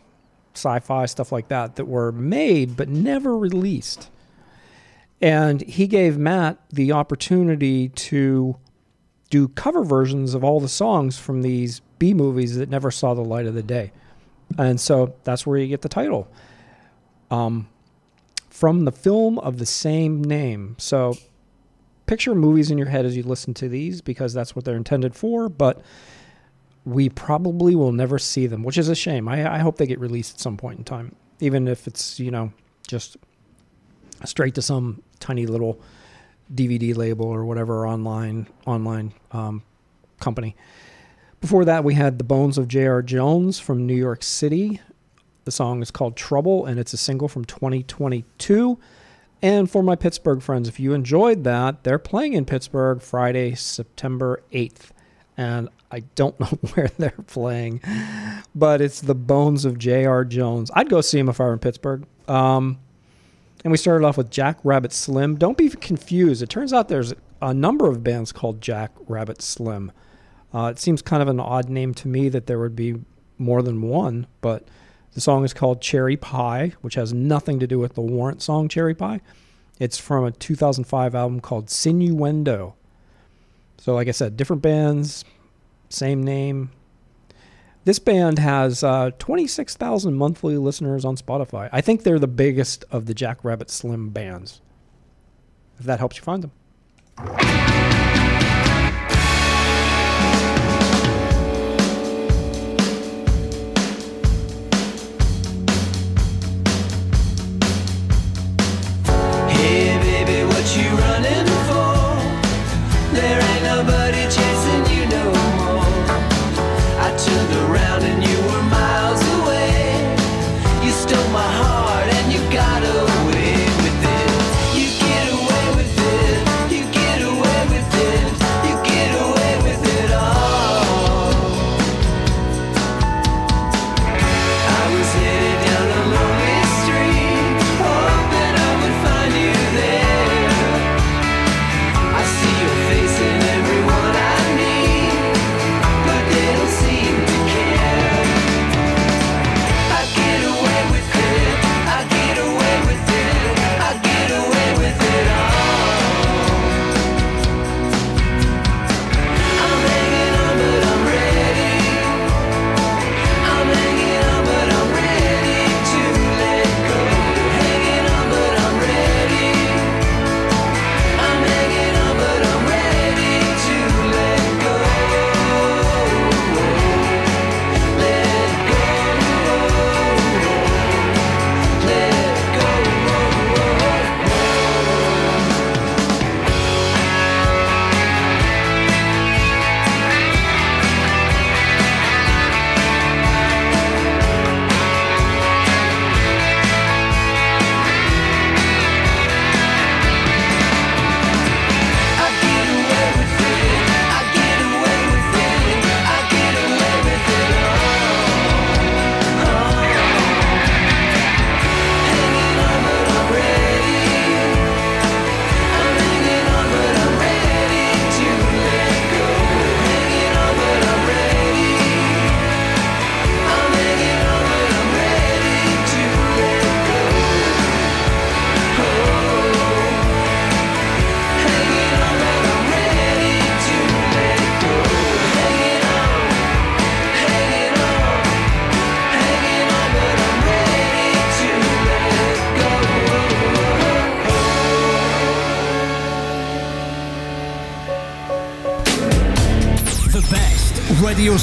sci 0.54 0.80
fi, 0.80 1.06
stuff 1.06 1.32
like 1.32 1.48
that, 1.48 1.76
that 1.76 1.86
were 1.86 2.12
made 2.12 2.76
but 2.76 2.88
never 2.88 3.36
released. 3.36 4.10
And 5.20 5.62
he 5.62 5.86
gave 5.86 6.18
Matt 6.18 6.58
the 6.70 6.92
opportunity 6.92 7.88
to 7.88 8.56
do 9.30 9.48
cover 9.48 9.82
versions 9.84 10.34
of 10.34 10.44
all 10.44 10.60
the 10.60 10.68
songs 10.68 11.18
from 11.18 11.40
these 11.40 11.80
B 11.98 12.12
movies 12.12 12.56
that 12.56 12.68
never 12.68 12.90
saw 12.90 13.14
the 13.14 13.22
light 13.22 13.46
of 13.46 13.54
the 13.54 13.62
day. 13.62 13.92
And 14.58 14.78
so 14.78 15.14
that's 15.24 15.46
where 15.46 15.56
you 15.56 15.68
get 15.68 15.80
the 15.80 15.88
title. 15.88 16.28
Um, 17.30 17.68
from 18.50 18.84
the 18.84 18.92
film 18.92 19.38
of 19.38 19.58
the 19.58 19.64
same 19.64 20.22
name. 20.22 20.76
So 20.78 21.16
picture 22.06 22.34
movies 22.34 22.70
in 22.70 22.76
your 22.76 22.88
head 22.88 23.06
as 23.06 23.16
you 23.16 23.22
listen 23.22 23.54
to 23.54 23.68
these 23.68 24.02
because 24.02 24.34
that's 24.34 24.54
what 24.54 24.64
they're 24.64 24.76
intended 24.76 25.14
for, 25.14 25.48
but 25.48 25.80
we 26.84 27.08
probably 27.08 27.74
will 27.74 27.92
never 27.92 28.18
see 28.18 28.46
them, 28.46 28.62
which 28.62 28.78
is 28.78 28.88
a 28.88 28.94
shame. 28.94 29.28
I, 29.28 29.56
I 29.56 29.58
hope 29.58 29.76
they 29.76 29.86
get 29.86 30.00
released 30.00 30.36
at 30.36 30.40
some 30.40 30.56
point 30.56 30.78
in 30.78 30.84
time, 30.84 31.14
even 31.40 31.68
if 31.68 31.86
it's, 31.86 32.18
you 32.18 32.30
know, 32.30 32.52
just 32.86 33.16
straight 34.24 34.54
to 34.54 34.62
some 34.62 35.02
tiny 35.20 35.46
little 35.46 35.80
DVD 36.52 36.96
label 36.96 37.26
or 37.26 37.44
whatever 37.44 37.86
online 37.86 38.46
online 38.66 39.12
um, 39.30 39.62
company. 40.20 40.56
Before 41.40 41.64
that, 41.64 41.82
we 41.82 41.94
had 41.94 42.18
The 42.18 42.24
Bones 42.24 42.58
of 42.58 42.68
J.R. 42.68 43.02
Jones 43.02 43.58
from 43.58 43.86
New 43.86 43.96
York 43.96 44.22
City. 44.22 44.80
The 45.44 45.50
song 45.50 45.82
is 45.82 45.90
called 45.90 46.16
Trouble, 46.16 46.66
and 46.66 46.78
it's 46.78 46.92
a 46.92 46.96
single 46.96 47.28
from 47.28 47.44
2022. 47.44 48.78
And 49.40 49.68
for 49.68 49.82
my 49.82 49.96
Pittsburgh 49.96 50.40
friends, 50.40 50.68
if 50.68 50.78
you 50.78 50.92
enjoyed 50.92 51.42
that, 51.42 51.82
they're 51.82 51.98
playing 51.98 52.34
in 52.34 52.44
Pittsburgh 52.44 53.02
Friday, 53.02 53.56
September 53.56 54.40
8th. 54.52 54.90
And 55.42 55.68
I 55.90 56.00
don't 56.14 56.38
know 56.40 56.58
where 56.74 56.88
they're 56.98 57.10
playing, 57.26 57.80
but 58.54 58.80
it's 58.80 59.00
the 59.00 59.14
Bones 59.14 59.64
of 59.64 59.78
J.R. 59.78 60.24
Jones. 60.24 60.70
I'd 60.74 60.88
go 60.88 61.00
see 61.00 61.18
him 61.18 61.28
if 61.28 61.40
I 61.40 61.44
were 61.44 61.52
in 61.52 61.58
Pittsburgh. 61.58 62.06
Um, 62.28 62.78
and 63.64 63.70
we 63.72 63.76
started 63.76 64.06
off 64.06 64.16
with 64.16 64.30
Jack 64.30 64.58
Rabbit 64.62 64.92
Slim. 64.92 65.36
Don't 65.36 65.56
be 65.56 65.68
confused. 65.68 66.42
It 66.42 66.48
turns 66.48 66.72
out 66.72 66.88
there's 66.88 67.12
a 67.40 67.52
number 67.52 67.88
of 67.88 68.04
bands 68.04 68.30
called 68.32 68.60
Jack 68.60 68.92
Rabbit 69.08 69.42
Slim. 69.42 69.90
Uh, 70.54 70.66
it 70.66 70.78
seems 70.78 71.02
kind 71.02 71.22
of 71.22 71.28
an 71.28 71.40
odd 71.40 71.68
name 71.68 71.94
to 71.94 72.08
me 72.08 72.28
that 72.28 72.46
there 72.46 72.58
would 72.58 72.76
be 72.76 72.96
more 73.38 73.62
than 73.62 73.82
one, 73.82 74.26
but 74.40 74.68
the 75.14 75.20
song 75.20 75.44
is 75.44 75.52
called 75.52 75.80
Cherry 75.80 76.16
Pie, 76.16 76.74
which 76.82 76.94
has 76.94 77.12
nothing 77.12 77.58
to 77.58 77.66
do 77.66 77.78
with 77.78 77.94
the 77.94 78.00
Warrant 78.00 78.42
song 78.42 78.68
Cherry 78.68 78.94
Pie. 78.94 79.20
It's 79.78 79.98
from 79.98 80.24
a 80.24 80.30
2005 80.30 81.14
album 81.14 81.40
called 81.40 81.66
Sinuendo. 81.66 82.74
So, 83.78 83.94
like 83.94 84.06
I 84.06 84.12
said, 84.12 84.36
different 84.36 84.62
bands, 84.62 85.24
same 85.92 86.22
name. 86.22 86.70
This 87.84 87.98
band 87.98 88.38
has 88.38 88.84
uh, 88.84 89.10
26,000 89.18 90.14
monthly 90.14 90.56
listeners 90.56 91.04
on 91.04 91.16
Spotify. 91.16 91.68
I 91.72 91.80
think 91.80 92.04
they're 92.04 92.18
the 92.18 92.28
biggest 92.28 92.84
of 92.92 93.06
the 93.06 93.14
Jack 93.14 93.44
Rabbit 93.44 93.70
Slim 93.70 94.10
bands. 94.10 94.60
If 95.80 95.86
that 95.86 95.98
helps 95.98 96.16
you 96.16 96.22
find 96.22 96.44
them. 96.44 96.52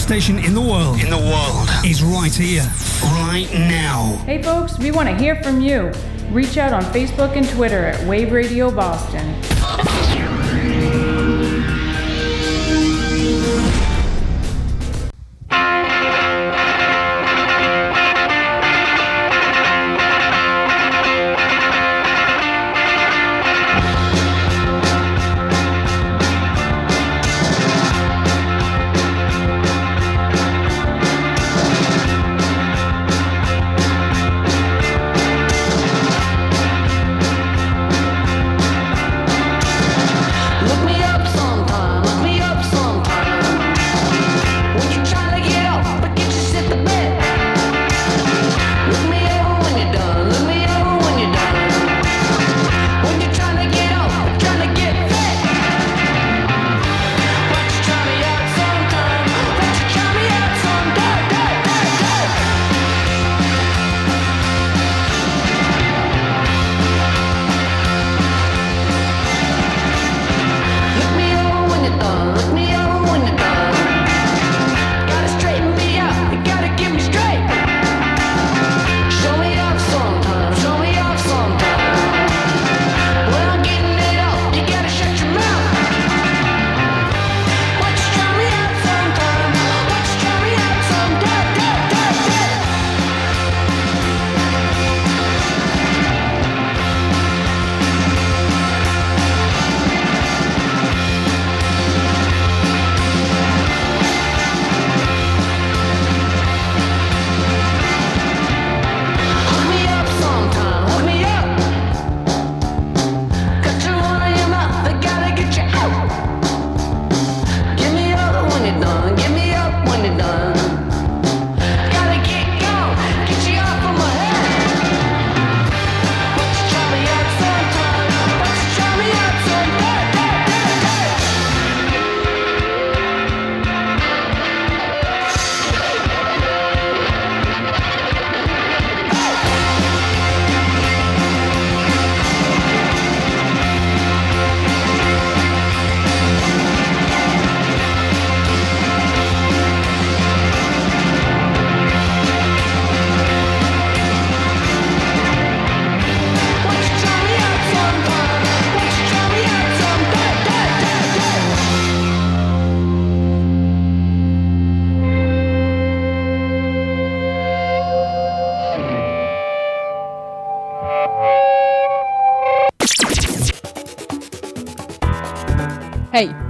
station 0.10 0.40
in 0.40 0.56
the 0.56 0.61
world. 0.61 0.99
In 0.99 1.11
the 1.11 1.18
world. 1.18 1.69
Is 1.86 2.02
right 2.02 2.34
here, 2.34 2.65
right 3.22 3.48
now. 3.53 4.19
Hey, 4.26 4.41
folks, 4.41 4.80
we 4.80 4.90
want 4.90 5.07
to 5.07 5.15
hear 5.15 5.36
from 5.44 5.61
you. 5.61 5.91
Reach 6.31 6.57
out 6.57 6.73
on 6.73 6.81
Facebook 6.91 7.38
and 7.38 7.48
Twitter 7.48 7.86
at 7.86 8.07
Wave 8.07 8.31
Radio 8.31 8.72
Boston. 8.72 9.39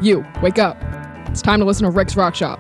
You, 0.01 0.25
wake 0.41 0.59
up. 0.59 0.77
It's 1.29 1.41
time 1.41 1.59
to 1.59 1.65
listen 1.65 1.83
to 1.83 1.91
Rick's 1.91 2.15
Rock 2.15 2.35
Shop. 2.35 2.59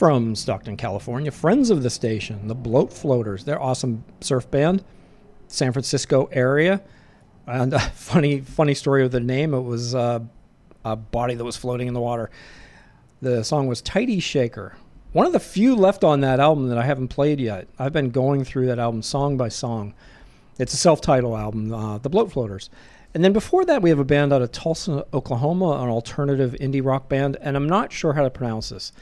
From 0.00 0.34
Stockton, 0.34 0.78
California, 0.78 1.30
friends 1.30 1.68
of 1.68 1.82
the 1.82 1.90
station, 1.90 2.48
the 2.48 2.54
Bloat 2.54 2.90
Floaters. 2.90 3.44
They're 3.44 3.60
awesome 3.60 4.02
surf 4.22 4.50
band, 4.50 4.82
San 5.46 5.72
Francisco 5.72 6.26
area. 6.32 6.80
And 7.46 7.74
a 7.74 7.80
funny, 7.80 8.40
funny 8.40 8.72
story 8.72 9.04
of 9.04 9.10
the 9.10 9.20
name. 9.20 9.52
It 9.52 9.60
was 9.60 9.94
uh, 9.94 10.20
a 10.86 10.96
body 10.96 11.34
that 11.34 11.44
was 11.44 11.58
floating 11.58 11.86
in 11.86 11.92
the 11.92 12.00
water. 12.00 12.30
The 13.20 13.44
song 13.44 13.66
was 13.66 13.82
Tidy 13.82 14.20
Shaker. 14.20 14.74
One 15.12 15.26
of 15.26 15.34
the 15.34 15.38
few 15.38 15.76
left 15.76 16.02
on 16.02 16.22
that 16.22 16.40
album 16.40 16.70
that 16.70 16.78
I 16.78 16.86
haven't 16.86 17.08
played 17.08 17.38
yet. 17.38 17.68
I've 17.78 17.92
been 17.92 18.08
going 18.08 18.42
through 18.42 18.68
that 18.68 18.78
album 18.78 19.02
song 19.02 19.36
by 19.36 19.50
song. 19.50 19.92
It's 20.58 20.72
a 20.72 20.78
self-titled 20.78 21.38
album, 21.38 21.74
uh, 21.74 21.98
The 21.98 22.08
Bloat 22.08 22.32
Floaters. 22.32 22.70
And 23.12 23.22
then 23.22 23.34
before 23.34 23.66
that, 23.66 23.82
we 23.82 23.90
have 23.90 23.98
a 23.98 24.04
band 24.04 24.32
out 24.32 24.40
of 24.40 24.50
Tulsa, 24.50 25.04
Oklahoma, 25.12 25.72
an 25.82 25.90
alternative 25.90 26.56
indie 26.58 26.82
rock 26.82 27.10
band, 27.10 27.36
and 27.42 27.54
I'm 27.54 27.68
not 27.68 27.92
sure 27.92 28.14
how 28.14 28.22
to 28.22 28.30
pronounce 28.30 28.70
this. 28.70 28.92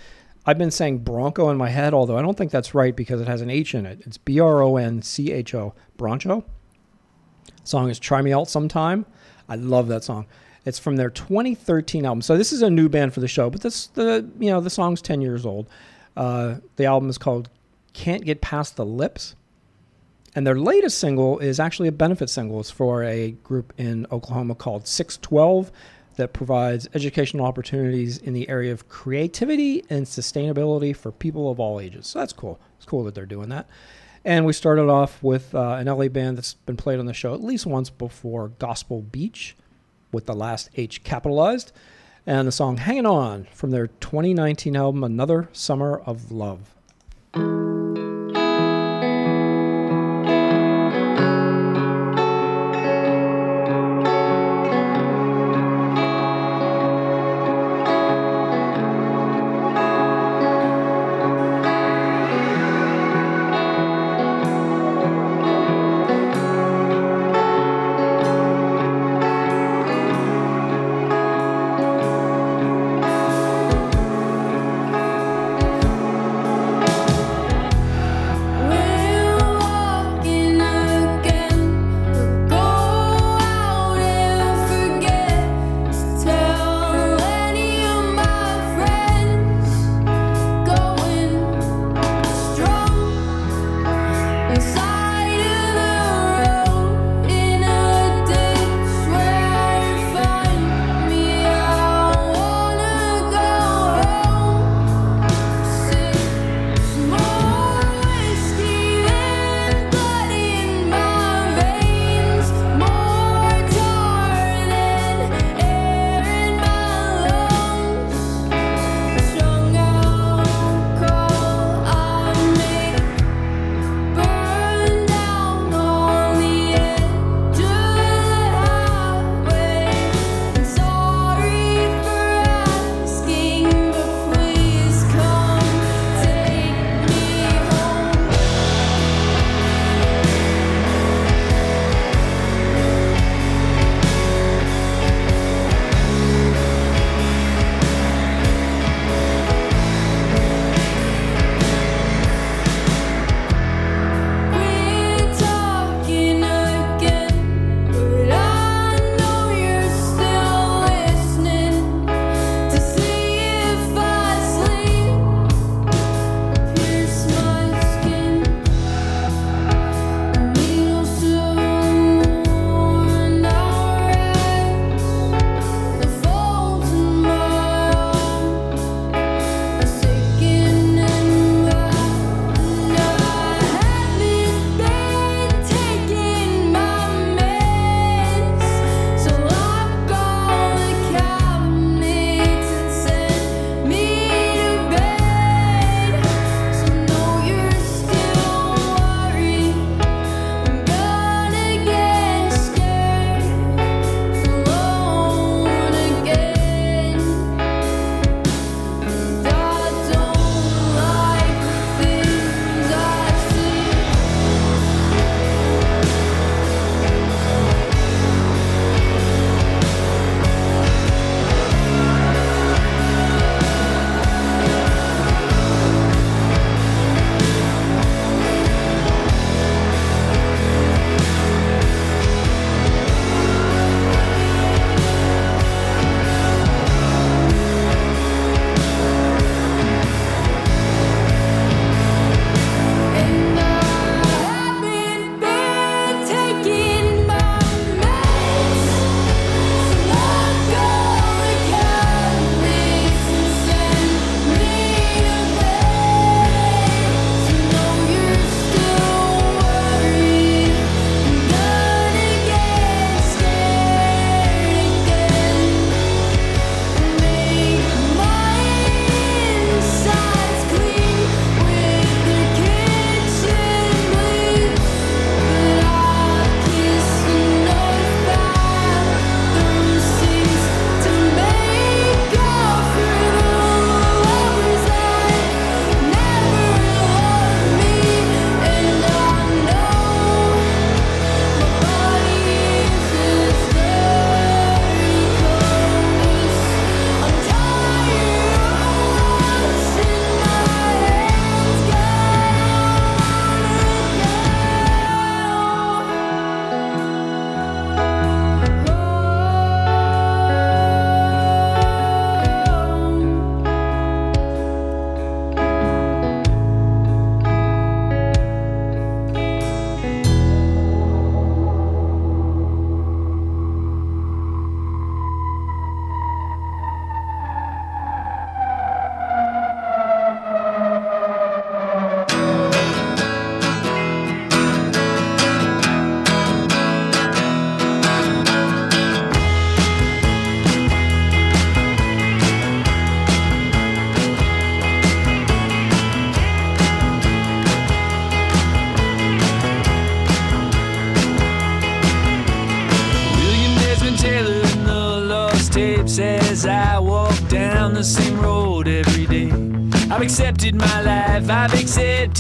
I've 0.49 0.57
been 0.57 0.71
saying 0.71 1.01
Bronco 1.01 1.51
in 1.51 1.59
my 1.59 1.69
head, 1.69 1.93
although 1.93 2.17
I 2.17 2.23
don't 2.23 2.35
think 2.35 2.51
that's 2.51 2.75
right 2.75 2.97
because 2.97 3.21
it 3.21 3.29
has 3.29 3.43
an 3.43 3.51
H 3.51 3.75
in 3.75 3.85
it. 3.85 4.01
It's 4.07 4.17
B 4.17 4.41
R 4.41 4.63
O 4.63 4.79
N 4.79 5.03
C 5.03 5.31
H 5.31 5.55
O, 5.55 5.75
Broncho. 5.99 6.43
Song 7.65 7.91
is 7.91 7.99
Try 7.99 8.23
Me 8.23 8.33
Out 8.33 8.49
Sometime. 8.49 9.05
I 9.47 9.57
love 9.57 9.89
that 9.89 10.05
song. 10.05 10.27
It's 10.65 10.79
from 10.79 10.97
their 10.97 11.11
2013 11.11 12.07
album. 12.07 12.23
So 12.23 12.39
this 12.39 12.51
is 12.51 12.63
a 12.63 12.71
new 12.71 12.89
band 12.89 13.13
for 13.13 13.21
the 13.21 13.29
show, 13.29 13.51
but 13.51 13.61
this 13.61 13.89
the 13.89 14.27
you 14.39 14.51
know 14.51 14.63
the 14.63 14.71
song's 14.71 15.03
10 15.03 15.21
years 15.21 15.45
old. 15.45 15.69
Uh, 16.17 16.55
the 16.77 16.87
album 16.87 17.11
is 17.11 17.19
called 17.19 17.51
Can't 17.93 18.25
Get 18.25 18.41
Past 18.41 18.77
the 18.77 18.87
Lips. 18.87 19.35
And 20.35 20.47
their 20.47 20.59
latest 20.59 20.97
single 20.97 21.39
is 21.41 21.61
actually 21.61 21.89
a 21.89 21.93
benefit 21.93 22.31
single. 22.31 22.59
It's 22.61 22.71
for 22.71 23.05
a 23.05 23.33
group 23.33 23.75
in 23.77 24.07
Oklahoma 24.11 24.55
called 24.55 24.87
612 24.87 25.71
that 26.19 26.33
provides 26.33 26.87
educational 26.95 27.47
opportunities 27.47 28.19
in 28.19 28.35
the 28.35 28.49
area 28.49 28.71
of 28.71 28.89
creativity 28.89 29.85
and 29.89 30.05
sustainability 30.05 30.95
for 30.95 31.11
people 31.11 31.51
of 31.51 31.59
all 31.59 31.81
ages. 31.81 32.07
So 32.09 32.19
that's 32.19 32.35
cool. 32.35 32.61
It's 32.77 32.85
cool 32.85 33.05
that 33.05 33.15
they're 33.15 33.27
doing 33.27 33.49
that. 33.49 33.67
And 34.25 34.45
we 34.45 34.53
started 34.53 34.89
off 34.89 35.23
with 35.23 35.55
uh, 35.55 35.77
an 35.81 35.87
LA 35.87 36.09
band 36.09 36.37
that's 36.37 36.55
been 36.55 36.77
played 36.77 36.99
on 36.99 37.07
the 37.07 37.15
show 37.15 37.33
at 37.33 37.43
least 37.43 37.65
once 37.65 37.89
before, 37.89 38.49
Gospel 38.59 39.01
Beach, 39.01 39.57
with 40.13 40.27
the 40.27 40.35
last 40.35 40.69
H 40.77 41.03
capitalized, 41.03 41.73
and 42.27 42.47
the 42.47 42.53
song 42.53 42.77
Hanging 42.77 43.07
On 43.07 43.47
from 43.53 43.71
their 43.71 43.87
2019 43.87 44.77
album, 44.77 45.03
Another 45.03 45.49
Summer 45.53 45.99
of 45.99 46.31
Love. 46.31 46.75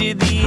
Accepted 0.00 0.20
the 0.20 0.37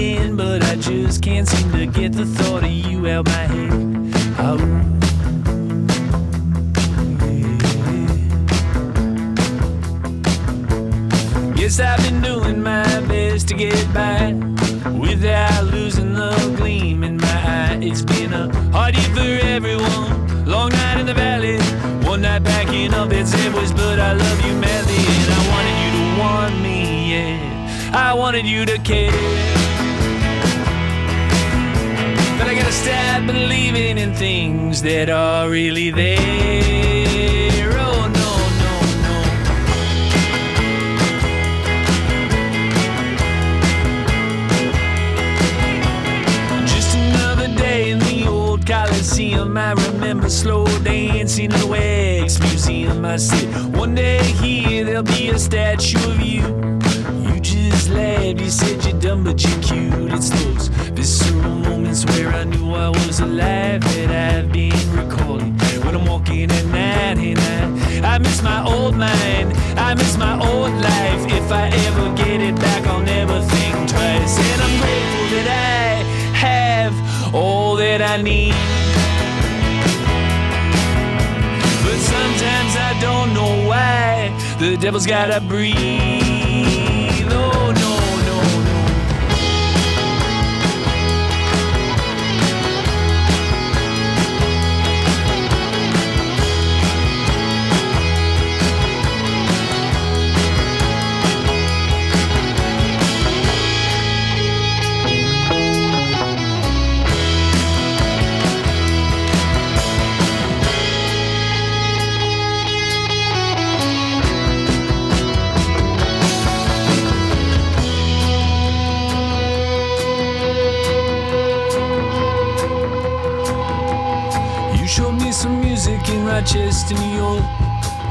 showed 124.92 125.14
me 125.14 125.32
some 125.32 125.62
music 125.62 126.10
in 126.10 126.26
Rochester, 126.26 126.96
New 126.96 127.16
York. 127.16 127.44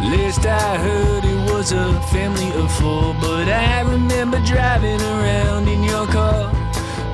Last 0.00 0.46
I 0.46 0.78
heard, 0.78 1.24
it 1.26 1.52
was 1.52 1.72
a 1.72 2.00
family 2.08 2.50
of 2.54 2.72
four. 2.72 3.12
But 3.20 3.48
I 3.48 3.82
remember 3.82 4.40
driving 4.46 4.98
around 4.98 5.68
in 5.68 5.84
your 5.84 6.06
car. 6.06 6.50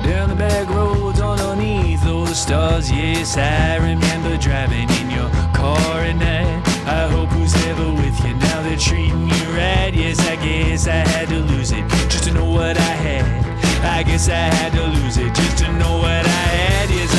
Down 0.03 0.29
the 0.29 0.35
back 0.35 0.69
roads 0.69 1.19
underneath 1.19 2.01
those 2.01 2.39
stars. 2.39 2.89
Yes, 2.89 3.35
I 3.35 3.75
remember 3.75 4.37
driving 4.37 4.89
in 5.01 5.11
your 5.11 5.29
car 5.53 5.99
at 5.99 6.15
night. 6.15 6.63
I 6.87 7.09
hope 7.09 7.27
who's 7.31 7.53
ever 7.65 7.91
with 7.91 8.17
you 8.23 8.35
now 8.35 8.61
they're 8.61 8.77
treating 8.77 9.27
you 9.27 9.45
right. 9.51 9.91
Yes, 9.93 10.17
I 10.21 10.37
guess 10.37 10.87
I 10.87 11.03
had 11.11 11.27
to 11.27 11.39
lose 11.39 11.73
it 11.73 11.85
just 12.09 12.23
to 12.23 12.33
know 12.33 12.49
what 12.49 12.77
I 12.77 12.93
had. 13.05 13.47
I 13.83 14.03
guess 14.03 14.29
I 14.29 14.47
had 14.59 14.71
to 14.79 14.85
lose 15.01 15.17
it 15.17 15.35
just 15.35 15.57
to 15.57 15.73
know 15.73 15.97
what 15.97 16.25
I 16.25 16.45
had. 16.55 16.89
Yes, 16.89 17.16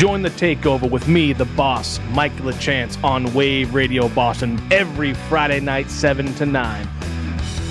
Join 0.00 0.22
the 0.22 0.30
takeover 0.30 0.90
with 0.90 1.08
me, 1.08 1.34
the 1.34 1.44
boss, 1.44 2.00
Mike 2.12 2.34
LaChance, 2.36 3.04
on 3.04 3.34
Wave 3.34 3.74
Radio 3.74 4.08
Boston 4.08 4.58
every 4.72 5.12
Friday 5.12 5.60
night, 5.60 5.90
7 5.90 6.32
to 6.36 6.46
9. 6.46 6.88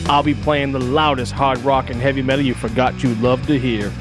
I'll 0.06 0.22
be 0.22 0.36
playing 0.36 0.72
the 0.72 0.80
loudest 0.80 1.32
hard 1.32 1.58
rock 1.62 1.90
and 1.90 2.00
heavy 2.00 2.22
metal 2.22 2.46
you 2.46 2.54
forgot 2.54 3.02
you'd 3.02 3.20
love 3.20 3.48
to 3.48 3.58
hear. 3.58 3.92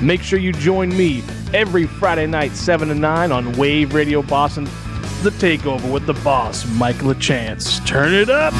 Make 0.00 0.22
sure 0.22 0.38
you 0.38 0.54
join 0.54 0.96
me 0.96 1.22
every 1.52 1.86
Friday 1.86 2.26
night, 2.26 2.52
7 2.52 2.88
to 2.88 2.94
9 2.94 3.30
on 3.30 3.52
Wave 3.58 3.92
Radio 3.92 4.22
Boston, 4.22 4.64
the 5.22 5.28
takeover 5.36 5.92
with 5.92 6.06
the 6.06 6.14
boss, 6.24 6.64
Mike 6.78 6.96
LaChance. 7.02 7.84
Turn 7.86 8.14
it 8.14 8.30
up! 8.30 8.54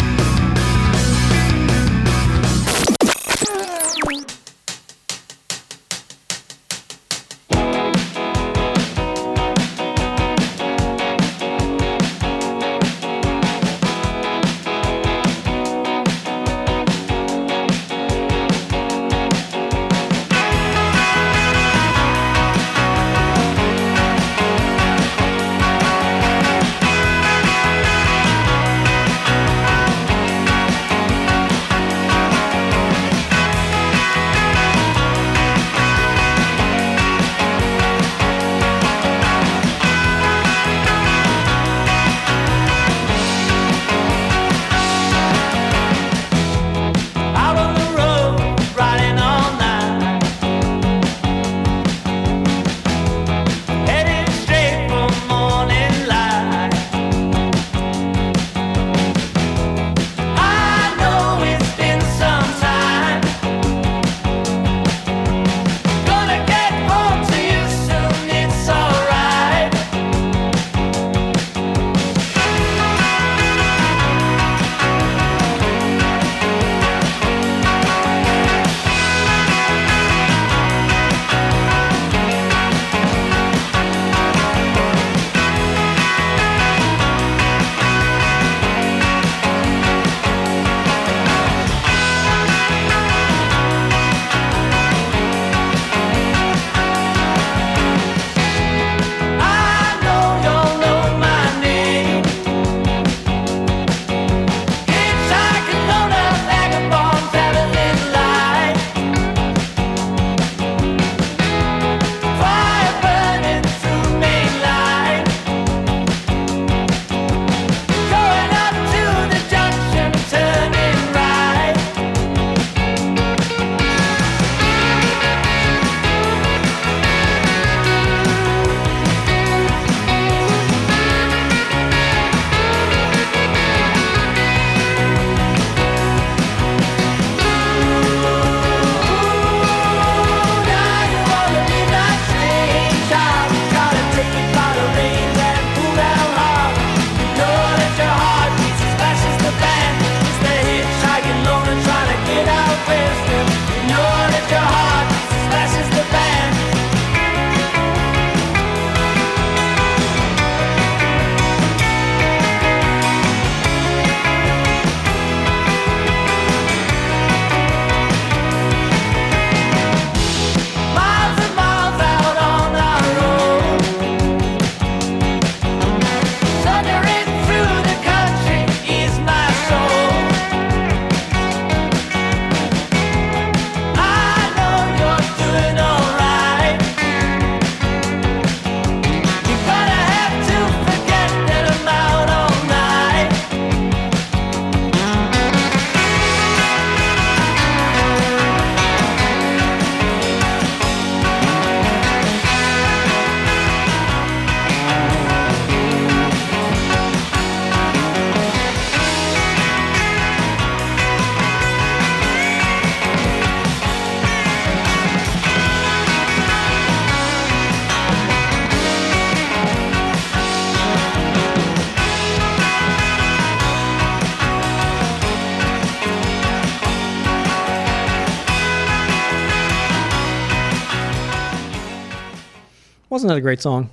Wasn't 233.33 233.41
a 233.41 233.49
great 233.49 233.63
song? 233.63 233.89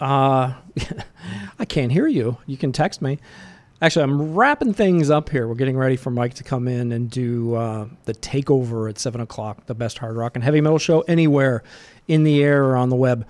Uh, 0.00 0.54
I 1.60 1.64
can't 1.64 1.92
hear 1.92 2.08
you. 2.08 2.38
You 2.44 2.56
can 2.56 2.72
text 2.72 3.00
me. 3.00 3.20
Actually, 3.80 4.02
I'm 4.02 4.34
wrapping 4.34 4.74
things 4.74 5.10
up 5.10 5.28
here. 5.28 5.46
We're 5.46 5.54
getting 5.54 5.76
ready 5.76 5.94
for 5.94 6.10
Mike 6.10 6.34
to 6.34 6.42
come 6.42 6.66
in 6.66 6.90
and 6.90 7.08
do 7.08 7.54
uh, 7.54 7.86
the 8.06 8.14
takeover 8.14 8.90
at 8.90 8.98
7 8.98 9.20
o'clock, 9.20 9.66
the 9.66 9.76
best 9.76 9.98
hard 9.98 10.16
rock 10.16 10.34
and 10.34 10.42
heavy 10.42 10.60
metal 10.60 10.80
show 10.80 11.02
anywhere 11.02 11.62
in 12.08 12.24
the 12.24 12.42
air 12.42 12.64
or 12.64 12.74
on 12.74 12.88
the 12.88 12.96
web. 12.96 13.28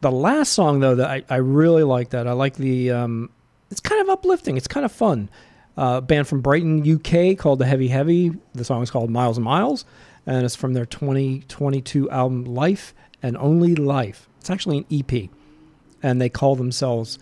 The 0.00 0.12
last 0.12 0.52
song, 0.52 0.78
though, 0.78 0.94
that 0.94 1.10
I, 1.10 1.24
I 1.28 1.38
really 1.38 1.82
like 1.82 2.10
that. 2.10 2.28
I 2.28 2.32
like 2.32 2.54
the, 2.54 2.92
um, 2.92 3.30
it's 3.72 3.80
kind 3.80 4.00
of 4.00 4.10
uplifting. 4.10 4.56
It's 4.56 4.68
kind 4.68 4.86
of 4.86 4.92
fun. 4.92 5.28
Uh, 5.76 6.00
band 6.00 6.28
from 6.28 6.40
Brighton, 6.40 6.88
UK 6.88 7.36
called 7.36 7.58
The 7.58 7.66
Heavy 7.66 7.88
Heavy. 7.88 8.30
The 8.54 8.62
song 8.62 8.80
is 8.80 8.92
called 8.92 9.10
Miles 9.10 9.38
and 9.38 9.44
Miles, 9.44 9.84
and 10.24 10.44
it's 10.44 10.54
from 10.54 10.72
their 10.72 10.86
2022 10.86 12.08
album 12.10 12.44
Life 12.44 12.94
and 13.24 13.36
Only 13.36 13.74
Life. 13.74 14.28
It's 14.42 14.50
actually 14.50 14.78
an 14.78 14.86
EP, 14.90 15.30
and 16.02 16.20
they 16.20 16.28
call 16.28 16.56
themselves 16.56 17.16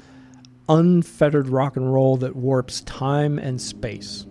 Unfettered 0.70 1.48
Rock 1.48 1.76
and 1.76 1.92
Roll 1.92 2.16
That 2.16 2.34
Warps 2.34 2.80
Time 2.80 3.38
and 3.38 3.60
Space. 3.60 4.24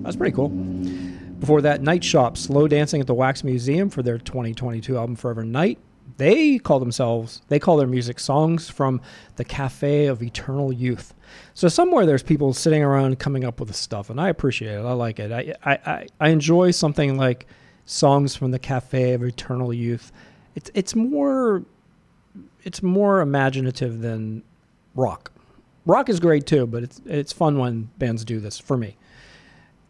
That's 0.00 0.16
pretty 0.16 0.34
cool. 0.34 0.48
Before 0.48 1.60
that, 1.60 1.82
Night 1.82 2.02
Shop, 2.02 2.36
Slow 2.36 2.66
Dancing 2.66 3.00
at 3.00 3.06
the 3.06 3.14
Wax 3.14 3.44
Museum 3.44 3.90
for 3.90 4.02
their 4.02 4.18
2022 4.18 4.96
album 4.96 5.14
Forever 5.14 5.44
Night. 5.44 5.78
They 6.16 6.58
call 6.58 6.80
themselves, 6.80 7.42
they 7.46 7.60
call 7.60 7.76
their 7.76 7.86
music 7.86 8.18
songs 8.18 8.68
from 8.68 9.00
the 9.36 9.44
Cafe 9.44 10.06
of 10.06 10.20
Eternal 10.20 10.72
Youth. 10.72 11.14
So 11.54 11.68
somewhere 11.68 12.06
there's 12.06 12.24
people 12.24 12.52
sitting 12.54 12.82
around 12.82 13.20
coming 13.20 13.44
up 13.44 13.60
with 13.60 13.72
stuff, 13.76 14.10
and 14.10 14.20
I 14.20 14.30
appreciate 14.30 14.74
it. 14.74 14.84
I 14.84 14.94
like 14.94 15.20
it. 15.20 15.30
I, 15.30 15.54
I, 15.64 15.78
I, 15.86 16.06
I 16.18 16.28
enjoy 16.30 16.72
something 16.72 17.16
like 17.16 17.46
songs 17.86 18.34
from 18.34 18.50
the 18.50 18.58
Cafe 18.58 19.12
of 19.12 19.22
Eternal 19.22 19.72
Youth. 19.72 20.10
It's 20.56 20.70
it's 20.74 20.96
more 20.96 21.64
it's 22.62 22.82
more 22.82 23.20
imaginative 23.20 24.00
than 24.00 24.42
rock. 24.94 25.32
Rock 25.84 26.08
is 26.08 26.20
great 26.20 26.46
too, 26.46 26.66
but 26.66 26.82
it's 26.82 27.00
it's 27.06 27.32
fun 27.32 27.58
when 27.58 27.90
bands 27.98 28.24
do 28.24 28.40
this 28.40 28.58
for 28.58 28.76
me. 28.76 28.96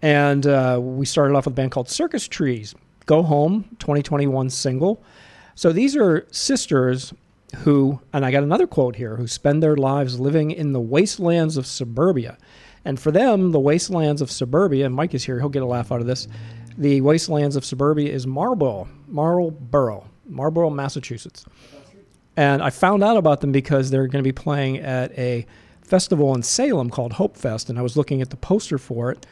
And 0.00 0.46
uh, 0.46 0.78
we 0.82 1.06
started 1.06 1.36
off 1.36 1.46
with 1.46 1.52
a 1.52 1.56
band 1.56 1.70
called 1.70 1.88
Circus 1.88 2.26
Trees. 2.26 2.74
Go 3.06 3.22
Home, 3.22 3.64
2021 3.78 4.50
single. 4.50 5.02
So 5.54 5.72
these 5.72 5.96
are 5.96 6.26
sisters 6.30 7.12
who, 7.58 8.00
and 8.12 8.24
I 8.24 8.30
got 8.30 8.42
another 8.42 8.66
quote 8.66 8.96
here, 8.96 9.16
who 9.16 9.26
spend 9.26 9.62
their 9.62 9.76
lives 9.76 10.18
living 10.18 10.50
in 10.50 10.72
the 10.72 10.80
wastelands 10.80 11.56
of 11.56 11.66
suburbia. 11.66 12.38
And 12.84 12.98
for 12.98 13.10
them, 13.10 13.52
the 13.52 13.60
wastelands 13.60 14.20
of 14.22 14.30
suburbia, 14.30 14.86
and 14.86 14.94
Mike 14.94 15.14
is 15.14 15.24
here, 15.24 15.38
he'll 15.38 15.48
get 15.48 15.62
a 15.62 15.66
laugh 15.66 15.92
out 15.92 16.00
of 16.00 16.06
this. 16.06 16.26
The 16.76 17.00
wastelands 17.00 17.54
of 17.54 17.64
suburbia 17.64 18.10
is 18.10 18.26
Marlborough, 18.26 18.88
Marlborough, 19.06 20.08
Marlborough, 20.26 20.70
Massachusetts. 20.70 21.44
And 22.36 22.62
I 22.62 22.70
found 22.70 23.04
out 23.04 23.16
about 23.16 23.40
them 23.40 23.52
because 23.52 23.90
they're 23.90 24.06
going 24.06 24.22
to 24.22 24.28
be 24.28 24.32
playing 24.32 24.78
at 24.78 25.16
a 25.18 25.46
festival 25.82 26.34
in 26.34 26.42
Salem 26.42 26.88
called 26.88 27.14
Hope 27.14 27.36
Fest. 27.36 27.68
And 27.68 27.78
I 27.78 27.82
was 27.82 27.96
looking 27.96 28.22
at 28.22 28.30
the 28.30 28.36
poster 28.36 28.78
for 28.78 29.10
it 29.10 29.26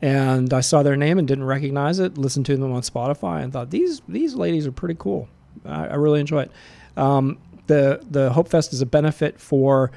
and 0.00 0.52
I 0.52 0.60
saw 0.60 0.82
their 0.82 0.96
name 0.96 1.18
and 1.18 1.26
didn't 1.26 1.44
recognize 1.44 1.98
it. 1.98 2.16
Listened 2.16 2.46
to 2.46 2.56
them 2.56 2.72
on 2.72 2.82
Spotify 2.82 3.42
and 3.42 3.52
thought 3.52 3.70
these 3.70 4.00
these 4.08 4.34
ladies 4.34 4.66
are 4.66 4.72
pretty 4.72 4.96
cool. 4.98 5.28
I, 5.64 5.88
I 5.88 5.94
really 5.94 6.20
enjoy 6.20 6.42
it. 6.42 6.52
Um, 6.96 7.38
the 7.66 8.04
the 8.08 8.30
Hope 8.30 8.48
Fest 8.48 8.72
is 8.72 8.80
a 8.80 8.86
benefit 8.86 9.40
for 9.40 9.90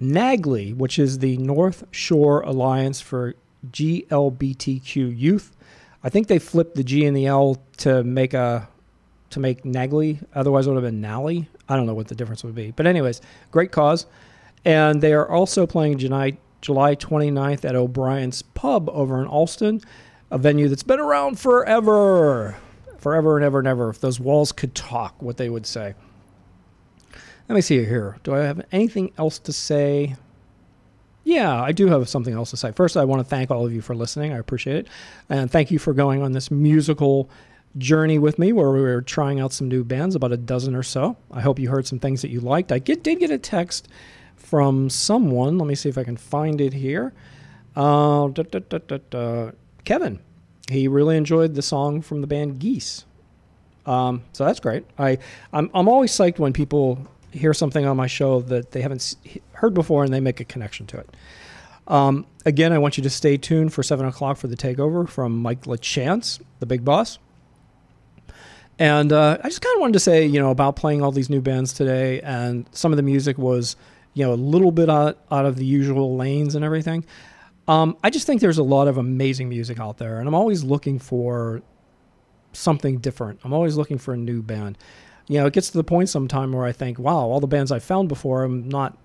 NAGLY, 0.00 0.72
which 0.74 0.98
is 0.98 1.18
the 1.18 1.36
North 1.38 1.84
Shore 1.90 2.40
Alliance 2.42 3.00
for 3.00 3.34
GLBTQ 3.70 5.18
Youth. 5.18 5.56
I 6.02 6.08
think 6.08 6.28
they 6.28 6.38
flipped 6.38 6.76
the 6.76 6.84
G 6.84 7.04
and 7.04 7.16
the 7.16 7.26
L 7.26 7.60
to 7.78 8.04
make 8.04 8.34
a 8.34 8.68
to 9.30 9.40
make 9.40 9.64
NAGLY. 9.64 10.20
Otherwise, 10.34 10.66
it 10.66 10.70
would 10.70 10.82
have 10.82 10.92
been 10.92 11.00
NALI. 11.00 11.48
I 11.70 11.76
don't 11.76 11.86
know 11.86 11.94
what 11.94 12.08
the 12.08 12.16
difference 12.16 12.42
would 12.42 12.54
be. 12.54 12.72
But 12.72 12.86
anyways, 12.86 13.20
great 13.52 13.70
cause. 13.70 14.06
And 14.64 15.00
they 15.00 15.14
are 15.14 15.26
also 15.26 15.66
playing 15.66 15.98
July, 15.98 16.36
July 16.60 16.96
29th 16.96 17.64
at 17.64 17.76
O'Brien's 17.76 18.42
Pub 18.42 18.90
over 18.90 19.22
in 19.22 19.28
Allston, 19.28 19.80
a 20.32 20.36
venue 20.36 20.68
that's 20.68 20.82
been 20.82 21.00
around 21.00 21.38
forever. 21.38 22.56
Forever 22.98 23.36
and 23.36 23.44
ever 23.44 23.60
and 23.60 23.68
ever. 23.68 23.88
If 23.88 24.00
those 24.00 24.18
walls 24.18 24.50
could 24.50 24.74
talk, 24.74 25.22
what 25.22 25.36
they 25.36 25.48
would 25.48 25.64
say. 25.64 25.94
Let 27.48 27.54
me 27.54 27.60
see 27.62 27.84
here. 27.84 28.18
Do 28.24 28.34
I 28.34 28.40
have 28.40 28.66
anything 28.72 29.12
else 29.16 29.38
to 29.38 29.52
say? 29.52 30.16
Yeah, 31.22 31.62
I 31.62 31.70
do 31.72 31.86
have 31.86 32.08
something 32.08 32.34
else 32.34 32.50
to 32.50 32.56
say. 32.56 32.72
First, 32.72 32.96
I 32.96 33.04
want 33.04 33.20
to 33.20 33.24
thank 33.24 33.50
all 33.50 33.64
of 33.64 33.72
you 33.72 33.80
for 33.80 33.94
listening. 33.94 34.32
I 34.32 34.38
appreciate 34.38 34.76
it. 34.76 34.88
And 35.28 35.50
thank 35.50 35.70
you 35.70 35.78
for 35.78 35.92
going 35.92 36.22
on 36.22 36.32
this 36.32 36.50
musical 36.50 37.30
journey 37.78 38.18
with 38.18 38.38
me 38.38 38.52
where 38.52 38.70
we 38.70 38.80
were 38.80 39.02
trying 39.02 39.40
out 39.40 39.52
some 39.52 39.68
new 39.68 39.84
bands, 39.84 40.14
about 40.14 40.32
a 40.32 40.36
dozen 40.36 40.74
or 40.74 40.82
so. 40.82 41.16
I 41.30 41.40
hope 41.40 41.58
you 41.58 41.70
heard 41.70 41.86
some 41.86 41.98
things 41.98 42.22
that 42.22 42.30
you 42.30 42.40
liked. 42.40 42.72
I 42.72 42.78
get, 42.78 43.02
did 43.02 43.20
get 43.20 43.30
a 43.30 43.38
text 43.38 43.88
from 44.36 44.90
someone. 44.90 45.58
Let 45.58 45.66
me 45.66 45.74
see 45.74 45.88
if 45.88 45.98
I 45.98 46.04
can 46.04 46.16
find 46.16 46.60
it 46.60 46.72
here. 46.72 47.12
Uh, 47.76 48.28
da, 48.28 48.42
da, 48.42 48.98
da. 49.10 49.50
Kevin. 49.84 50.20
He 50.68 50.88
really 50.88 51.16
enjoyed 51.16 51.54
the 51.54 51.62
song 51.62 52.00
from 52.00 52.20
the 52.20 52.26
band 52.26 52.58
Geese. 52.58 53.04
Um, 53.86 54.22
so 54.32 54.44
that's 54.44 54.60
great. 54.60 54.84
I, 54.98 55.18
I'm, 55.52 55.70
I'm 55.74 55.88
always 55.88 56.12
psyched 56.12 56.38
when 56.38 56.52
people 56.52 57.06
hear 57.32 57.54
something 57.54 57.86
on 57.86 57.96
my 57.96 58.06
show 58.06 58.40
that 58.42 58.72
they 58.72 58.82
haven't 58.82 59.16
heard 59.52 59.74
before 59.74 60.04
and 60.04 60.12
they 60.12 60.20
make 60.20 60.40
a 60.40 60.44
connection 60.44 60.86
to 60.86 60.98
it. 60.98 61.08
Um, 61.88 62.26
again, 62.46 62.72
I 62.72 62.78
want 62.78 62.96
you 62.96 63.02
to 63.02 63.10
stay 63.10 63.36
tuned 63.36 63.72
for 63.72 63.82
7 63.82 64.06
o'clock 64.06 64.36
for 64.36 64.46
the 64.46 64.56
takeover 64.56 65.08
from 65.08 65.40
Mike 65.42 65.62
LaChance, 65.62 66.40
the 66.60 66.66
big 66.66 66.84
boss. 66.84 67.18
And 68.80 69.12
uh, 69.12 69.36
I 69.44 69.48
just 69.48 69.60
kind 69.60 69.76
of 69.76 69.80
wanted 69.82 69.92
to 69.92 70.00
say, 70.00 70.24
you 70.24 70.40
know, 70.40 70.50
about 70.50 70.74
playing 70.74 71.02
all 71.02 71.12
these 71.12 71.28
new 71.28 71.42
bands 71.42 71.74
today, 71.74 72.22
and 72.22 72.66
some 72.72 72.92
of 72.92 72.96
the 72.96 73.02
music 73.02 73.36
was, 73.36 73.76
you 74.14 74.24
know, 74.24 74.32
a 74.32 74.34
little 74.34 74.72
bit 74.72 74.88
out, 74.88 75.18
out 75.30 75.44
of 75.44 75.56
the 75.56 75.66
usual 75.66 76.16
lanes 76.16 76.54
and 76.54 76.64
everything. 76.64 77.04
Um, 77.68 77.98
I 78.02 78.08
just 78.08 78.26
think 78.26 78.40
there's 78.40 78.56
a 78.56 78.62
lot 78.62 78.88
of 78.88 78.96
amazing 78.96 79.50
music 79.50 79.78
out 79.78 79.98
there, 79.98 80.18
and 80.18 80.26
I'm 80.26 80.34
always 80.34 80.64
looking 80.64 80.98
for 80.98 81.60
something 82.54 82.98
different. 82.98 83.40
I'm 83.44 83.52
always 83.52 83.76
looking 83.76 83.98
for 83.98 84.14
a 84.14 84.16
new 84.16 84.42
band. 84.42 84.78
You 85.28 85.40
know, 85.40 85.46
it 85.46 85.52
gets 85.52 85.68
to 85.70 85.76
the 85.76 85.84
point 85.84 86.08
sometime 86.08 86.50
where 86.50 86.64
I 86.64 86.72
think, 86.72 86.98
wow, 86.98 87.18
all 87.18 87.38
the 87.38 87.46
bands 87.46 87.70
I 87.70 87.80
found 87.80 88.08
before, 88.08 88.44
I'm 88.44 88.66
not. 88.66 88.96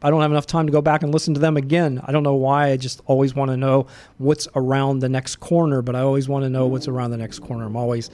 I 0.00 0.08
don't 0.08 0.22
have 0.22 0.30
enough 0.30 0.46
time 0.46 0.66
to 0.66 0.72
go 0.72 0.80
back 0.80 1.02
and 1.02 1.12
listen 1.12 1.34
to 1.34 1.40
them 1.40 1.58
again. 1.58 2.00
I 2.04 2.12
don't 2.12 2.22
know 2.22 2.34
why. 2.34 2.70
I 2.70 2.76
just 2.78 3.02
always 3.06 3.34
want 3.34 3.50
to 3.50 3.56
know 3.56 3.86
what's 4.18 4.48
around 4.54 5.00
the 5.00 5.08
next 5.08 5.36
corner, 5.36 5.82
but 5.82 5.94
I 5.94 6.00
always 6.00 6.28
want 6.28 6.44
to 6.44 6.50
know 6.50 6.66
what's 6.66 6.88
around 6.88 7.10
the 7.10 7.16
next 7.16 7.38
corner. 7.40 7.64
I'm 7.64 7.76
always, 7.76 8.10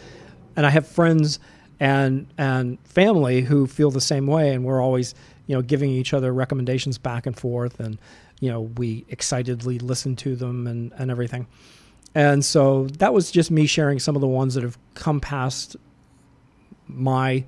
and 0.57 0.66
I 0.66 0.70
have 0.70 0.87
friends 0.87 1.39
and 1.81 2.27
and 2.39 2.79
family 2.85 3.43
who 3.43 3.66
feel 3.66 3.91
the 3.91 4.01
same 4.01 4.27
way, 4.27 4.55
and 4.55 4.65
we're 4.65 4.81
always, 4.81 5.15
you 5.47 5.55
know, 5.57 5.62
giving 5.62 5.91
each 5.91 6.15
other 6.15 6.33
recommendations 6.33 6.99
back 6.99 7.27
and 7.27 7.37
forth, 7.39 7.81
and 7.81 7.99
you 8.41 8.51
know, 8.51 8.62
we 8.62 9.05
excitedly 9.09 9.79
listen 9.79 10.16
to 10.16 10.37
them 10.37 10.66
and 10.66 10.93
and 10.97 11.11
everything. 11.11 11.47
And 12.15 12.45
so 12.45 12.87
that 12.99 13.15
was 13.15 13.31
just 13.31 13.51
me 13.51 13.66
sharing 13.66 13.99
some 13.99 14.15
of 14.15 14.20
the 14.20 14.29
ones 14.29 14.55
that 14.55 14.62
have 14.62 14.79
come 14.95 15.20
past 15.20 15.77
my 16.87 17.45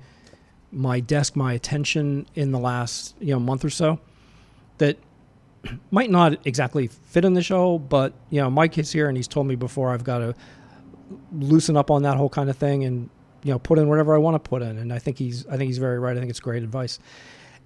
my 0.71 0.99
desk, 0.99 1.35
my 1.35 1.53
attention 1.53 2.27
in 2.35 2.51
the 2.51 2.59
last 2.59 3.15
you 3.19 3.33
know 3.33 3.39
month 3.39 3.63
or 3.63 3.69
so 3.69 3.99
that 4.79 4.97
might 5.91 6.09
not 6.09 6.45
exactly 6.45 6.87
fit 6.87 7.23
in 7.23 7.33
the 7.33 7.43
show, 7.43 7.79
but 7.79 8.13
you 8.29 8.41
know 8.41 8.49
Mike 8.49 8.77
is 8.77 8.91
here 8.91 9.07
and 9.07 9.15
he's 9.15 9.27
told 9.27 9.47
me 9.47 9.55
before 9.55 9.91
I've 9.91 10.03
got 10.03 10.17
to 10.19 10.35
loosen 11.31 11.77
up 11.77 11.91
on 11.91 12.03
that 12.03 12.17
whole 12.17 12.29
kind 12.29 12.49
of 12.49 12.57
thing 12.57 12.83
and 12.83 13.09
you 13.43 13.51
know 13.51 13.59
put 13.59 13.77
in 13.77 13.87
whatever 13.87 14.15
I 14.15 14.17
want 14.17 14.35
to 14.35 14.49
put 14.49 14.61
in, 14.61 14.77
and 14.77 14.91
I 14.91 14.99
think 14.99 15.17
he's 15.17 15.45
I 15.47 15.57
think 15.57 15.67
he's 15.67 15.77
very 15.77 15.99
right. 15.99 16.17
I 16.17 16.19
think 16.19 16.29
it's 16.29 16.39
great 16.39 16.63
advice. 16.63 16.99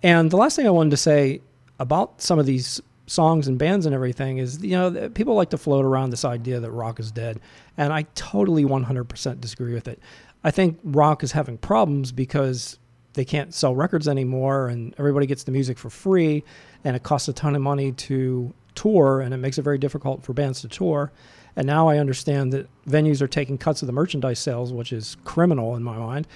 And 0.04 0.30
the 0.30 0.38
last 0.38 0.56
thing 0.56 0.68
I 0.68 0.72
wanted 0.72 0.92
to 0.92 0.98
say 0.98 1.42
about 1.80 2.22
some 2.22 2.40
of 2.40 2.46
these 2.46 2.82
songs 3.08 3.48
and 3.48 3.58
bands 3.58 3.86
and 3.86 3.96
everything 3.96 4.38
is 4.38 4.62
you 4.62 4.72
know 4.72 5.10
people 5.10 5.36
like 5.36 5.50
to 5.52 5.58
float 5.58 5.86
around 5.86 6.12
this 6.12 6.26
idea 6.26 6.60
that 6.60 6.72
rock 6.72 7.00
is 7.00 7.12
dead, 7.12 7.40
and 7.78 7.94
I 7.94 8.04
totally 8.16 8.66
100% 8.66 9.42
disagree 9.42 9.74
with 9.74 9.88
it. 9.88 10.00
I 10.44 10.52
think 10.52 10.80
rock 10.84 11.24
is 11.24 11.32
having 11.32 11.58
problems 11.58 12.12
because 12.12 12.78
they 13.14 13.26
can't 13.26 13.54
sell 13.54 13.76
records 13.76 14.08
anymore 14.08 14.68
and 14.68 14.94
everybody 14.98 15.26
gets 15.26 15.44
the 15.44 15.52
music 15.52 15.78
for 15.78 15.90
free 15.90 16.44
and 16.84 16.96
it 16.96 17.04
costs 17.04 17.28
a 17.28 17.34
ton 17.34 17.56
of 17.56 17.62
money 17.62 17.92
to 17.92 18.54
tour 18.76 19.20
and 19.20 19.34
it 19.34 19.38
makes 19.38 19.58
it 19.58 19.64
very 19.64 19.78
difficult 19.78 20.24
for 20.24 20.34
bands 20.34 20.62
to 20.62 20.68
tour 20.68 21.12
and 21.60 21.68
now 21.68 21.88
i 21.88 21.98
understand 21.98 22.52
that 22.52 22.68
venues 22.88 23.22
are 23.22 23.28
taking 23.28 23.58
cuts 23.58 23.82
of 23.84 23.86
the 23.86 23.92
merchandise 23.92 24.40
sales 24.40 24.74
which 24.74 24.92
is 24.92 25.18
criminal 25.24 25.76
in 25.76 25.84
my 25.84 25.98
mind 25.98 26.28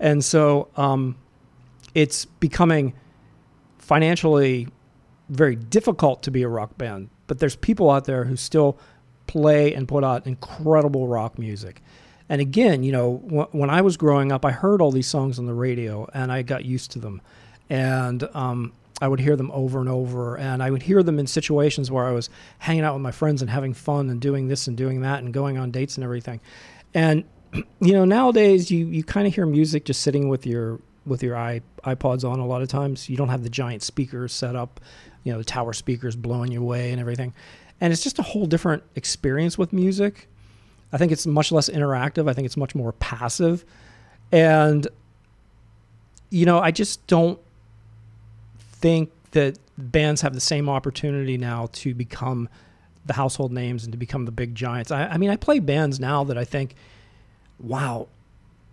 and 0.00 0.24
so 0.24 0.68
um, 0.76 1.14
it's 1.94 2.24
becoming 2.24 2.94
financially 3.78 4.66
very 5.28 5.54
difficult 5.54 6.22
to 6.22 6.30
be 6.30 6.42
a 6.42 6.48
rock 6.48 6.76
band 6.78 7.08
but 7.26 7.38
there's 7.38 7.56
people 7.56 7.90
out 7.90 8.06
there 8.06 8.24
who 8.24 8.34
still 8.34 8.78
play 9.26 9.72
and 9.74 9.86
put 9.86 10.02
out 10.02 10.26
incredible 10.26 11.06
rock 11.06 11.38
music 11.38 11.82
and 12.30 12.40
again, 12.40 12.84
you 12.84 12.92
know, 12.92 13.16
wh- 13.16 13.52
when 13.52 13.70
I 13.70 13.82
was 13.82 13.96
growing 13.96 14.30
up, 14.30 14.44
I 14.44 14.52
heard 14.52 14.80
all 14.80 14.92
these 14.92 15.08
songs 15.08 15.40
on 15.40 15.46
the 15.46 15.52
radio 15.52 16.08
and 16.14 16.30
I 16.30 16.42
got 16.42 16.64
used 16.64 16.92
to 16.92 17.00
them. 17.00 17.20
And 17.68 18.22
um, 18.34 18.72
I 19.00 19.08
would 19.08 19.20
hear 19.20 19.36
them 19.36 19.50
over 19.52 19.80
and 19.80 19.88
over. 19.88 20.36
And 20.36 20.62
I 20.62 20.70
would 20.70 20.82
hear 20.82 21.02
them 21.02 21.18
in 21.18 21.26
situations 21.26 21.90
where 21.90 22.04
I 22.04 22.12
was 22.12 22.28
hanging 22.58 22.84
out 22.84 22.94
with 22.94 23.02
my 23.02 23.10
friends 23.10 23.40
and 23.40 23.50
having 23.50 23.72
fun 23.72 24.10
and 24.10 24.20
doing 24.20 24.48
this 24.48 24.66
and 24.66 24.76
doing 24.76 25.00
that 25.02 25.22
and 25.22 25.32
going 25.32 25.58
on 25.58 25.70
dates 25.70 25.96
and 25.96 26.04
everything. 26.04 26.40
And, 26.92 27.24
you 27.54 27.92
know, 27.92 28.04
nowadays 28.04 28.70
you, 28.70 28.86
you 28.86 29.02
kind 29.02 29.26
of 29.26 29.34
hear 29.34 29.46
music 29.46 29.84
just 29.84 30.02
sitting 30.02 30.28
with 30.28 30.46
your 30.46 30.80
with 31.06 31.22
your 31.22 31.34
iPods 31.34 32.30
on 32.30 32.38
a 32.38 32.46
lot 32.46 32.60
of 32.60 32.68
times. 32.68 33.08
You 33.08 33.16
don't 33.16 33.30
have 33.30 33.42
the 33.42 33.48
giant 33.48 33.82
speakers 33.82 34.32
set 34.32 34.54
up, 34.54 34.80
you 35.24 35.32
know, 35.32 35.38
the 35.38 35.44
tower 35.44 35.72
speakers 35.72 36.14
blowing 36.14 36.52
you 36.52 36.60
away 36.60 36.92
and 36.92 37.00
everything. 37.00 37.32
And 37.80 37.92
it's 37.92 38.02
just 38.02 38.18
a 38.18 38.22
whole 38.22 38.46
different 38.46 38.82
experience 38.94 39.56
with 39.56 39.72
music. 39.72 40.28
I 40.92 40.98
think 40.98 41.10
it's 41.10 41.26
much 41.26 41.50
less 41.50 41.70
interactive. 41.70 42.28
I 42.28 42.34
think 42.34 42.44
it's 42.44 42.56
much 42.56 42.74
more 42.74 42.92
passive. 42.92 43.64
And 44.30 44.86
you 46.28 46.46
know, 46.46 46.60
I 46.60 46.70
just 46.70 47.04
don't 47.06 47.40
think 48.80 49.10
that 49.32 49.58
bands 49.78 50.20
have 50.22 50.34
the 50.34 50.40
same 50.40 50.68
opportunity 50.68 51.38
now 51.38 51.68
to 51.72 51.94
become 51.94 52.48
the 53.06 53.14
household 53.14 53.52
names 53.52 53.84
and 53.84 53.92
to 53.92 53.98
become 53.98 54.24
the 54.24 54.32
big 54.32 54.54
giants. 54.54 54.90
I, 54.90 55.06
I 55.06 55.16
mean, 55.16 55.30
I 55.30 55.36
play 55.36 55.58
bands 55.58 55.98
now 55.98 56.24
that 56.24 56.36
I 56.36 56.44
think, 56.44 56.74
wow, 57.58 58.08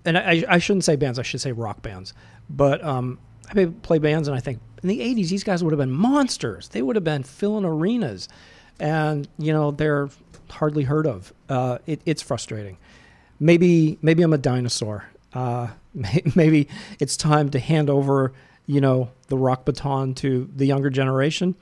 and 0.06 0.18
I, 0.18 0.44
I 0.48 0.58
shouldn't 0.58 0.84
say 0.84 0.96
bands, 0.96 1.20
I 1.20 1.22
should 1.22 1.42
say 1.42 1.52
rock 1.52 1.82
bands. 1.82 2.14
But 2.50 2.84
um, 2.84 3.20
I 3.54 3.66
play 3.66 4.00
bands 4.00 4.28
and 4.28 4.36
I 4.36 4.40
think 4.40 4.60
in 4.84 4.90
the 4.90 5.00
80s, 5.00 5.30
these 5.30 5.44
guys 5.44 5.64
would 5.64 5.72
have 5.72 5.80
been 5.80 5.92
monsters. 5.92 6.70
They 6.70 6.82
would 6.82 6.96
have 6.96 7.04
been 7.04 7.24
filling 7.24 7.66
arenas. 7.66 8.30
And, 8.80 9.28
you 9.38 9.52
know, 9.52 9.72
they're 9.72 10.10
hardly 10.50 10.84
heard 10.84 11.08
of. 11.08 11.34
Uh, 11.50 11.80
it, 11.88 12.02
it's 12.06 12.22
frustrating. 12.22 12.78
Maybe, 13.40 13.98
maybe 14.02 14.24
I'm 14.24 14.34
a 14.34 14.38
dinosaur. 14.38 15.06
Uh, 15.34 15.70
maybe 16.36 16.68
it's 17.00 17.18
time 17.18 17.50
to 17.50 17.60
hand 17.60 17.90
over, 17.90 18.34
you 18.68 18.82
know, 18.82 19.10
the 19.28 19.38
rock 19.38 19.66
baton 19.66 20.14
to 20.16 20.50
the 20.56 20.66
younger 20.66 20.90
generation. 20.90 21.56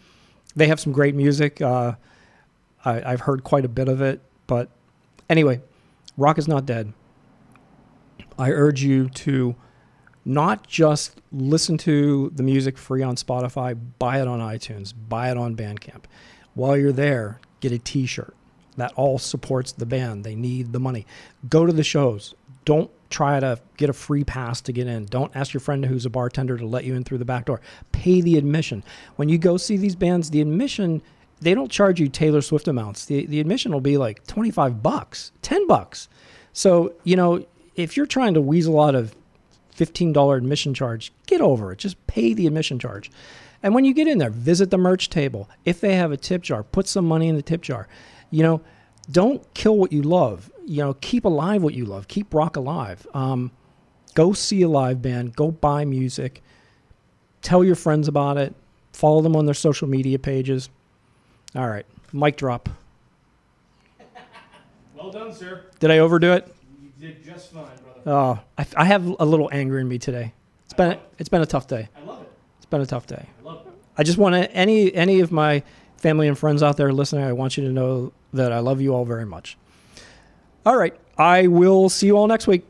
They 0.56 0.68
have 0.68 0.80
some 0.80 0.92
great 0.92 1.16
music. 1.16 1.62
Uh, 1.62 1.94
I, 2.84 3.14
I've 3.14 3.22
heard 3.22 3.44
quite 3.44 3.64
a 3.64 3.70
bit 3.70 3.88
of 3.88 4.02
it. 4.02 4.22
But 4.48 4.70
anyway, 5.30 5.62
rock 6.18 6.38
is 6.38 6.48
not 6.48 6.66
dead. 6.66 6.94
I 8.38 8.52
urge 8.52 8.84
you 8.84 9.10
to 9.10 9.56
not 10.26 10.68
just 10.68 11.22
listen 11.32 11.78
to 11.78 12.32
the 12.36 12.44
music 12.44 12.78
free 12.78 13.04
on 13.04 13.16
Spotify, 13.16 13.78
buy 14.00 14.20
it 14.20 14.28
on 14.28 14.40
iTunes, 14.40 14.94
buy 15.08 15.30
it 15.30 15.38
on 15.38 15.56
Bandcamp. 15.56 16.06
While 16.56 16.76
you're 16.76 16.92
there, 16.92 17.40
get 17.60 17.72
a 17.72 17.80
t 17.80 18.06
shirt. 18.06 18.36
That 18.78 18.92
all 18.96 19.20
supports 19.20 19.72
the 19.72 19.86
band. 19.86 20.24
They 20.26 20.36
need 20.36 20.74
the 20.74 20.80
money. 20.80 21.06
Go 21.48 21.66
to 21.66 21.72
the 21.72 21.84
shows. 21.84 22.34
Don't 22.66 22.92
try 23.10 23.40
to 23.40 23.60
get 23.78 23.90
a 23.90 23.94
free 23.94 24.24
pass 24.24 24.60
to 24.62 24.72
get 24.72 24.88
in. 24.88 25.06
Don't 25.06 25.34
ask 25.36 25.54
your 25.54 25.62
friend 25.62 25.86
who's 25.86 26.06
a 26.06 26.10
bartender 26.10 26.58
to 26.58 26.66
let 26.66 26.84
you 26.84 26.96
in 26.96 27.04
through 27.04 27.20
the 27.20 27.26
back 27.26 27.46
door. 27.46 27.62
Pay 27.92 28.22
the 28.22 28.38
admission. 28.38 28.84
When 29.16 29.30
you 29.30 29.38
go 29.38 29.58
see 29.58 29.78
these 29.78 29.96
bands, 29.96 30.32
the 30.32 30.42
admission 30.42 31.02
they 31.42 31.54
don't 31.54 31.70
charge 31.70 32.00
you 32.00 32.08
Taylor 32.08 32.42
Swift 32.42 32.68
amounts. 32.68 33.06
The 33.06 33.26
the 33.26 33.40
admission 33.40 33.72
will 33.72 33.82
be 33.82 33.98
like 33.98 34.26
25 34.28 34.82
bucks, 34.82 35.32
10 35.42 35.68
bucks. 35.68 36.08
So, 36.54 36.94
you 37.04 37.16
know, 37.16 37.46
if 37.76 37.98
you're 37.98 38.06
trying 38.06 38.34
to 38.36 38.42
weasel 38.42 38.82
out 38.82 38.96
of 38.96 39.14
$15 39.78 40.38
admission 40.38 40.74
charge, 40.74 41.12
get 41.28 41.42
over 41.42 41.72
it. 41.72 41.80
Just 41.80 42.06
pay 42.08 42.34
the 42.34 42.48
admission 42.48 42.80
charge. 42.80 43.12
And 43.62 43.74
when 43.76 43.84
you 43.84 43.94
get 43.94 44.08
in 44.08 44.20
there, 44.20 44.30
visit 44.30 44.70
the 44.70 44.78
merch 44.78 45.10
table. 45.10 45.50
If 45.66 45.82
they 45.82 45.96
have 45.96 46.12
a 46.12 46.18
tip 46.18 46.44
jar, 46.44 46.64
put 46.64 46.88
some 46.88 47.06
money 47.06 47.28
in 47.28 47.36
the 47.36 47.42
tip 47.42 47.62
jar. 47.62 47.88
You 48.32 48.44
know, 48.44 48.62
don't 49.12 49.54
kill 49.54 49.78
what 49.78 49.92
you 49.92 50.02
love. 50.02 50.50
You 50.66 50.84
know, 50.84 50.94
keep 50.96 51.26
alive 51.26 51.62
what 51.62 51.74
you 51.74 51.86
love. 51.86 52.08
Keep 52.08 52.34
rock 52.34 52.56
alive. 52.56 53.06
Um, 53.14 53.52
go 54.16 54.34
see 54.34 54.62
a 54.64 54.68
live 54.70 55.02
band. 55.02 55.36
Go 55.36 55.52
buy 55.52 55.86
music. 55.86 56.42
Tell 57.42 57.64
your 57.64 57.76
friends 57.76 58.08
about 58.08 58.38
it. 58.38 58.56
Follow 58.94 59.22
them 59.22 59.36
on 59.36 59.46
their 59.46 59.54
social 59.54 59.88
media 59.88 60.18
pages. 60.18 60.70
All 61.56 61.68
right, 61.68 61.86
mic 62.14 62.38
drop. 62.38 62.70
Well 64.96 65.12
done, 65.12 65.34
sir. 65.34 65.66
Did 65.80 65.92
I 65.92 66.00
overdo 66.00 66.32
it? 66.32 66.56
You 66.82 66.90
did 67.00 67.24
just 67.24 67.52
fine, 67.52 67.66
brother. 67.84 68.02
Oh, 68.08 68.40
I, 68.58 68.66
I 68.78 68.86
have 68.86 69.06
a 69.20 69.26
little 69.26 69.50
anger 69.52 69.78
in 69.78 69.88
me 69.88 70.00
today. 70.00 70.34
It's 70.64 70.74
been 70.74 70.98
it's 71.20 71.30
been 71.30 71.42
a 71.42 71.46
tough 71.46 71.68
day. 71.68 71.90
I 71.96 72.04
love 72.06 72.22
it. 72.22 72.32
It's 72.58 72.66
been 72.66 72.82
a 72.82 72.86
tough 72.86 73.06
day. 73.06 73.28
I 73.40 73.44
love 73.44 73.68
it. 73.68 73.74
I 73.98 74.04
just 74.04 74.18
want 74.18 74.36
to 74.36 74.52
any 74.52 74.92
any 74.96 75.20
of 75.20 75.32
my 75.32 75.62
family 75.98 76.28
and 76.28 76.38
friends 76.40 76.64
out 76.64 76.78
there 76.78 76.92
listening. 76.94 77.26
I 77.26 77.34
want 77.34 77.58
you 77.58 77.66
to 77.66 77.72
know 77.72 78.14
that 78.34 78.52
I 78.52 78.60
love 78.60 78.82
you 78.82 78.96
all 78.96 79.06
very 79.06 79.26
much. 79.26 79.58
All 80.66 80.78
right, 80.78 80.96
I 81.18 81.48
will 81.48 81.90
see 81.90 82.08
you 82.08 82.18
all 82.18 82.28
next 82.28 82.48
week. 82.48 82.66